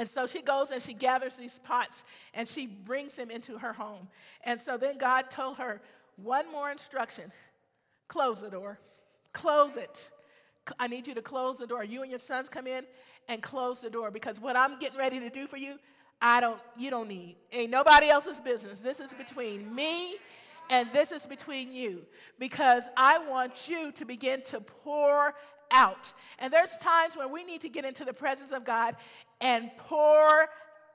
And 0.00 0.08
so 0.08 0.26
she 0.26 0.40
goes 0.40 0.70
and 0.70 0.80
she 0.80 0.94
gathers 0.94 1.36
these 1.36 1.58
pots 1.58 2.06
and 2.32 2.48
she 2.48 2.66
brings 2.66 3.16
them 3.16 3.30
into 3.30 3.58
her 3.58 3.74
home. 3.74 4.08
And 4.46 4.58
so 4.58 4.78
then 4.78 4.96
God 4.96 5.28
told 5.28 5.58
her 5.58 5.82
one 6.16 6.50
more 6.50 6.70
instruction 6.70 7.30
close 8.08 8.40
the 8.40 8.48
door, 8.48 8.78
close 9.34 9.76
it. 9.76 10.08
I 10.78 10.86
need 10.86 11.06
you 11.06 11.14
to 11.16 11.20
close 11.20 11.58
the 11.58 11.66
door. 11.66 11.84
You 11.84 12.00
and 12.00 12.10
your 12.10 12.18
sons 12.18 12.48
come 12.48 12.66
in 12.66 12.86
and 13.28 13.42
close 13.42 13.82
the 13.82 13.90
door 13.90 14.10
because 14.10 14.40
what 14.40 14.56
I'm 14.56 14.78
getting 14.78 14.96
ready 14.96 15.20
to 15.20 15.28
do 15.28 15.46
for 15.46 15.58
you, 15.58 15.78
I 16.18 16.40
don't, 16.40 16.58
you 16.78 16.88
don't 16.88 17.08
need. 17.08 17.36
Ain't 17.52 17.70
nobody 17.70 18.08
else's 18.08 18.40
business. 18.40 18.80
This 18.80 19.00
is 19.00 19.12
between 19.12 19.74
me 19.74 20.14
and 20.70 20.90
this 20.94 21.12
is 21.12 21.26
between 21.26 21.74
you 21.74 22.06
because 22.38 22.88
I 22.96 23.18
want 23.18 23.68
you 23.68 23.92
to 23.92 24.06
begin 24.06 24.40
to 24.44 24.62
pour 24.62 25.34
out. 25.70 26.12
And 26.38 26.50
there's 26.50 26.76
times 26.78 27.18
when 27.18 27.30
we 27.30 27.44
need 27.44 27.60
to 27.60 27.68
get 27.68 27.84
into 27.84 28.06
the 28.06 28.14
presence 28.14 28.52
of 28.52 28.64
God 28.64 28.96
and 29.40 29.70
pour 29.76 30.48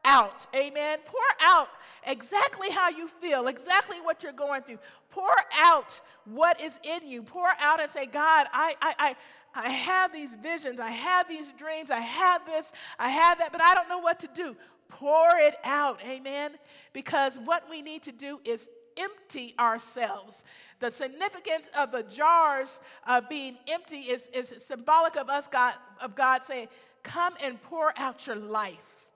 out. 0.05 0.45
Amen. 0.55 0.99
Pour 1.05 1.19
out 1.41 1.69
exactly 2.07 2.69
how 2.69 2.89
you 2.89 3.07
feel, 3.07 3.47
exactly 3.47 3.97
what 3.97 4.23
you're 4.23 4.31
going 4.31 4.61
through. 4.61 4.79
Pour 5.09 5.35
out 5.53 5.99
what 6.25 6.61
is 6.61 6.79
in 6.83 7.07
you. 7.09 7.23
Pour 7.23 7.49
out 7.59 7.81
and 7.81 7.89
say, 7.89 8.05
God, 8.05 8.47
I, 8.53 8.75
I, 8.81 8.93
I, 8.99 9.15
I 9.55 9.69
have 9.69 10.13
these 10.13 10.35
visions, 10.35 10.79
I 10.79 10.89
have 10.89 11.27
these 11.27 11.51
dreams, 11.51 11.89
I 11.89 11.99
have 11.99 12.45
this, 12.45 12.73
I 12.99 13.09
have 13.09 13.39
that, 13.39 13.51
but 13.51 13.61
I 13.61 13.73
don't 13.73 13.89
know 13.89 13.99
what 13.99 14.19
to 14.19 14.29
do. 14.33 14.55
Pour 14.87 15.29
it 15.37 15.55
out. 15.63 15.99
Amen. 16.05 16.51
Because 16.93 17.39
what 17.39 17.69
we 17.69 17.81
need 17.81 18.03
to 18.03 18.11
do 18.11 18.39
is 18.45 18.69
empty 18.97 19.55
ourselves. 19.59 20.43
The 20.79 20.91
significance 20.91 21.69
of 21.77 21.91
the 21.91 22.03
jars 22.03 22.79
uh, 23.05 23.21
being 23.27 23.57
empty 23.67 23.97
is, 23.97 24.29
is 24.29 24.53
symbolic 24.63 25.17
of 25.17 25.29
us, 25.29 25.47
God, 25.47 25.73
of 26.01 26.15
God 26.15 26.43
saying, 26.43 26.67
Come 27.05 27.35
and 27.43 27.61
pour 27.61 27.93
out 27.97 28.25
your 28.25 28.35
life. 28.35 29.11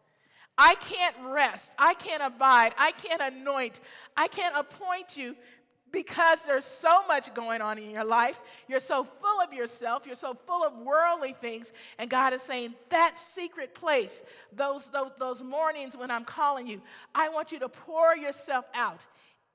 I 0.58 0.76
can't 0.76 1.16
rest. 1.26 1.74
I 1.80 1.96
can't 1.96 2.22
abide. 2.24 2.74
I 2.78 2.92
can't 2.92 3.22
anoint. 3.34 3.80
I 4.16 4.28
can't 4.28 4.56
appoint 4.56 5.18
you 5.18 5.36
because 5.92 6.46
there's 6.46 6.66
so 6.66 7.06
much 7.08 7.34
going 7.34 7.62
on 7.62 7.80
in 7.80 7.90
your 7.90 8.04
life. 8.04 8.42
You're 8.68 8.80
so 8.80 9.04
full 9.04 9.42
of 9.42 9.54
yourself. 9.54 10.06
You're 10.06 10.16
so 10.16 10.36
full 10.36 10.64
of 10.64 10.78
worldly 10.78 11.34
things. 11.34 11.74
And 11.98 12.12
God 12.12 12.34
is 12.34 12.44
saying, 12.44 12.76
that 12.90 13.18
secret 13.18 13.74
place, 13.74 14.22
those, 14.54 14.90
those, 14.92 15.12
those 15.18 15.42
mornings 15.42 15.98
when 15.98 16.12
I'm 16.12 16.26
calling 16.26 16.68
you, 16.68 16.82
I 17.16 17.30
want 17.30 17.52
you 17.52 17.60
to 17.60 17.70
pour 17.70 18.16
yourself 18.16 18.66
out 18.76 19.04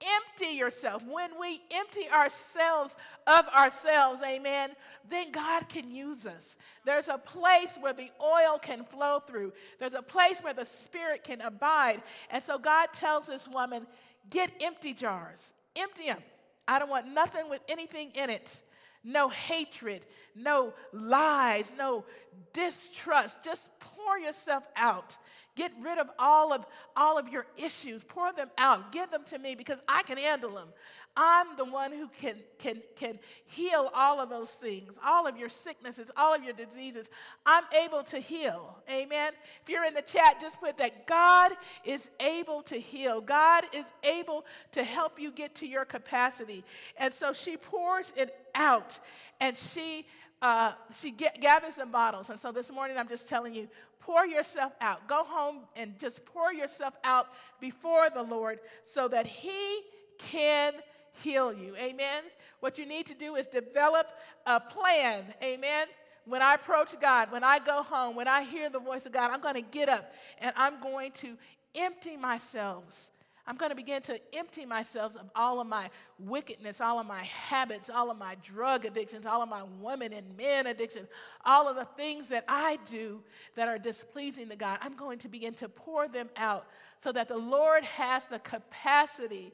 empty 0.03 0.57
yourself, 0.57 1.03
when 1.07 1.31
we 1.41 1.61
empty 1.73 2.09
ourselves 2.11 2.97
of 3.27 3.47
ourselves, 3.49 4.23
amen, 4.23 4.71
then 5.09 5.31
God 5.33 5.69
can 5.69 5.91
use 5.91 6.27
us. 6.27 6.57
There's 6.85 7.09
a 7.09 7.19
place 7.19 7.77
where 7.81 7.93
the 7.93 8.11
oil 8.23 8.59
can 8.61 8.85
flow 8.85 9.21
through, 9.21 9.53
there's 9.79 9.95
a 9.95 10.03
place 10.03 10.41
where 10.41 10.55
the 10.55 10.65
Spirit 10.65 11.25
can 11.25 11.41
abide. 11.41 12.03
And 12.31 12.43
so 12.43 12.59
God 12.59 12.93
tells 12.93 13.27
this 13.27 13.49
woman, 13.49 13.87
get 14.31 14.51
empty 14.61 14.95
jars, 14.95 15.55
empty 15.77 16.07
them. 16.07 16.23
I 16.67 16.79
don't 16.79 16.91
want 16.91 17.13
nothing 17.13 17.51
with 17.51 17.61
anything 17.69 18.11
in 18.15 18.31
it. 18.31 18.63
No 19.07 19.29
hatred, 19.29 20.07
no 20.35 20.73
lies, 20.95 21.75
no 21.77 22.07
distrust. 22.55 23.45
Just 23.45 23.69
pour 23.79 24.19
yourself 24.19 24.67
out. 24.77 25.19
Get 25.57 25.73
rid 25.83 25.99
of 25.99 26.09
all 26.19 26.55
of 26.55 26.67
all 26.97 27.19
of 27.19 27.29
your 27.29 27.47
issues. 27.57 28.03
Pour 28.03 28.33
them 28.33 28.51
out. 28.57 28.93
Give 28.93 29.11
them 29.11 29.23
to 29.27 29.39
me 29.39 29.55
because 29.55 29.83
I 29.87 30.03
can 30.05 30.17
handle 30.17 30.51
them. 30.51 30.69
I'm 31.17 31.57
the 31.57 31.65
one 31.65 31.93
who 31.93 32.09
can, 32.21 32.37
can, 32.59 32.83
can 32.97 33.19
heal 33.47 33.91
all 33.95 34.21
of 34.21 34.31
those 34.31 34.55
things, 34.55 34.99
all 35.05 35.27
of 35.27 35.37
your 35.37 35.49
sicknesses, 35.49 36.11
all 36.17 36.35
of 36.35 36.43
your 36.43 36.55
diseases. 36.55 37.09
I'm 37.47 37.65
able 37.85 38.03
to 38.05 38.19
heal. 38.19 38.83
Amen. 38.91 39.33
If 39.63 39.69
you're 39.69 39.85
in 39.85 39.95
the 39.95 40.03
chat, 40.03 40.41
just 40.41 40.61
put 40.61 40.77
that 40.79 41.07
God 41.07 41.53
is 41.85 42.11
able 42.19 42.63
to 42.63 42.77
heal. 42.77 43.21
God 43.21 43.65
is 43.73 43.93
able 44.03 44.45
to 44.73 44.83
help 44.83 45.21
you 45.21 45.31
get 45.31 45.55
to 45.57 45.67
your 45.67 45.85
capacity. 45.85 46.65
And 46.99 47.15
so 47.15 47.33
she 47.33 47.57
pours 47.57 48.13
it 48.17 48.35
out 48.55 48.99
and 49.41 49.57
she 49.57 50.07
uh, 50.43 50.73
she 50.95 51.11
get, 51.11 51.41
gathers 51.41 51.77
the 51.77 51.87
bottles. 51.87 52.29
And 52.29 52.39
so 52.39 52.53
this 52.53 52.71
morning, 52.71 52.99
I'm 52.99 53.09
just 53.09 53.31
telling 53.31 53.55
you, 53.55 53.67
pour 53.99 54.27
yourself 54.27 54.75
out. 54.79 55.09
Go 55.09 55.25
home 55.25 55.61
and 55.75 55.99
just 55.99 56.27
pour 56.27 56.53
yourself 56.53 56.93
out 57.03 57.29
before 57.61 58.11
the 58.11 58.23
Lord 58.23 58.59
so 58.83 59.09
that 59.09 59.25
He 59.25 59.81
can 60.19 60.75
heal 61.23 61.53
you. 61.53 61.75
Amen. 61.77 62.23
What 62.61 62.79
you 62.79 62.87
need 62.87 63.07
to 63.07 63.15
do 63.15 63.37
is 63.37 63.47
develop 63.47 64.11
a 64.47 64.61
plan. 64.61 65.25
Amen. 65.43 65.87
When 66.27 66.41
I 66.41 66.55
approach 66.55 66.99
God, 67.01 67.31
when 67.31 67.45
I 67.45 67.59
go 67.59 67.83
home, 67.83 68.17
when 68.17 68.29
I 68.29 68.43
hear 68.43 68.71
the 68.71 68.81
voice 68.81 69.05
of 69.05 69.13
God, 69.13 69.31
I'm 69.31 69.41
going 69.41 69.57
to 69.57 69.71
get 69.71 69.89
up 69.89 70.13
and 70.39 70.53
I'm 70.57 70.81
going 70.81 71.13
to 71.13 71.37
empty 71.75 72.17
myself 72.17 73.11
I'm 73.47 73.57
going 73.57 73.71
to 73.71 73.77
begin 73.77 74.01
to 74.03 74.19
empty 74.33 74.65
myself 74.65 75.17
of 75.17 75.31
all 75.35 75.61
of 75.61 75.67
my 75.67 75.91
wickedness, 76.19 76.81
all 76.81 76.99
of 76.99 77.07
my 77.07 77.23
habits, 77.25 77.91
all 77.91 78.11
of 78.11 78.17
my 78.17 78.37
drug 78.43 78.87
addictions, 78.87 79.27
all 79.27 79.43
of 79.43 79.51
my 79.51 79.63
women 79.83 80.15
and 80.15 80.25
men 80.37 80.67
addictions, 80.67 81.09
all 81.45 81.69
of 81.69 81.77
the 81.77 81.85
things 81.85 82.31
that 82.31 82.45
I 82.49 82.79
do 82.87 83.23
that 83.55 83.69
are 83.69 83.79
displeasing 83.79 84.49
to 84.49 84.57
God. 84.57 84.79
I'm 84.81 84.97
going 84.97 85.19
to 85.19 85.29
begin 85.29 85.53
to 85.55 85.69
pour 85.69 86.09
them 86.09 86.31
out 86.39 86.67
so 87.01 87.13
that 87.13 87.29
the 87.29 87.37
Lord 87.37 87.85
has 87.85 88.29
the 88.29 88.39
capacity, 88.39 89.53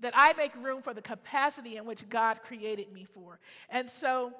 that 0.00 0.12
I 0.16 0.32
make 0.34 0.54
room 0.56 0.82
for 0.82 0.94
the 0.94 1.02
capacity 1.02 1.76
in 1.76 1.84
which 1.84 2.08
God 2.08 2.42
created 2.42 2.92
me 2.92 3.04
for. 3.04 3.38
And 3.70 3.88
so, 3.88 4.32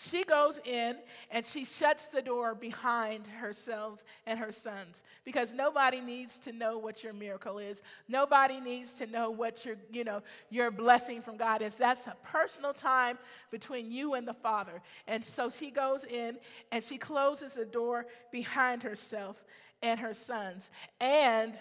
she 0.00 0.22
goes 0.22 0.60
in 0.64 0.96
and 1.32 1.44
she 1.44 1.64
shuts 1.64 2.10
the 2.10 2.22
door 2.22 2.54
behind 2.54 3.26
herself 3.26 4.04
and 4.26 4.38
her 4.38 4.52
sons 4.52 5.02
because 5.24 5.52
nobody 5.52 6.00
needs 6.00 6.38
to 6.40 6.52
know 6.52 6.78
what 6.78 7.02
your 7.02 7.12
miracle 7.12 7.58
is. 7.58 7.82
Nobody 8.08 8.60
needs 8.60 8.94
to 8.94 9.08
know 9.08 9.30
what 9.30 9.66
your, 9.66 9.74
you 9.90 10.04
know, 10.04 10.22
your 10.50 10.70
blessing 10.70 11.20
from 11.20 11.36
God 11.36 11.62
is. 11.62 11.76
That's 11.76 12.06
a 12.06 12.16
personal 12.22 12.72
time 12.72 13.18
between 13.50 13.90
you 13.90 14.14
and 14.14 14.26
the 14.26 14.34
Father. 14.34 14.80
And 15.08 15.24
so 15.24 15.50
she 15.50 15.72
goes 15.72 16.04
in 16.04 16.38
and 16.70 16.84
she 16.84 16.96
closes 16.96 17.54
the 17.54 17.64
door 17.64 18.06
behind 18.30 18.84
herself 18.84 19.44
and 19.82 19.98
her 19.98 20.14
sons. 20.14 20.70
And 21.00 21.58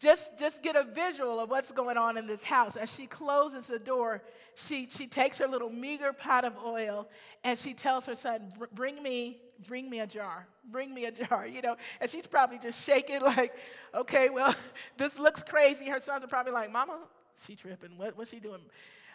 just, 0.00 0.38
just 0.38 0.62
get 0.62 0.76
a 0.76 0.84
visual 0.84 1.38
of 1.38 1.50
what's 1.50 1.72
going 1.72 1.98
on 1.98 2.16
in 2.16 2.26
this 2.26 2.42
house. 2.42 2.74
As 2.76 2.92
she 2.92 3.06
closes 3.06 3.66
the 3.66 3.78
door, 3.78 4.22
she, 4.54 4.88
she 4.88 5.06
takes 5.06 5.38
her 5.38 5.46
little 5.46 5.68
meager 5.68 6.14
pot 6.14 6.44
of 6.44 6.54
oil 6.64 7.06
and 7.44 7.58
she 7.58 7.74
tells 7.74 8.06
her 8.06 8.16
son, 8.16 8.50
Bring 8.72 9.02
me, 9.02 9.42
bring 9.68 9.90
me 9.90 10.00
a 10.00 10.06
jar. 10.06 10.46
Bring 10.70 10.94
me 10.94 11.04
a 11.04 11.12
jar, 11.12 11.46
you 11.52 11.60
know. 11.60 11.76
And 12.00 12.08
she's 12.08 12.26
probably 12.26 12.58
just 12.58 12.82
shaking, 12.82 13.20
like, 13.20 13.54
okay, 13.94 14.30
well, 14.30 14.54
this 14.96 15.18
looks 15.18 15.42
crazy. 15.42 15.90
Her 15.90 16.00
sons 16.00 16.24
are 16.24 16.28
probably 16.28 16.52
like, 16.52 16.72
Mama, 16.72 17.00
she 17.36 17.54
tripping. 17.54 17.98
What, 17.98 18.16
what's 18.16 18.30
she 18.30 18.40
doing? 18.40 18.60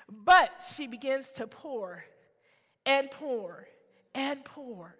But 0.07 0.51
she 0.75 0.85
begins 0.85 1.31
to 1.33 1.47
pour 1.47 2.05
and 2.85 3.09
pour 3.09 3.67
and 4.13 4.45
pour 4.45 4.95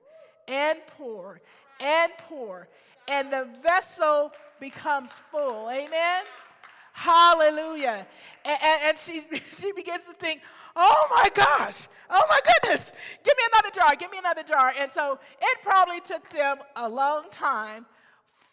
and 0.48 0.80
pour 0.98 1.42
and 1.80 2.12
pour 2.28 2.68
and 3.08 3.32
the 3.32 3.48
vessel 3.62 4.32
becomes 4.60 5.12
full. 5.14 5.70
Amen? 5.70 6.24
Hallelujah. 6.94 8.08
And, 8.46 8.60
and, 8.64 8.82
and, 8.86 8.98
she, 8.98 9.22
she 9.52 9.72
begins 9.74 10.06
to 10.06 10.14
think, 10.14 10.42
oh 10.76 11.08
my 11.10 11.30
gosh, 11.34 11.88
oh 12.10 12.24
my 12.30 12.40
goodness, 12.62 12.92
give 13.24 13.34
me 13.38 13.44
another 13.54 13.76
jar, 13.76 13.96
give 13.96 14.12
me 14.12 14.18
another 14.18 14.44
jar. 14.44 14.74
And 14.80 14.92
so 14.92 15.20
it 15.42 15.58
probably 15.62 16.00
took 16.02 16.28
them 16.30 16.58
a 16.76 16.88
long 16.88 17.26
time 17.32 17.86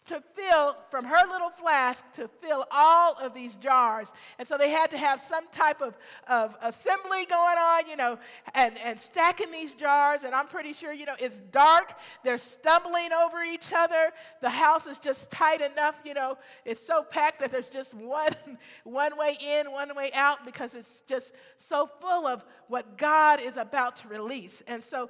to 0.07 0.21
fill 0.33 0.77
from 0.89 1.05
her 1.05 1.27
little 1.29 1.49
flask 1.49 2.11
to 2.13 2.27
fill 2.27 2.65
all 2.71 3.13
of 3.21 3.33
these 3.33 3.55
jars. 3.55 4.13
And 4.37 4.47
so 4.47 4.57
they 4.57 4.69
had 4.69 4.89
to 4.91 4.97
have 4.97 5.19
some 5.19 5.47
type 5.49 5.81
of, 5.81 5.97
of 6.27 6.57
assembly 6.61 7.25
going 7.25 7.57
on, 7.57 7.87
you 7.89 7.95
know, 7.95 8.19
and, 8.53 8.77
and 8.83 8.99
stacking 8.99 9.51
these 9.51 9.73
jars. 9.73 10.23
And 10.23 10.35
I'm 10.35 10.47
pretty 10.47 10.73
sure, 10.73 10.91
you 10.91 11.05
know, 11.05 11.15
it's 11.19 11.39
dark. 11.39 11.93
They're 12.23 12.37
stumbling 12.37 13.13
over 13.13 13.43
each 13.43 13.71
other. 13.75 14.11
The 14.41 14.49
house 14.49 14.87
is 14.87 14.99
just 14.99 15.31
tight 15.31 15.61
enough, 15.61 16.01
you 16.05 16.13
know, 16.13 16.37
it's 16.65 16.85
so 16.85 17.03
packed 17.03 17.39
that 17.39 17.51
there's 17.51 17.69
just 17.69 17.93
one, 17.93 18.33
one 18.83 19.17
way 19.17 19.37
in, 19.41 19.71
one 19.71 19.95
way 19.95 20.11
out 20.13 20.45
because 20.45 20.75
it's 20.75 21.01
just 21.01 21.33
so 21.55 21.85
full 21.85 22.27
of 22.27 22.45
what 22.67 22.97
God 22.97 23.39
is 23.41 23.57
about 23.57 23.95
to 23.97 24.07
release. 24.09 24.61
And 24.67 24.83
so 24.83 25.09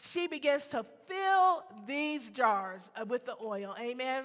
she 0.00 0.26
begins 0.26 0.68
to 0.68 0.84
fill 1.06 1.64
these 1.86 2.30
jars 2.30 2.90
with 3.06 3.26
the 3.26 3.36
oil. 3.42 3.74
Amen. 3.80 4.24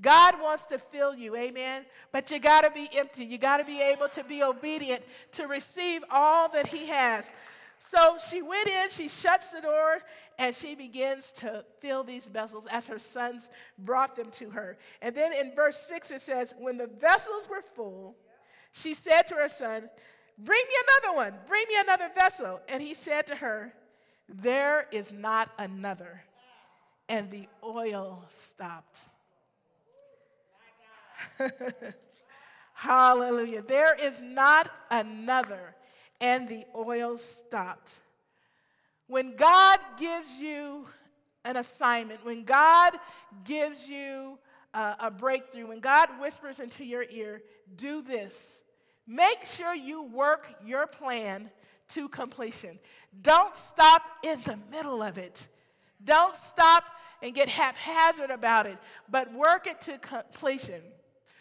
God 0.00 0.40
wants 0.40 0.66
to 0.66 0.78
fill 0.78 1.14
you, 1.14 1.36
amen. 1.36 1.84
But 2.12 2.30
you 2.30 2.38
got 2.38 2.62
to 2.62 2.70
be 2.70 2.88
empty. 2.96 3.24
You 3.24 3.38
got 3.38 3.58
to 3.58 3.64
be 3.64 3.82
able 3.82 4.08
to 4.10 4.22
be 4.22 4.42
obedient 4.42 5.02
to 5.32 5.46
receive 5.46 6.04
all 6.10 6.48
that 6.50 6.66
He 6.66 6.86
has. 6.86 7.32
So 7.78 8.16
she 8.28 8.42
went 8.42 8.68
in, 8.68 8.88
she 8.90 9.08
shuts 9.08 9.52
the 9.52 9.60
door, 9.60 10.00
and 10.38 10.54
she 10.54 10.74
begins 10.74 11.32
to 11.34 11.64
fill 11.78 12.02
these 12.02 12.26
vessels 12.26 12.66
as 12.66 12.86
her 12.88 12.98
sons 12.98 13.50
brought 13.78 14.16
them 14.16 14.30
to 14.32 14.50
her. 14.50 14.78
And 15.00 15.14
then 15.14 15.32
in 15.32 15.54
verse 15.54 15.78
6 15.88 16.10
it 16.10 16.20
says, 16.20 16.54
When 16.58 16.76
the 16.76 16.88
vessels 16.88 17.48
were 17.48 17.62
full, 17.62 18.16
she 18.72 18.94
said 18.94 19.22
to 19.28 19.36
her 19.36 19.48
son, 19.48 19.88
Bring 20.38 20.62
me 20.68 20.74
another 21.02 21.16
one, 21.16 21.34
bring 21.46 21.64
me 21.68 21.76
another 21.80 22.10
vessel. 22.14 22.60
And 22.68 22.82
he 22.82 22.94
said 22.94 23.26
to 23.28 23.36
her, 23.36 23.72
there 24.28 24.86
is 24.92 25.12
not 25.12 25.50
another. 25.58 26.22
And 27.08 27.30
the 27.30 27.48
oil 27.64 28.24
stopped. 28.28 29.06
Hallelujah. 32.74 33.62
There 33.62 33.96
is 34.00 34.20
not 34.20 34.70
another. 34.90 35.74
And 36.20 36.48
the 36.48 36.64
oil 36.76 37.16
stopped. 37.16 38.00
When 39.06 39.36
God 39.36 39.78
gives 39.96 40.38
you 40.40 40.86
an 41.44 41.56
assignment, 41.56 42.24
when 42.24 42.44
God 42.44 42.94
gives 43.44 43.88
you 43.88 44.38
a, 44.74 44.96
a 45.00 45.10
breakthrough, 45.10 45.66
when 45.66 45.80
God 45.80 46.08
whispers 46.20 46.60
into 46.60 46.84
your 46.84 47.04
ear, 47.10 47.42
do 47.76 48.02
this. 48.02 48.60
Make 49.06 49.44
sure 49.44 49.74
you 49.74 50.02
work 50.02 50.54
your 50.64 50.86
plan 50.86 51.50
to 51.88 52.08
completion. 52.08 52.78
Don't 53.22 53.56
stop 53.56 54.02
in 54.22 54.40
the 54.42 54.58
middle 54.70 55.02
of 55.02 55.18
it. 55.18 55.48
Don't 56.04 56.34
stop 56.34 56.84
and 57.22 57.34
get 57.34 57.48
haphazard 57.48 58.30
about 58.30 58.66
it, 58.66 58.78
but 59.10 59.32
work 59.32 59.66
it 59.66 59.80
to 59.82 59.98
completion. 59.98 60.80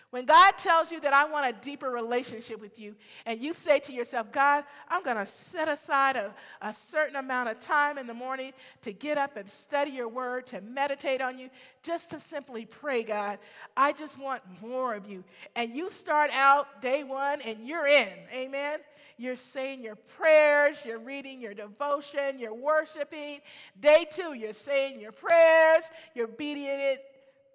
When 0.09 0.25
God 0.25 0.57
tells 0.57 0.89
you 0.89 1.01
that 1.01 1.13
I 1.13 1.25
want 1.25 1.47
a 1.47 1.59
deeper 1.59 1.89
relationship 1.89 2.61
with 2.61 2.79
you, 2.79 2.95
and 3.25 3.41
you 3.41 3.53
say 3.53 3.79
to 3.79 3.91
yourself, 3.91 4.31
God, 4.31 4.63
I'm 4.87 5.03
going 5.03 5.17
to 5.17 5.25
set 5.25 5.67
aside 5.67 6.15
a, 6.15 6.33
a, 6.61 6.71
certain 6.71 7.17
amount 7.17 7.49
of 7.49 7.59
time 7.59 7.97
in 7.97 8.07
the 8.07 8.13
morning 8.13 8.53
to 8.83 8.93
get 8.93 9.17
up 9.17 9.35
and 9.35 9.49
study 9.49 9.91
your 9.91 10.07
word, 10.07 10.47
to 10.47 10.61
meditate 10.61 11.19
on 11.19 11.37
you, 11.37 11.49
just 11.83 12.09
to 12.11 12.21
simply 12.21 12.65
pray, 12.65 13.03
God, 13.03 13.37
I 13.75 13.91
just 13.91 14.17
want 14.17 14.41
more 14.61 14.95
of 14.95 15.09
you. 15.09 15.25
And 15.57 15.75
you 15.75 15.89
start 15.89 16.31
out 16.33 16.81
day 16.81 17.03
one 17.03 17.41
and 17.45 17.67
you're 17.67 17.87
in. 17.87 18.07
Amen. 18.33 18.79
You're 19.17 19.35
saying 19.35 19.83
your 19.83 19.95
prayers, 19.95 20.77
you're 20.85 20.99
reading 20.99 21.41
your 21.41 21.53
devotion, 21.53 22.37
you're 22.37 22.53
worshiping. 22.53 23.39
Day 23.79 24.05
two, 24.09 24.33
you're 24.33 24.53
saying 24.53 24.99
your 24.99 25.11
prayers, 25.11 25.89
you're 26.13 26.27
obedient, 26.27 26.99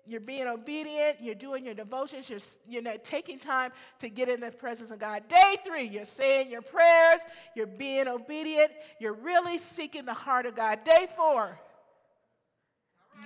you're 0.05 0.21
being 0.21 0.49
obedient, 0.49 1.19
you're 1.21 1.37
doing 1.37 1.65
your 1.65 1.75
devotions, 1.75 2.29
you're, 2.29 2.41
you're 2.69 2.83
not 2.83 3.05
taking 3.05 3.39
time 3.39 3.71
to 4.01 4.09
get 4.09 4.29
in 4.29 4.41
the 4.41 4.51
presence 4.51 4.91
of 4.91 4.99
God. 4.99 5.29
Day 5.29 5.55
three, 5.65 5.85
you're 5.85 6.05
saying 6.05 6.51
your 6.51 6.63
prayers, 6.63 7.21
you're 7.55 7.69
being 7.69 8.09
obedient, 8.09 8.73
you're 8.99 9.13
really 9.13 9.59
seeking 9.59 10.05
the 10.05 10.15
heart 10.15 10.47
of 10.47 10.57
God. 10.57 10.83
Day 10.83 11.07
four, 11.17 11.57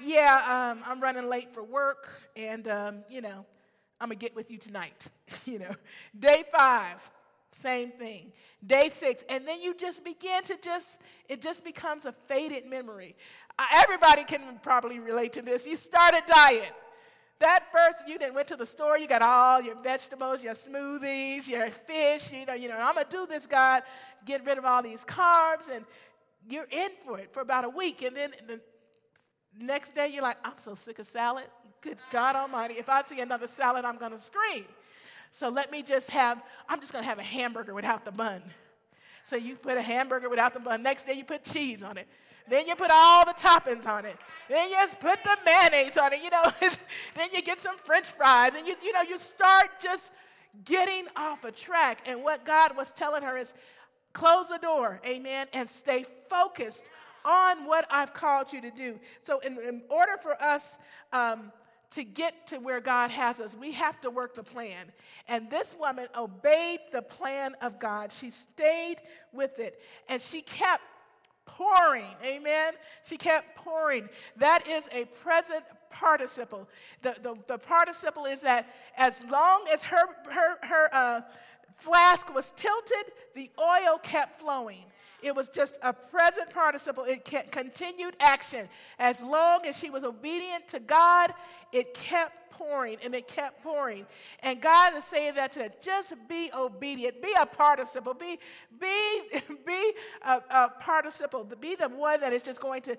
yeah, 0.05 0.75
um, 0.77 0.83
I'm 0.87 1.01
running 1.01 1.29
late 1.29 1.55
for 1.55 1.63
work, 1.63 2.09
and, 2.37 2.69
um, 2.69 3.05
you 3.09 3.23
know, 3.23 3.47
I'm 3.99 4.11
to 4.11 4.15
get 4.15 4.37
with 4.37 4.51
you 4.51 4.59
tonight. 4.59 5.09
you 5.47 5.59
know, 5.59 5.75
day 6.19 6.45
five, 6.53 7.11
same 7.57 7.91
thing. 7.91 8.33
Day 8.65 8.89
six, 8.89 9.25
and 9.29 9.47
then 9.47 9.61
you 9.61 9.75
just 9.75 10.05
begin 10.05 10.43
to 10.45 10.57
just, 10.63 11.01
it 11.29 11.41
just 11.41 11.65
becomes 11.65 12.05
a 12.05 12.13
faded 12.13 12.67
memory. 12.67 13.17
Everybody 13.75 14.25
can 14.25 14.43
probably 14.63 14.99
relate 14.99 15.33
to 15.35 15.43
this. 15.43 15.67
You 15.67 15.77
start 15.77 16.15
a 16.15 16.23
diet. 16.27 16.73
That 17.39 17.65
first, 17.71 18.09
you 18.09 18.19
didn't 18.19 18.35
went 18.35 18.49
to 18.49 18.57
the 18.57 18.65
store, 18.65 18.99
you 18.99 19.07
got 19.07 19.21
all 19.21 19.61
your 19.61 19.75
vegetables, 19.83 20.43
your 20.43 20.55
smoothies, 20.55 21.47
your 21.47 21.69
fish, 21.71 22.33
you 22.33 22.47
know, 22.47 22.55
you 22.55 22.69
know, 22.69 22.79
I'm 22.79 22.95
gonna 22.95 23.07
do 23.11 23.27
this, 23.27 23.47
God, 23.47 23.83
get 24.25 24.45
rid 24.47 24.57
of 24.57 24.65
all 24.65 24.83
these 24.83 25.05
carbs, 25.05 25.71
and 25.75 25.85
you're 26.49 26.69
in 26.71 26.89
for 27.05 27.19
it 27.19 27.33
for 27.35 27.41
about 27.41 27.65
a 27.65 27.69
week. 27.69 28.01
And 28.03 28.17
then 28.17 28.33
the 28.47 28.61
next 29.59 29.95
day 29.95 30.09
you're 30.09 30.23
like, 30.23 30.39
I'm 30.45 30.59
so 30.59 30.75
sick 30.75 30.99
of 30.99 31.07
salad. 31.07 31.45
Good 31.83 31.99
God 32.11 32.37
Almighty, 32.37 32.75
if 32.75 32.89
I 32.89 33.03
see 33.03 33.21
another 33.21 33.47
salad, 33.47 33.85
I'm 33.85 33.99
gonna 33.99 34.19
scream. 34.19 34.65
So 35.31 35.49
let 35.49 35.71
me 35.71 35.83
just 35.83 36.11
have, 36.11 36.43
I'm 36.69 36.81
just 36.81 36.93
gonna 36.93 37.05
have 37.05 37.19
a 37.19 37.23
hamburger 37.23 37.75
without 37.75 38.05
the 38.05 38.13
bun. 38.13 38.43
So 39.25 39.37
you 39.37 39.57
put 39.57 39.77
a 39.77 39.83
hamburger 39.83 40.31
without 40.31 40.55
the 40.55 40.61
bun. 40.61 40.83
Next 40.83 41.05
day 41.05 41.15
you 41.15 41.25
put 41.25 41.43
cheese 41.43 41.83
on 41.83 41.97
it. 41.97 42.07
Then 42.49 42.67
you 42.67 42.77
put 42.77 42.91
all 42.93 43.25
the 43.25 43.33
toppings 43.33 43.87
on 43.87 44.05
it. 44.05 44.17
Then 44.49 44.69
you 44.69 44.77
just 44.77 45.01
put 45.01 45.23
the 45.25 45.37
mayonnaise 45.45 45.99
on 45.99 46.13
it, 46.13 46.23
you 46.23 46.31
know. 46.31 46.45
then 46.61 47.29
you 47.33 47.43
get 47.43 47.59
some 47.59 47.77
french 47.77 48.07
fries. 48.07 48.53
And 48.57 48.67
you, 48.67 48.77
you 48.85 48.93
know, 48.93 49.03
you 49.03 49.19
start 49.19 49.71
just 49.83 50.13
getting 50.65 51.07
off 51.17 51.45
a 51.45 51.51
track. 51.51 52.03
And 52.07 52.23
what 52.23 52.45
God 52.45 52.77
was 52.77 52.93
telling 52.93 53.23
her 53.23 53.37
is 53.37 53.55
close 54.13 54.49
the 54.49 54.59
door, 54.59 55.01
amen, 55.05 55.49
and 55.53 55.69
stay 55.69 56.05
focused 56.29 56.89
on 57.25 57.67
what 57.67 57.87
I've 57.91 58.15
called 58.15 58.53
you 58.53 58.61
to 58.61 58.71
do. 58.71 58.99
So, 59.21 59.41
in, 59.41 59.59
in 59.59 59.83
order 59.91 60.17
for 60.17 60.41
us 60.41 60.79
um, 61.13 61.51
to 61.91 62.05
get 62.05 62.49
to 62.49 62.59
where 62.59 62.81
God 62.81 63.11
has 63.11 63.41
us, 63.41 63.55
we 63.55 63.73
have 63.73 64.01
to 64.01 64.11
work 64.11 64.35
the 64.35 64.43
plan. 64.43 64.93
And 65.29 65.51
this 65.51 65.75
woman 65.79 66.09
obeyed 66.17 66.81
the 66.93 67.03
plan 67.03 67.55
of 67.63 67.79
God. 67.79 68.13
She 68.13 68.31
stayed 68.31 68.97
with 69.33 69.59
it, 69.59 69.81
and 70.09 70.21
she 70.21 70.43
kept 70.43 70.83
pouring. 71.47 72.05
Amen. 72.25 72.75
She 73.05 73.17
kept 73.17 73.57
pouring. 73.57 74.09
That 74.37 74.69
is 74.69 74.89
a 74.93 75.05
present 75.07 75.65
participle. 75.91 76.69
The, 77.03 77.17
the, 77.23 77.37
the 77.47 77.59
participle 77.59 78.27
is 78.27 78.43
that 78.43 78.69
as 78.97 79.25
long 79.31 79.65
as 79.73 79.83
her, 79.85 80.07
her, 80.31 80.57
her 80.63 80.89
uh, 80.93 81.21
flask 81.77 82.35
was 82.35 82.53
tilted, 82.57 83.13
the 83.35 83.51
oil 83.59 83.99
kept 84.03 84.41
flowing. 84.41 84.85
It 85.23 85.35
was 85.35 85.49
just 85.49 85.79
a 85.83 85.93
present 85.93 86.51
participle. 86.51 87.05
It 87.05 87.25
continued 87.51 88.17
action. 88.21 88.69
As 88.99 89.23
long 89.23 89.67
as 89.67 89.79
she 89.79 89.91
was 89.91 90.05
obedient 90.05 90.69
to 90.69 90.81
God, 90.81 91.33
it 91.73 91.95
kept 91.95 92.47
pouring 92.57 92.97
and 93.05 93.15
it 93.15 93.29
kept 93.29 93.63
pouring. 93.63 94.07
And 94.43 94.61
God 94.61 94.97
is 94.97 95.05
saying 95.05 95.35
that 95.35 95.53
to 95.53 95.71
just 95.81 96.15
be 96.29 96.51
obedient, 96.57 97.23
be 97.23 97.33
a 97.41 97.47
participle, 97.47 98.15
be, 98.15 98.39
be, 98.81 99.21
be 99.67 99.93
a, 100.25 100.41
a 100.51 100.73
participle, 100.81 101.45
be 101.61 101.75
the 101.75 101.89
one 101.89 102.21
that 102.21 102.33
is 102.33 102.43
just 102.43 102.61
going 102.61 102.83
to 102.83 102.97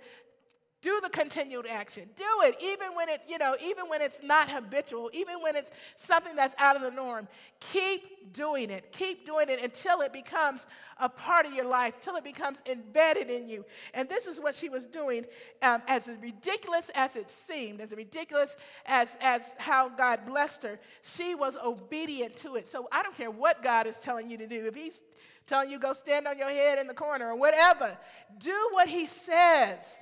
do 0.88 1.02
the 1.04 1.10
continued 1.10 1.68
action. 1.68 2.04
Do 2.16 2.24
it 2.44 2.56
even 2.64 2.96
when 2.96 3.10
it, 3.10 3.20
you 3.28 3.38
know, 3.38 3.58
even 3.62 3.90
when 3.90 4.02
it's 4.02 4.24
not 4.24 4.48
habitual, 4.48 5.10
even 5.12 5.42
when 5.42 5.58
it's 5.58 5.70
something 5.98 6.34
that's 6.34 6.56
out 6.58 6.78
of 6.78 6.82
the 6.82 6.92
norm. 6.92 7.28
Keep 7.60 8.32
doing 8.32 8.70
it. 8.70 8.94
Keep 8.94 9.26
doing 9.26 9.50
it 9.50 9.62
until 9.62 10.00
it 10.00 10.14
becomes 10.14 10.66
a 11.02 11.10
part 11.10 11.46
of 11.46 11.54
your 11.54 11.66
life, 11.66 12.00
till 12.00 12.16
it 12.16 12.24
becomes 12.24 12.64
embedded 12.72 13.30
in 13.30 13.50
you. 13.50 13.66
And 13.94 14.08
this 14.08 14.28
is 14.28 14.40
what 14.40 14.56
she 14.56 14.70
was 14.70 14.86
doing. 14.86 15.26
Um, 15.62 15.82
as 15.90 16.10
ridiculous 16.22 16.90
as 16.96 17.18
it 17.18 17.30
seemed, 17.30 17.82
as 17.82 17.94
ridiculous 17.94 18.56
as 18.86 19.18
as 19.20 19.56
how 19.60 19.90
God 19.90 20.26
blessed 20.26 20.64
her, 20.64 20.80
she 21.02 21.36
was 21.36 21.58
obedient 21.58 22.38
to 22.38 22.56
it. 22.56 22.70
So 22.70 22.88
I 22.94 23.04
don't 23.04 23.16
care 23.18 23.32
what 23.32 23.62
God 23.62 23.88
is 23.88 24.00
telling 24.00 24.30
you 24.30 24.38
to 24.38 24.48
do. 24.48 24.66
If 24.66 24.76
He's 24.76 25.04
telling 25.48 25.70
you 25.70 25.80
go 25.80 25.92
stand 25.92 26.28
on 26.28 26.38
your 26.38 26.50
head 26.50 26.80
in 26.80 26.88
the 26.88 26.94
corner 26.94 27.28
or 27.28 27.36
whatever, 27.38 27.98
do 28.40 28.70
what 28.72 28.88
He 28.88 29.06
says 29.06 30.00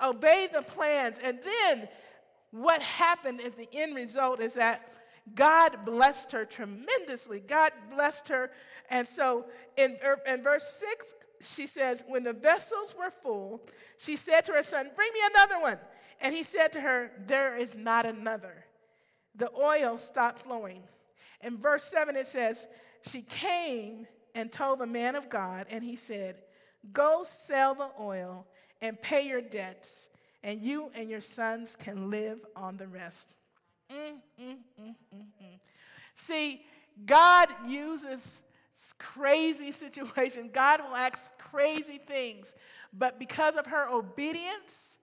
obeyed 0.00 0.52
the 0.52 0.62
plans. 0.62 1.18
And 1.22 1.38
then 1.42 1.88
what 2.50 2.80
happened 2.82 3.40
is 3.40 3.54
the 3.54 3.68
end 3.72 3.94
result 3.94 4.40
is 4.40 4.54
that 4.54 4.92
God 5.34 5.84
blessed 5.84 6.32
her 6.32 6.44
tremendously. 6.44 7.40
God 7.40 7.72
blessed 7.90 8.28
her. 8.28 8.50
And 8.90 9.06
so 9.06 9.46
in, 9.76 9.96
er, 10.04 10.18
in 10.26 10.42
verse 10.42 10.82
6, 10.98 11.14
she 11.40 11.66
says, 11.66 12.04
When 12.06 12.22
the 12.22 12.32
vessels 12.32 12.94
were 12.98 13.10
full, 13.10 13.62
she 13.98 14.16
said 14.16 14.44
to 14.46 14.52
her 14.52 14.62
son, 14.62 14.90
Bring 14.94 15.12
me 15.12 15.20
another 15.34 15.60
one. 15.60 15.78
And 16.20 16.34
he 16.34 16.42
said 16.42 16.72
to 16.72 16.80
her, 16.80 17.12
There 17.26 17.56
is 17.56 17.74
not 17.76 18.06
another. 18.06 18.64
The 19.34 19.52
oil 19.52 19.98
stopped 19.98 20.40
flowing. 20.40 20.82
In 21.42 21.56
verse 21.56 21.84
7, 21.84 22.16
it 22.16 22.26
says, 22.26 22.66
She 23.02 23.22
came 23.22 24.06
and 24.34 24.50
told 24.50 24.80
the 24.80 24.86
man 24.86 25.14
of 25.14 25.28
God, 25.28 25.66
and 25.70 25.84
he 25.84 25.96
said, 25.96 26.36
Go 26.92 27.22
sell 27.24 27.74
the 27.74 27.90
oil 28.00 28.46
and 28.80 29.00
pay 29.00 29.26
your 29.26 29.40
debts, 29.40 30.08
and 30.42 30.60
you 30.60 30.90
and 30.94 31.10
your 31.10 31.20
sons 31.20 31.76
can 31.76 32.10
live 32.10 32.44
on 32.54 32.76
the 32.76 32.86
rest. 32.86 33.36
Mm, 33.90 34.20
mm, 34.40 34.56
mm, 34.80 34.94
mm, 35.14 35.20
mm. 35.42 35.58
See, 36.14 36.62
God 37.04 37.48
uses 37.66 38.42
crazy 38.98 39.72
situations. 39.72 40.50
God 40.52 40.80
will 40.80 40.96
ask 40.96 41.38
crazy 41.38 41.98
things. 41.98 42.54
But 42.92 43.18
because 43.18 43.56
of 43.56 43.66
her 43.66 43.88
obedience, 43.88 44.98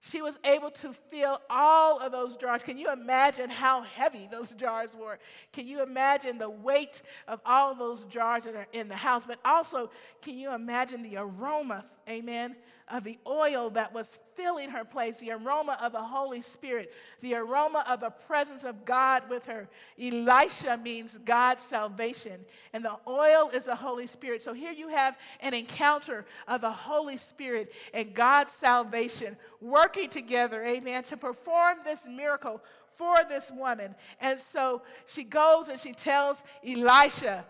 she 0.00 0.22
was 0.22 0.38
able 0.44 0.70
to 0.70 0.92
fill 0.92 1.40
all 1.50 1.98
of 1.98 2.12
those 2.12 2.36
jars. 2.36 2.62
Can 2.62 2.78
you 2.78 2.92
imagine 2.92 3.50
how 3.50 3.82
heavy 3.82 4.28
those 4.30 4.52
jars 4.52 4.94
were? 4.94 5.18
Can 5.52 5.66
you 5.66 5.82
imagine 5.82 6.38
the 6.38 6.50
weight 6.50 7.02
of 7.26 7.40
all 7.44 7.72
of 7.72 7.78
those 7.78 8.04
jars 8.04 8.44
that 8.44 8.54
are 8.54 8.68
in 8.72 8.88
the 8.88 8.94
house? 8.94 9.26
But 9.26 9.40
also, 9.44 9.90
can 10.22 10.38
you 10.38 10.54
imagine 10.54 11.02
the 11.02 11.16
aroma, 11.16 11.84
amen, 12.08 12.54
of 12.88 13.04
the 13.04 13.18
oil 13.26 13.70
that 13.70 13.92
was 13.92 14.18
filling 14.34 14.70
her 14.70 14.84
place, 14.84 15.18
the 15.18 15.32
aroma 15.32 15.76
of 15.82 15.92
the 15.92 16.02
Holy 16.02 16.40
Spirit, 16.40 16.92
the 17.20 17.34
aroma 17.34 17.84
of 17.88 18.00
the 18.00 18.10
presence 18.10 18.64
of 18.64 18.84
God 18.84 19.28
with 19.28 19.46
her. 19.46 19.68
Elisha 20.00 20.78
means 20.82 21.18
God's 21.18 21.62
salvation, 21.62 22.44
and 22.72 22.84
the 22.84 22.96
oil 23.08 23.50
is 23.52 23.64
the 23.64 23.74
Holy 23.74 24.06
Spirit. 24.06 24.42
So 24.42 24.52
here 24.52 24.72
you 24.72 24.88
have 24.88 25.18
an 25.40 25.54
encounter 25.54 26.24
of 26.46 26.60
the 26.60 26.70
Holy 26.70 27.16
Spirit 27.16 27.72
and 27.92 28.14
God's 28.14 28.52
salvation 28.52 29.36
working 29.60 30.08
together, 30.08 30.64
amen, 30.64 31.02
to 31.04 31.16
perform 31.16 31.78
this 31.84 32.06
miracle 32.06 32.62
for 32.88 33.16
this 33.28 33.50
woman. 33.50 33.94
And 34.20 34.38
so 34.38 34.82
she 35.06 35.24
goes 35.24 35.68
and 35.68 35.78
she 35.78 35.92
tells 35.92 36.44
Elisha, 36.66 37.44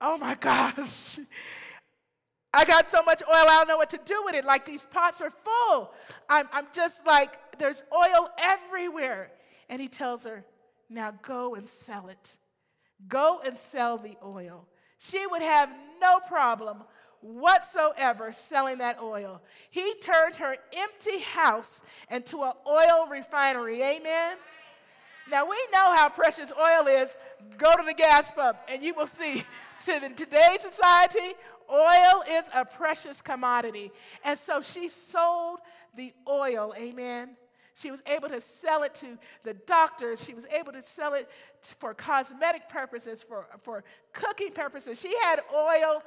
Oh 0.00 0.16
my 0.16 0.34
gosh. 0.40 1.18
I 2.52 2.64
got 2.64 2.84
so 2.86 3.02
much 3.02 3.22
oil, 3.28 3.34
I 3.48 3.58
don't 3.58 3.68
know 3.68 3.76
what 3.76 3.90
to 3.90 4.00
do 4.04 4.22
with 4.24 4.34
it. 4.34 4.44
Like 4.44 4.64
these 4.64 4.86
pots 4.86 5.20
are 5.20 5.30
full. 5.30 5.94
I'm, 6.28 6.48
I'm 6.52 6.66
just 6.72 7.06
like, 7.06 7.58
there's 7.58 7.84
oil 7.92 8.28
everywhere. 8.38 9.30
And 9.68 9.80
he 9.80 9.88
tells 9.88 10.24
her, 10.24 10.44
now 10.88 11.12
go 11.22 11.54
and 11.54 11.68
sell 11.68 12.08
it. 12.08 12.36
Go 13.06 13.40
and 13.46 13.56
sell 13.56 13.98
the 13.98 14.16
oil. 14.24 14.66
She 14.98 15.24
would 15.26 15.42
have 15.42 15.70
no 16.00 16.18
problem 16.28 16.82
whatsoever 17.20 18.32
selling 18.32 18.78
that 18.78 19.00
oil. 19.00 19.40
He 19.70 19.94
turned 20.02 20.36
her 20.36 20.56
empty 20.76 21.20
house 21.20 21.82
into 22.10 22.42
an 22.42 22.52
oil 22.66 23.06
refinery. 23.08 23.82
Amen. 23.82 24.36
Now 25.30 25.44
we 25.44 25.56
know 25.72 25.94
how 25.94 26.08
precious 26.08 26.52
oil 26.58 26.88
is. 26.88 27.16
Go 27.56 27.76
to 27.76 27.82
the 27.84 27.94
gas 27.94 28.30
pump 28.30 28.58
and 28.68 28.82
you 28.82 28.94
will 28.94 29.06
see 29.06 29.44
to 29.84 30.00
today's 30.10 30.60
society, 30.60 31.34
Oil 31.72 32.22
is 32.28 32.50
a 32.54 32.64
precious 32.64 33.22
commodity. 33.22 33.92
And 34.24 34.38
so 34.38 34.60
she 34.60 34.88
sold 34.88 35.60
the 35.94 36.12
oil, 36.28 36.74
amen. 36.78 37.36
She 37.74 37.90
was 37.90 38.02
able 38.06 38.28
to 38.28 38.40
sell 38.40 38.82
it 38.82 38.94
to 38.96 39.18
the 39.42 39.54
doctors. 39.54 40.24
She 40.24 40.34
was 40.34 40.46
able 40.48 40.72
to 40.72 40.82
sell 40.82 41.14
it 41.14 41.28
for 41.78 41.94
cosmetic 41.94 42.68
purposes, 42.68 43.22
for, 43.22 43.46
for 43.62 43.84
cooking 44.12 44.52
purposes. 44.52 45.00
She 45.00 45.14
had 45.22 45.40
oil 45.54 46.02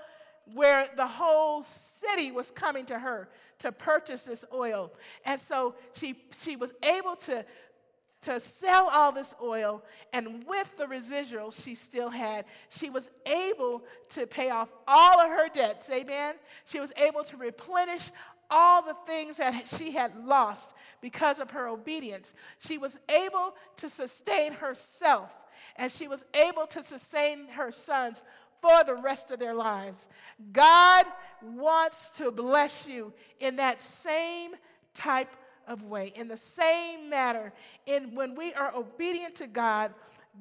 where 0.54 0.86
the 0.98 1.08
whole 1.08 1.64
city 1.64 2.32
was 2.32 2.52
coming 2.52 2.86
to 2.86 3.00
her 3.00 3.30
to 3.60 3.72
purchase 3.72 4.26
this 4.26 4.44
oil. 4.54 4.92
And 5.26 5.40
so 5.40 5.76
she, 5.96 6.16
she 6.42 6.58
was 6.58 6.74
able 6.84 7.16
to 7.16 7.46
to 8.24 8.40
sell 8.40 8.90
all 8.92 9.12
this 9.12 9.34
oil, 9.42 9.84
and 10.12 10.46
with 10.48 10.78
the 10.78 10.88
residual 10.88 11.52
she 11.52 11.76
still 11.76 12.10
had, 12.10 12.46
she 12.70 12.90
was 12.90 13.10
able 13.26 13.84
to 14.10 14.28
pay 14.28 14.50
off 14.50 14.72
all 14.88 15.20
of 15.20 15.30
her 15.30 15.48
debts. 15.54 15.90
Amen. 15.92 16.36
She 16.66 16.80
was 16.80 16.94
able 16.98 17.24
to 17.24 17.38
replenish 17.38 18.10
all 18.50 18.82
the 18.82 18.94
things 19.06 19.38
that 19.38 19.66
she 19.66 19.92
had 19.92 20.16
lost 20.26 20.76
because 21.02 21.40
of 21.40 21.52
her 21.52 21.68
obedience. 21.68 22.34
She 22.60 22.78
was 22.78 23.00
able 23.10 23.56
to 23.78 23.90
sustain 23.90 24.54
herself, 24.54 25.36
and 25.78 25.92
she 25.92 26.08
was 26.08 26.26
able 26.34 26.68
to 26.68 26.84
sustain 26.84 27.48
her 27.50 27.72
sons 27.72 28.24
for 28.62 28.84
the 28.86 28.96
rest 28.96 29.32
of 29.32 29.40
their 29.40 29.54
lives. 29.54 30.08
God 30.54 31.06
wants 31.42 32.12
to 32.12 32.32
bless 32.32 32.88
you 32.88 33.14
in 33.40 33.58
that 33.58 33.82
same 33.82 34.52
type 34.94 35.36
of 35.68 35.86
way. 35.86 36.12
In 36.16 36.28
the 36.28 36.38
same 36.38 37.10
manner, 37.10 37.54
in 37.86 38.16
when 38.16 38.36
we 38.36 38.54
are 38.54 38.74
obedient 38.76 39.36
to 39.36 39.48
God, 39.48 39.94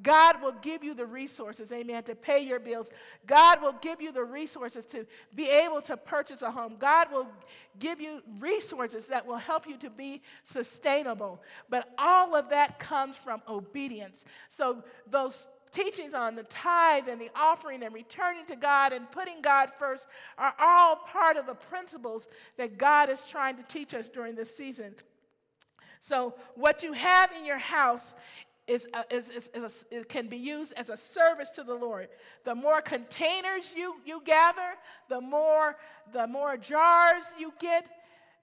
God 0.02 0.40
will 0.40 0.54
give 0.62 0.82
you 0.82 0.94
the 0.94 1.04
resources, 1.04 1.70
amen, 1.70 2.04
to 2.04 2.14
pay 2.14 2.40
your 2.40 2.58
bills. 2.58 2.90
God 3.26 3.60
will 3.60 3.74
give 3.82 4.00
you 4.00 4.10
the 4.10 4.24
resources 4.24 4.86
to 4.86 5.06
be 5.34 5.50
able 5.50 5.82
to 5.82 5.98
purchase 5.98 6.40
a 6.40 6.50
home. 6.50 6.76
God 6.78 7.12
will 7.12 7.28
give 7.78 8.00
you 8.00 8.22
resources 8.38 9.08
that 9.08 9.26
will 9.26 9.36
help 9.36 9.66
you 9.66 9.76
to 9.76 9.90
be 9.90 10.22
sustainable. 10.44 11.42
But 11.68 11.92
all 11.98 12.34
of 12.34 12.48
that 12.48 12.78
comes 12.78 13.18
from 13.18 13.42
obedience. 13.46 14.24
So 14.48 14.82
those 15.10 15.48
teachings 15.72 16.14
on 16.14 16.36
the 16.36 16.44
tithe 16.44 17.08
and 17.08 17.20
the 17.20 17.30
offering 17.36 17.82
and 17.82 17.94
returning 17.94 18.46
to 18.46 18.56
God 18.56 18.94
and 18.94 19.10
putting 19.10 19.42
God 19.42 19.70
first 19.78 20.08
are 20.38 20.54
all 20.58 20.96
part 20.96 21.36
of 21.36 21.46
the 21.46 21.54
principles 21.54 22.28
that 22.56 22.78
God 22.78 23.10
is 23.10 23.26
trying 23.26 23.56
to 23.56 23.62
teach 23.64 23.94
us 23.94 24.08
during 24.08 24.34
this 24.34 24.54
season. 24.54 24.94
So, 26.02 26.34
what 26.56 26.82
you 26.82 26.94
have 26.94 27.30
in 27.38 27.46
your 27.46 27.58
house 27.58 28.16
is, 28.66 28.88
is, 29.08 29.30
is, 29.30 29.50
is 29.54 29.86
a, 29.92 29.98
it 29.98 30.08
can 30.08 30.26
be 30.26 30.36
used 30.36 30.74
as 30.76 30.90
a 30.90 30.96
service 30.96 31.50
to 31.50 31.62
the 31.62 31.76
Lord. 31.76 32.08
The 32.42 32.56
more 32.56 32.82
containers 32.82 33.72
you, 33.76 33.94
you 34.04 34.20
gather, 34.24 34.74
the 35.08 35.20
more, 35.20 35.76
the 36.12 36.26
more 36.26 36.56
jars 36.56 37.32
you 37.38 37.52
get, 37.60 37.86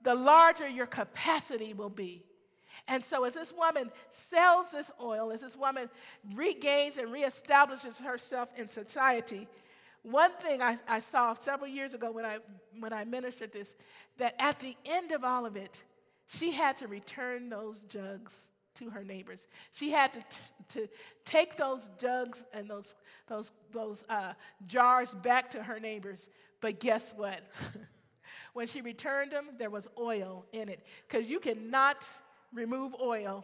the 0.03 0.16
larger 0.16 0.70
your 0.70 0.86
capacity 0.86 1.74
will 1.74 1.89
be. 1.89 2.24
And 2.88 3.03
so, 3.03 3.26
as 3.26 3.34
this 3.34 3.53
woman 3.53 3.91
sells 4.10 4.72
this 4.72 4.89
oil, 5.03 5.30
as 5.30 5.41
this 5.41 5.57
woman 5.57 5.89
regains 6.34 6.95
and 6.95 7.10
reestablishes 7.10 8.01
herself 8.01 8.53
in 8.57 8.70
society, 8.70 9.49
one 10.03 10.32
thing 10.32 10.62
I, 10.62 10.78
I, 10.88 11.01
saw 11.01 11.34
several 11.34 11.70
years 11.70 11.93
ago 11.93 12.10
when 12.10 12.24
I, 12.24 12.38
when 12.80 12.93
I 12.93 13.03
ministered 13.03 13.51
this, 13.51 13.76
that 14.18 14.34
at 14.39 14.62
the 14.62 14.78
end 14.86 15.12
of 15.12 15.26
all 15.26 15.45
of 15.45 15.57
it, 15.57 15.84
she 16.30 16.51
had 16.51 16.77
to 16.77 16.88
return 16.88 17.49
those 17.49 17.82
jugs 17.82 18.51
to 18.75 18.91
her 18.91 19.03
neighbors. 19.03 19.47
She 19.71 19.89
had 19.89 20.13
to, 20.13 20.19
t- 20.19 20.53
to 20.69 20.89
take 21.25 21.55
those 21.55 21.88
jugs 21.97 22.45
and 22.53 22.69
those, 22.69 22.95
those, 23.27 23.51
those 23.71 24.05
uh, 24.09 24.34
jars 24.67 25.13
back 25.13 25.49
to 25.51 25.63
her 25.63 25.80
neighbors. 25.80 26.30
But 26.61 26.80
guess 26.80 27.13
what? 27.17 27.41
when 28.53 28.67
she 28.67 28.82
returned 28.82 29.32
them, 29.32 29.49
there 29.57 29.71
was 29.71 29.88
oil 29.99 30.45
in 30.53 30.69
it. 30.69 30.86
Because 31.07 31.30
you 31.30 31.39
cannot 31.39 32.05
remove 32.53 32.95
oil, 33.01 33.43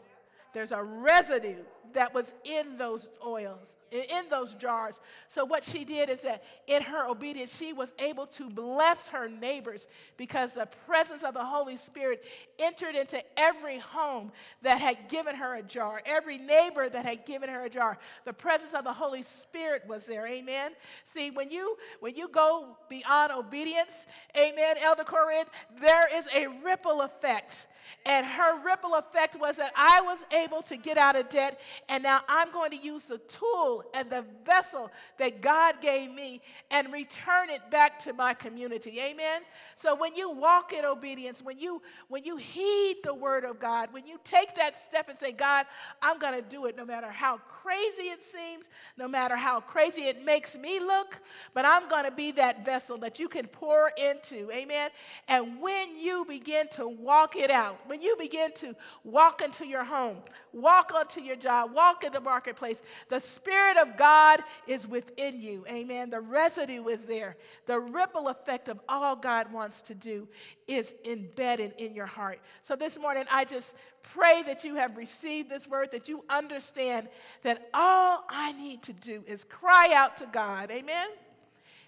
there's 0.55 0.71
a 0.71 0.81
residue 0.81 1.63
that 1.95 2.13
was 2.13 2.33
in 2.43 2.77
those 2.77 3.09
oils, 3.25 3.75
in 3.91 4.29
those 4.29 4.53
jars. 4.55 5.01
So, 5.27 5.43
what 5.43 5.63
she 5.63 5.83
did 5.83 6.09
is 6.09 6.21
that 6.21 6.43
in 6.67 6.81
her 6.81 7.07
obedience, 7.07 7.57
she 7.57 7.73
was 7.73 7.93
able 7.99 8.25
to 8.27 8.49
bless 8.49 9.07
her 9.07 9.27
neighbors 9.27 9.87
because 10.17 10.53
the 10.53 10.67
presence 10.87 11.23
of 11.23 11.33
the 11.33 11.43
Holy 11.43 11.77
Spirit 11.77 12.23
entered 12.59 12.95
into 12.95 13.21
every 13.37 13.79
home 13.79 14.31
that 14.61 14.79
had 14.79 15.09
given 15.09 15.35
her 15.35 15.55
a 15.55 15.61
jar, 15.61 16.01
every 16.05 16.37
neighbor 16.37 16.87
that 16.89 17.05
had 17.05 17.25
given 17.25 17.49
her 17.49 17.65
a 17.65 17.69
jar. 17.69 17.97
The 18.25 18.33
presence 18.33 18.73
of 18.73 18.83
the 18.83 18.93
Holy 18.93 19.23
Spirit 19.23 19.83
was 19.87 20.05
there. 20.05 20.27
Amen. 20.27 20.71
See, 21.03 21.31
when 21.31 21.49
you 21.49 21.77
when 21.99 22.15
you 22.15 22.27
go 22.27 22.77
beyond 22.87 23.31
obedience, 23.31 24.05
amen, 24.37 24.75
Elder 24.81 25.03
Corinne, 25.03 25.45
there 25.79 26.07
is 26.13 26.27
a 26.35 26.47
ripple 26.63 27.01
effect. 27.01 27.67
And 28.05 28.25
her 28.25 28.59
ripple 28.63 28.95
effect 28.95 29.39
was 29.39 29.57
that 29.57 29.71
I 29.75 30.01
was 30.01 30.25
able 30.31 30.61
to 30.63 30.77
get 30.77 30.97
out 30.97 31.15
of 31.15 31.29
debt 31.29 31.59
and 31.89 32.03
now 32.03 32.21
I'm 32.27 32.51
going 32.51 32.71
to 32.71 32.77
use 32.77 33.07
the 33.07 33.17
tool 33.19 33.83
and 33.93 34.09
the 34.09 34.25
vessel 34.45 34.91
that 35.17 35.41
God 35.41 35.81
gave 35.81 36.11
me 36.11 36.41
and 36.71 36.91
return 36.91 37.49
it 37.49 37.69
back 37.69 37.99
to 37.99 38.13
my 38.13 38.33
community. 38.33 38.99
Amen. 39.01 39.41
So 39.75 39.95
when 39.95 40.15
you 40.15 40.29
walk 40.29 40.73
in 40.73 40.85
obedience, 40.85 41.41
when 41.41 41.59
you 41.59 41.81
when 42.07 42.23
you 42.23 42.37
heed 42.37 42.97
the 43.03 43.13
word 43.13 43.43
of 43.43 43.59
God, 43.59 43.91
when 43.91 44.05
you 44.05 44.19
take 44.23 44.55
that 44.55 44.75
step 44.75 45.09
and 45.09 45.17
say, 45.17 45.31
God, 45.31 45.65
I'm 46.01 46.19
going 46.19 46.35
to 46.35 46.41
do 46.41 46.65
it 46.65 46.77
no 46.77 46.85
matter 46.85 47.09
how 47.09 47.37
crazy 47.37 48.09
it 48.09 48.21
seems, 48.21 48.69
no 48.97 49.07
matter 49.07 49.35
how 49.35 49.59
crazy 49.59 50.03
it 50.03 50.23
makes 50.23 50.57
me 50.57 50.79
look, 50.79 51.19
but 51.53 51.65
I'm 51.65 51.89
going 51.89 52.05
to 52.05 52.11
be 52.11 52.31
that 52.33 52.65
vessel 52.65 52.97
that 52.99 53.19
you 53.19 53.27
can 53.27 53.47
pour 53.47 53.91
into. 53.97 54.51
Amen. 54.51 54.89
And 55.27 55.61
when 55.61 55.99
you 55.99 56.25
begin 56.25 56.67
to 56.73 56.87
walk 56.87 57.35
it 57.35 57.51
out, 57.51 57.74
when 57.87 58.01
you 58.01 58.15
begin 58.17 58.51
to 58.55 58.75
walk 59.03 59.41
into 59.41 59.65
your 59.65 59.83
home, 59.83 60.17
walk 60.53 60.91
onto 60.93 61.21
your 61.21 61.35
job, 61.35 61.73
walk 61.73 62.03
in 62.03 62.13
the 62.13 62.21
marketplace, 62.21 62.83
the 63.09 63.19
Spirit 63.19 63.77
of 63.77 63.97
God 63.97 64.39
is 64.67 64.87
within 64.87 65.41
you. 65.41 65.65
Amen. 65.69 66.09
The 66.09 66.21
residue 66.21 66.87
is 66.87 67.05
there. 67.05 67.35
The 67.65 67.79
ripple 67.79 68.29
effect 68.29 68.69
of 68.69 68.79
all 68.87 69.15
God 69.15 69.51
wants 69.51 69.81
to 69.83 69.95
do 69.95 70.27
is 70.67 70.95
embedded 71.05 71.73
in 71.77 71.93
your 71.93 72.05
heart. 72.05 72.39
So 72.63 72.75
this 72.75 72.99
morning, 72.99 73.25
I 73.31 73.45
just 73.45 73.75
pray 74.01 74.43
that 74.43 74.63
you 74.63 74.75
have 74.75 74.97
received 74.97 75.49
this 75.49 75.67
word, 75.67 75.91
that 75.91 76.07
you 76.07 76.23
understand 76.29 77.09
that 77.43 77.69
all 77.73 78.23
I 78.29 78.51
need 78.53 78.83
to 78.83 78.93
do 78.93 79.23
is 79.27 79.43
cry 79.43 79.91
out 79.93 80.17
to 80.17 80.27
God. 80.27 80.71
Amen. 80.71 81.07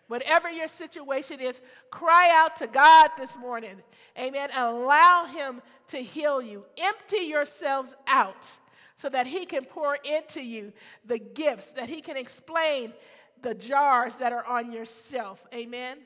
Whatever 0.08 0.50
your 0.50 0.70
situation 0.70 1.42
is, 1.42 1.62
cry 1.92 2.32
out 2.34 2.56
to 2.58 2.68
God 2.68 3.10
this 3.18 3.38
morning. 3.38 3.76
Amen. 4.18 4.50
Allow 4.56 5.26
Him 5.26 5.62
to 5.88 5.98
heal 5.98 6.42
you. 6.42 6.66
Empty 6.78 7.26
yourselves 7.26 7.96
out 8.08 8.60
so 8.96 9.10
that 9.10 9.28
He 9.28 9.46
can 9.46 9.66
pour 9.66 9.98
into 10.04 10.44
you 10.44 10.74
the 11.06 11.20
gifts, 11.20 11.72
that 11.74 11.90
He 11.90 12.02
can 12.02 12.18
explain 12.18 12.94
the 13.42 13.54
jars 13.54 14.18
that 14.18 14.34
are 14.34 14.46
on 14.46 14.72
yourself. 14.72 15.46
Amen. 15.54 15.98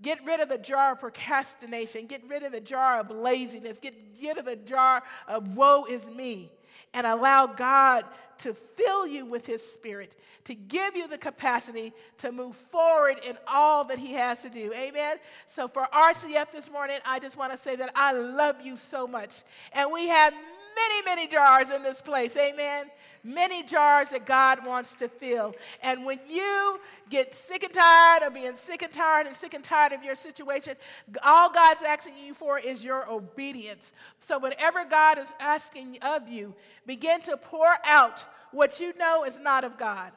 Get 0.00 0.24
rid 0.24 0.40
of 0.40 0.48
the 0.48 0.58
jar 0.58 0.92
of 0.92 1.00
procrastination. 1.00 2.06
Get 2.06 2.22
rid 2.28 2.42
of 2.42 2.52
the 2.52 2.60
jar 2.60 2.98
of 2.98 3.10
laziness. 3.10 3.78
Get 3.78 3.94
rid 4.20 4.36
of 4.38 4.44
the 4.44 4.56
jar 4.56 5.02
of 5.28 5.56
woe 5.56 5.84
is 5.88 6.10
me. 6.10 6.50
And 6.94 7.06
allow 7.06 7.46
God 7.46 8.04
to 8.42 8.54
fill 8.54 9.06
you 9.06 9.24
with 9.24 9.46
His 9.46 9.64
Spirit, 9.64 10.16
to 10.44 10.54
give 10.54 10.96
you 10.96 11.08
the 11.08 11.18
capacity 11.18 11.92
to 12.18 12.32
move 12.32 12.56
forward 12.56 13.20
in 13.26 13.36
all 13.46 13.84
that 13.84 13.98
He 13.98 14.12
has 14.14 14.42
to 14.42 14.50
do. 14.50 14.72
Amen. 14.72 15.16
So 15.46 15.68
for 15.68 15.86
RCF 15.92 16.50
this 16.50 16.70
morning, 16.70 16.98
I 17.06 17.18
just 17.18 17.36
want 17.36 17.52
to 17.52 17.58
say 17.58 17.76
that 17.76 17.92
I 17.94 18.12
love 18.12 18.56
you 18.62 18.76
so 18.76 19.06
much. 19.06 19.42
And 19.72 19.92
we 19.92 20.08
have 20.08 20.34
many, 20.74 21.04
many 21.04 21.26
jars 21.28 21.70
in 21.70 21.82
this 21.82 22.00
place. 22.00 22.36
Amen. 22.36 22.86
Many 23.24 23.62
jars 23.62 24.10
that 24.10 24.26
God 24.26 24.66
wants 24.66 24.96
to 24.96 25.08
fill. 25.08 25.54
And 25.82 26.04
when 26.04 26.18
you 26.28 26.80
get 27.08 27.34
sick 27.34 27.62
and 27.62 27.72
tired 27.72 28.24
of 28.24 28.34
being 28.34 28.54
sick 28.54 28.82
and 28.82 28.92
tired 28.92 29.26
and 29.26 29.36
sick 29.36 29.54
and 29.54 29.62
tired 29.62 29.92
of 29.92 30.02
your 30.02 30.16
situation, 30.16 30.74
all 31.22 31.50
God's 31.50 31.82
asking 31.82 32.14
you 32.18 32.34
for 32.34 32.58
is 32.58 32.84
your 32.84 33.08
obedience. 33.08 33.92
So, 34.18 34.38
whatever 34.38 34.84
God 34.84 35.18
is 35.18 35.32
asking 35.38 35.98
of 36.02 36.28
you, 36.28 36.54
begin 36.84 37.20
to 37.22 37.36
pour 37.36 37.68
out 37.84 38.26
what 38.52 38.80
you 38.80 38.96
know 38.98 39.24
is 39.24 39.40
not 39.40 39.64
of 39.64 39.78
God. 39.78 40.12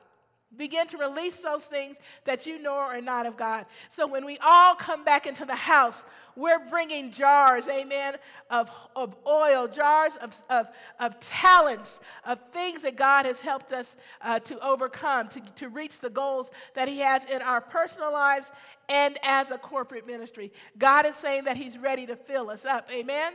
Begin 0.58 0.88
to 0.88 0.98
release 0.98 1.42
those 1.42 1.66
things 1.66 2.00
that 2.24 2.46
you 2.46 2.62
know 2.62 2.74
are 2.74 3.02
not 3.02 3.26
of 3.26 3.36
God. 3.36 3.66
So, 3.90 4.08
when 4.08 4.26
we 4.26 4.38
all 4.44 4.76
come 4.76 5.04
back 5.04 5.26
into 5.26 5.44
the 5.44 5.56
house, 5.56 6.06
we're 6.36 6.60
bringing 6.70 7.12
jars, 7.12 7.68
amen, 7.68 8.16
of, 8.50 8.70
of 8.96 9.16
oil, 9.28 9.68
jars 9.68 10.18
of, 10.18 10.38
of, 10.50 10.68
of 11.00 11.20
talents, 11.20 12.00
of 12.26 12.40
things 12.52 12.84
that 12.84 12.96
God 12.96 13.26
has 13.26 13.40
helped 13.40 13.74
us 13.74 13.98
uh, 14.22 14.40
to 14.40 14.60
overcome, 14.66 15.28
to, 15.30 15.42
to 15.56 15.70
reach 15.70 16.00
the 16.00 16.10
goals 16.10 16.52
that 16.74 16.88
He 16.88 17.00
has 17.00 17.26
in 17.26 17.42
our 17.42 17.60
personal 17.60 18.14
lives 18.14 18.52
and 18.88 19.18
as 19.24 19.52
a 19.52 19.58
corporate 19.58 20.08
ministry. 20.08 20.54
God 20.78 21.06
is 21.06 21.16
saying 21.16 21.46
that 21.46 21.58
He's 21.58 21.78
ready 21.78 22.06
to 22.06 22.16
fill 22.16 22.50
us 22.50 22.66
up, 22.66 22.90
amen. 22.94 23.34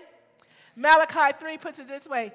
Malachi 0.76 1.36
3 1.38 1.58
puts 1.58 1.78
it 1.78 1.88
this 1.88 2.08
way 2.08 2.32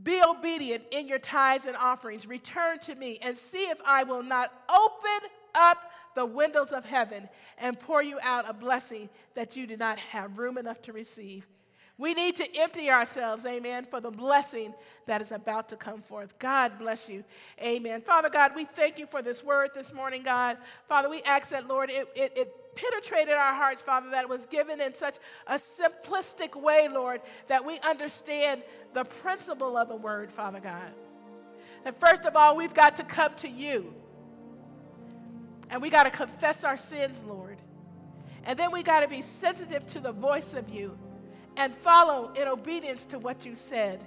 Be 0.00 0.22
obedient 0.22 0.84
in 0.90 1.06
your 1.06 1.18
tithes 1.18 1.66
and 1.66 1.76
offerings. 1.76 2.26
Return 2.26 2.78
to 2.80 2.94
me 2.94 3.18
and 3.22 3.36
see 3.36 3.64
if 3.64 3.78
I 3.84 4.04
will 4.04 4.22
not 4.22 4.50
open 4.70 5.28
up 5.54 5.92
the 6.14 6.24
windows 6.24 6.72
of 6.72 6.84
heaven 6.84 7.28
and 7.58 7.78
pour 7.78 8.02
you 8.02 8.18
out 8.22 8.48
a 8.48 8.54
blessing 8.54 9.08
that 9.34 9.56
you 9.56 9.66
do 9.66 9.76
not 9.76 9.98
have 9.98 10.38
room 10.38 10.56
enough 10.56 10.80
to 10.82 10.92
receive. 10.92 11.46
We 11.98 12.14
need 12.14 12.36
to 12.36 12.58
empty 12.58 12.90
ourselves, 12.90 13.44
amen, 13.44 13.86
for 13.90 14.00
the 14.00 14.10
blessing 14.10 14.74
that 15.06 15.20
is 15.20 15.30
about 15.30 15.68
to 15.68 15.76
come 15.76 16.00
forth. 16.00 16.38
God 16.38 16.78
bless 16.78 17.08
you, 17.08 17.22
amen. 17.62 18.00
Father 18.00 18.30
God, 18.30 18.56
we 18.56 18.64
thank 18.64 18.98
you 18.98 19.06
for 19.06 19.20
this 19.20 19.44
word 19.44 19.70
this 19.74 19.92
morning, 19.92 20.22
God. 20.22 20.56
Father, 20.88 21.10
we 21.10 21.22
ask 21.22 21.50
that, 21.50 21.68
Lord, 21.68 21.90
it, 21.90 22.08
it, 22.16 22.32
it 22.34 22.61
penetrated 22.74 23.34
our 23.34 23.54
hearts, 23.54 23.82
Father, 23.82 24.10
that 24.10 24.28
was 24.28 24.46
given 24.46 24.80
in 24.80 24.94
such 24.94 25.18
a 25.46 25.54
simplistic 25.54 26.60
way, 26.60 26.88
Lord, 26.88 27.20
that 27.48 27.64
we 27.64 27.78
understand 27.80 28.62
the 28.92 29.04
principle 29.04 29.76
of 29.76 29.88
the 29.88 29.96
word, 29.96 30.30
Father 30.30 30.60
God. 30.60 30.92
And 31.84 31.96
first 31.96 32.24
of 32.24 32.36
all, 32.36 32.56
we've 32.56 32.74
got 32.74 32.96
to 32.96 33.04
come 33.04 33.34
to 33.36 33.48
you. 33.48 33.94
And 35.70 35.80
we 35.80 35.90
got 35.90 36.04
to 36.04 36.10
confess 36.10 36.64
our 36.64 36.76
sins, 36.76 37.24
Lord. 37.26 37.58
And 38.44 38.58
then 38.58 38.72
we 38.72 38.82
got 38.82 39.00
to 39.00 39.08
be 39.08 39.22
sensitive 39.22 39.86
to 39.88 40.00
the 40.00 40.12
voice 40.12 40.54
of 40.54 40.68
you 40.68 40.98
and 41.56 41.72
follow 41.72 42.32
in 42.34 42.48
obedience 42.48 43.04
to 43.06 43.18
what 43.18 43.44
you 43.46 43.54
said. 43.54 44.04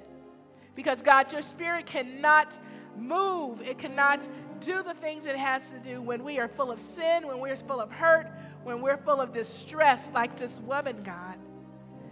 Because, 0.75 1.01
God, 1.01 1.31
your 1.31 1.41
spirit 1.41 1.85
cannot 1.85 2.59
move, 2.97 3.61
it 3.61 3.77
cannot 3.77 4.27
do 4.59 4.83
the 4.83 4.93
things 4.93 5.25
it 5.25 5.35
has 5.35 5.69
to 5.69 5.79
do 5.79 6.01
when 6.01 6.23
we 6.23 6.39
are 6.39 6.47
full 6.47 6.71
of 6.71 6.79
sin, 6.79 7.27
when 7.27 7.39
we're 7.39 7.55
full 7.55 7.79
of 7.79 7.91
hurt, 7.91 8.27
when 8.65 8.81
we're 8.81 8.97
full 8.97 9.21
of 9.21 9.31
distress, 9.31 10.11
like 10.13 10.37
this 10.37 10.59
woman, 10.59 11.01
God. 11.03 11.37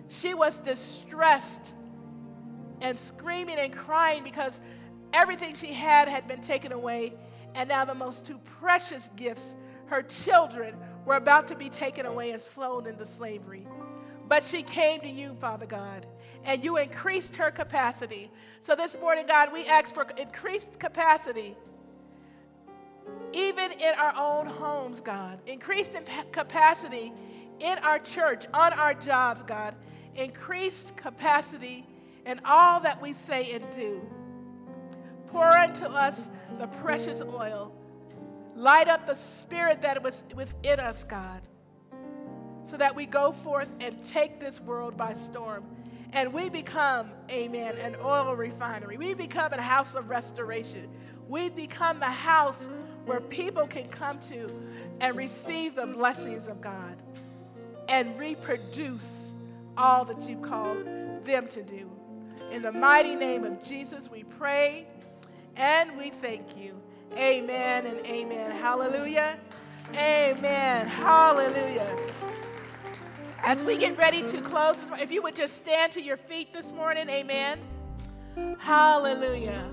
She 0.08 0.34
was 0.34 0.60
distressed 0.60 1.76
and 2.80 2.98
screaming 2.98 3.58
and 3.58 3.74
crying 3.74 4.24
because 4.24 4.62
Everything 5.14 5.54
she 5.54 5.68
had 5.68 6.08
had 6.08 6.28
been 6.28 6.42
taken 6.42 6.72
away, 6.72 7.14
and 7.54 7.70
now 7.70 7.86
the 7.86 7.94
most 7.94 8.26
two 8.26 8.40
precious 8.60 9.10
gifts, 9.16 9.56
her 9.86 10.02
children, 10.02 10.76
were 11.06 11.16
about 11.16 11.48
to 11.50 11.56
be 11.56 11.70
taken 11.70 12.08
away 12.08 12.32
and 12.32 12.42
sold 12.42 12.88
into 12.88 13.06
slavery. 13.06 13.68
But 14.28 14.44
she 14.44 14.64
came 14.64 15.02
to 15.02 15.08
you, 15.08 15.36
Father 15.36 15.68
God, 15.68 16.08
and 16.46 16.64
you 16.64 16.78
increased 16.78 17.36
her 17.36 17.52
capacity. 17.52 18.32
So 18.60 18.76
this 18.76 19.00
morning, 19.00 19.26
God, 19.28 19.54
we 19.54 19.68
ask 19.68 19.94
for 19.94 20.08
increased 20.18 20.80
capacity, 20.80 21.56
even 23.34 23.72
in 23.72 23.94
our 23.98 24.14
own 24.18 24.46
homes, 24.46 25.00
God. 25.02 25.40
Increased 25.48 25.96
in 25.96 26.04
capacity 26.32 27.12
in 27.60 27.78
our 27.80 28.00
church, 28.00 28.46
on 28.54 28.74
our 28.74 28.94
jobs, 28.94 29.44
God. 29.44 29.76
Increased 30.16 30.96
capacity 30.96 31.86
in 32.26 32.40
all 32.46 32.80
that 32.82 33.02
we 33.02 33.14
say 33.14 33.54
and 33.54 33.66
do. 33.72 34.02
Pour 35.28 35.46
unto 35.46 35.86
us 35.86 36.30
the 36.60 36.68
precious 36.68 37.22
oil. 37.22 37.74
Light 38.56 38.88
up 38.88 39.08
the 39.08 39.16
spirit 39.16 39.82
that 39.82 40.04
was 40.04 40.24
within 40.36 40.80
us, 40.80 41.04
God, 41.04 41.42
so 42.64 42.78
that 42.78 42.96
we 42.96 43.08
go 43.08 43.32
forth 43.32 43.70
and 43.82 44.00
take 44.06 44.40
this 44.40 44.62
world 44.62 44.96
by 44.96 45.14
storm. 45.14 45.66
And 46.14 46.32
we 46.32 46.50
become, 46.50 47.10
amen, 47.32 47.78
an 47.80 47.96
oil 48.04 48.36
refinery. 48.36 48.98
We 48.98 49.16
become 49.16 49.52
a 49.52 49.62
house 49.62 49.96
of 49.96 50.12
restoration. 50.12 50.88
We 51.28 51.50
become 51.50 52.00
the 52.00 52.06
house 52.06 52.70
where 53.06 53.22
people 53.22 53.68
can 53.68 53.88
come 53.90 54.20
to 54.20 54.48
and 55.02 55.16
receive 55.16 55.76
the 55.76 55.86
blessings 55.88 56.48
of 56.48 56.62
God 56.62 56.96
and 57.90 58.18
reproduce 58.18 59.36
all 59.78 60.06
that 60.06 60.30
you 60.30 60.38
called 60.38 60.86
them 61.24 61.48
to 61.48 61.64
do. 61.64 61.90
In 62.52 62.62
the 62.62 62.72
mighty 62.72 63.16
name 63.16 63.44
of 63.44 63.64
Jesus, 63.64 64.10
we 64.10 64.24
pray 64.24 64.88
and 65.58 65.98
we 65.98 66.10
thank 66.10 66.58
you. 66.58 66.80
Amen 67.18 67.86
and 67.86 68.00
amen. 68.06 68.52
Hallelujah. 68.52 69.38
Amen. 69.96 70.88
Hallelujah. 70.88 71.96
As 73.44 73.64
we 73.64 73.78
get 73.78 73.98
ready 73.98 74.24
to 74.24 74.42
close, 74.42 74.82
if 75.00 75.12
you 75.12 75.22
would 75.22 75.36
just 75.36 75.58
stand 75.58 75.92
to 75.92 76.02
your 76.02 76.18
feet 76.18 76.54
this 76.54 76.72
morning, 76.72 77.10
amen. 77.10 77.60
Hallelujah. 78.58 79.64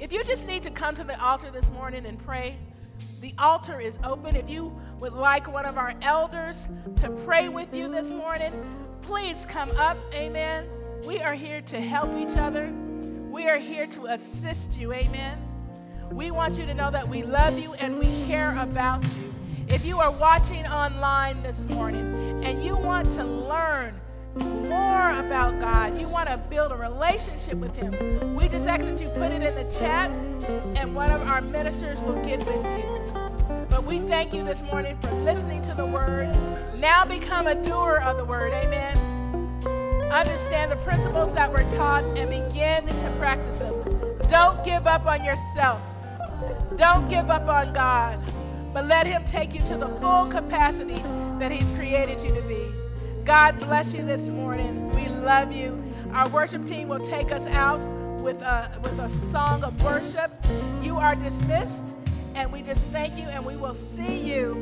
If 0.00 0.14
you 0.14 0.24
just 0.24 0.46
need 0.46 0.62
to 0.62 0.70
come 0.70 0.94
to 0.94 1.04
the 1.04 1.22
altar 1.22 1.50
this 1.50 1.70
morning 1.72 2.06
and 2.06 2.18
pray, 2.18 2.56
the 3.20 3.34
altar 3.38 3.78
is 3.78 3.98
open. 4.02 4.34
If 4.34 4.48
you 4.48 4.74
would 4.98 5.12
like 5.12 5.46
one 5.46 5.66
of 5.66 5.76
our 5.76 5.92
elders 6.00 6.68
to 6.96 7.10
pray 7.26 7.50
with 7.50 7.74
you 7.74 7.86
this 7.86 8.10
morning, 8.10 8.50
please 9.02 9.44
come 9.44 9.70
up. 9.72 9.98
Amen. 10.14 10.64
We 11.04 11.20
are 11.20 11.34
here 11.34 11.60
to 11.60 11.78
help 11.78 12.08
each 12.16 12.38
other. 12.38 12.72
We 13.28 13.46
are 13.50 13.58
here 13.58 13.86
to 13.88 14.06
assist 14.06 14.78
you. 14.78 14.90
Amen. 14.94 15.38
We 16.10 16.30
want 16.30 16.56
you 16.56 16.64
to 16.64 16.72
know 16.72 16.90
that 16.90 17.06
we 17.06 17.22
love 17.22 17.58
you 17.58 17.74
and 17.74 17.98
we 17.98 18.06
care 18.26 18.58
about 18.58 19.04
you. 19.04 19.34
If 19.68 19.84
you 19.84 19.98
are 20.00 20.10
watching 20.12 20.64
online 20.66 21.42
this 21.42 21.66
morning 21.66 22.42
and 22.42 22.62
you 22.62 22.74
want 22.74 23.06
to 23.12 23.24
learn 23.24 24.00
more 24.34 25.10
about 25.18 25.58
God, 25.60 26.00
you 26.00 26.08
want 26.08 26.28
to 26.28 26.38
build 26.48 26.72
a 26.72 26.76
relationship 26.76 27.56
with 27.56 27.76
Him, 27.76 28.34
we 28.34 28.48
just 28.48 28.66
ask 28.66 28.84
that 28.84 29.00
you 29.00 29.08
put 29.10 29.32
it 29.32 29.42
in 29.42 29.54
the 29.54 29.70
chat 29.78 30.10
and 30.76 30.94
one 30.94 31.10
of 31.10 31.22
our 31.22 31.40
ministers 31.40 32.00
will 32.00 32.22
get 32.22 32.38
with 32.46 32.64
you. 32.78 33.66
But 33.68 33.84
we 33.84 33.98
thank 34.00 34.32
you 34.32 34.44
this 34.44 34.62
morning 34.62 34.96
for 35.00 35.12
listening 35.16 35.62
to 35.62 35.74
the 35.74 35.86
word. 35.86 36.28
Now 36.80 37.04
become 37.04 37.46
a 37.46 37.54
doer 37.54 38.00
of 38.04 38.16
the 38.16 38.24
word. 38.24 38.52
Amen. 38.52 38.96
Understand 40.12 40.72
the 40.72 40.76
principles 40.76 41.34
that 41.34 41.50
were 41.50 41.62
taught 41.74 42.04
and 42.16 42.30
begin 42.30 42.86
to 42.86 43.10
practice 43.18 43.60
them. 43.60 43.74
Don't 44.28 44.62
give 44.64 44.86
up 44.86 45.06
on 45.06 45.24
yourself. 45.24 45.80
Don't 46.76 47.08
give 47.08 47.30
up 47.30 47.46
on 47.48 47.72
God, 47.74 48.18
but 48.72 48.86
let 48.86 49.06
Him 49.06 49.22
take 49.24 49.54
you 49.54 49.60
to 49.62 49.76
the 49.76 49.88
full 50.00 50.26
capacity 50.26 51.02
that 51.38 51.52
He's 51.52 51.70
created 51.72 52.20
you 52.22 52.28
to 52.28 52.42
be. 52.42 52.69
God 53.30 53.60
bless 53.60 53.94
you 53.94 54.02
this 54.04 54.26
morning. 54.26 54.92
We 54.92 55.06
love 55.06 55.52
you. 55.52 55.80
Our 56.12 56.28
worship 56.30 56.66
team 56.66 56.88
will 56.88 56.98
take 56.98 57.30
us 57.30 57.46
out 57.46 57.78
with 58.20 58.42
a, 58.42 58.76
with 58.82 58.98
a 58.98 59.08
song 59.08 59.62
of 59.62 59.80
worship. 59.84 60.32
You 60.82 60.96
are 60.96 61.14
dismissed, 61.14 61.94
and 62.34 62.50
we 62.52 62.62
just 62.62 62.90
thank 62.90 63.16
you, 63.16 63.28
and 63.28 63.46
we 63.46 63.54
will 63.54 63.72
see 63.72 64.18
you 64.18 64.56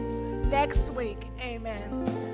next 0.51 0.87
week. 0.91 1.29
Amen. 1.41 2.28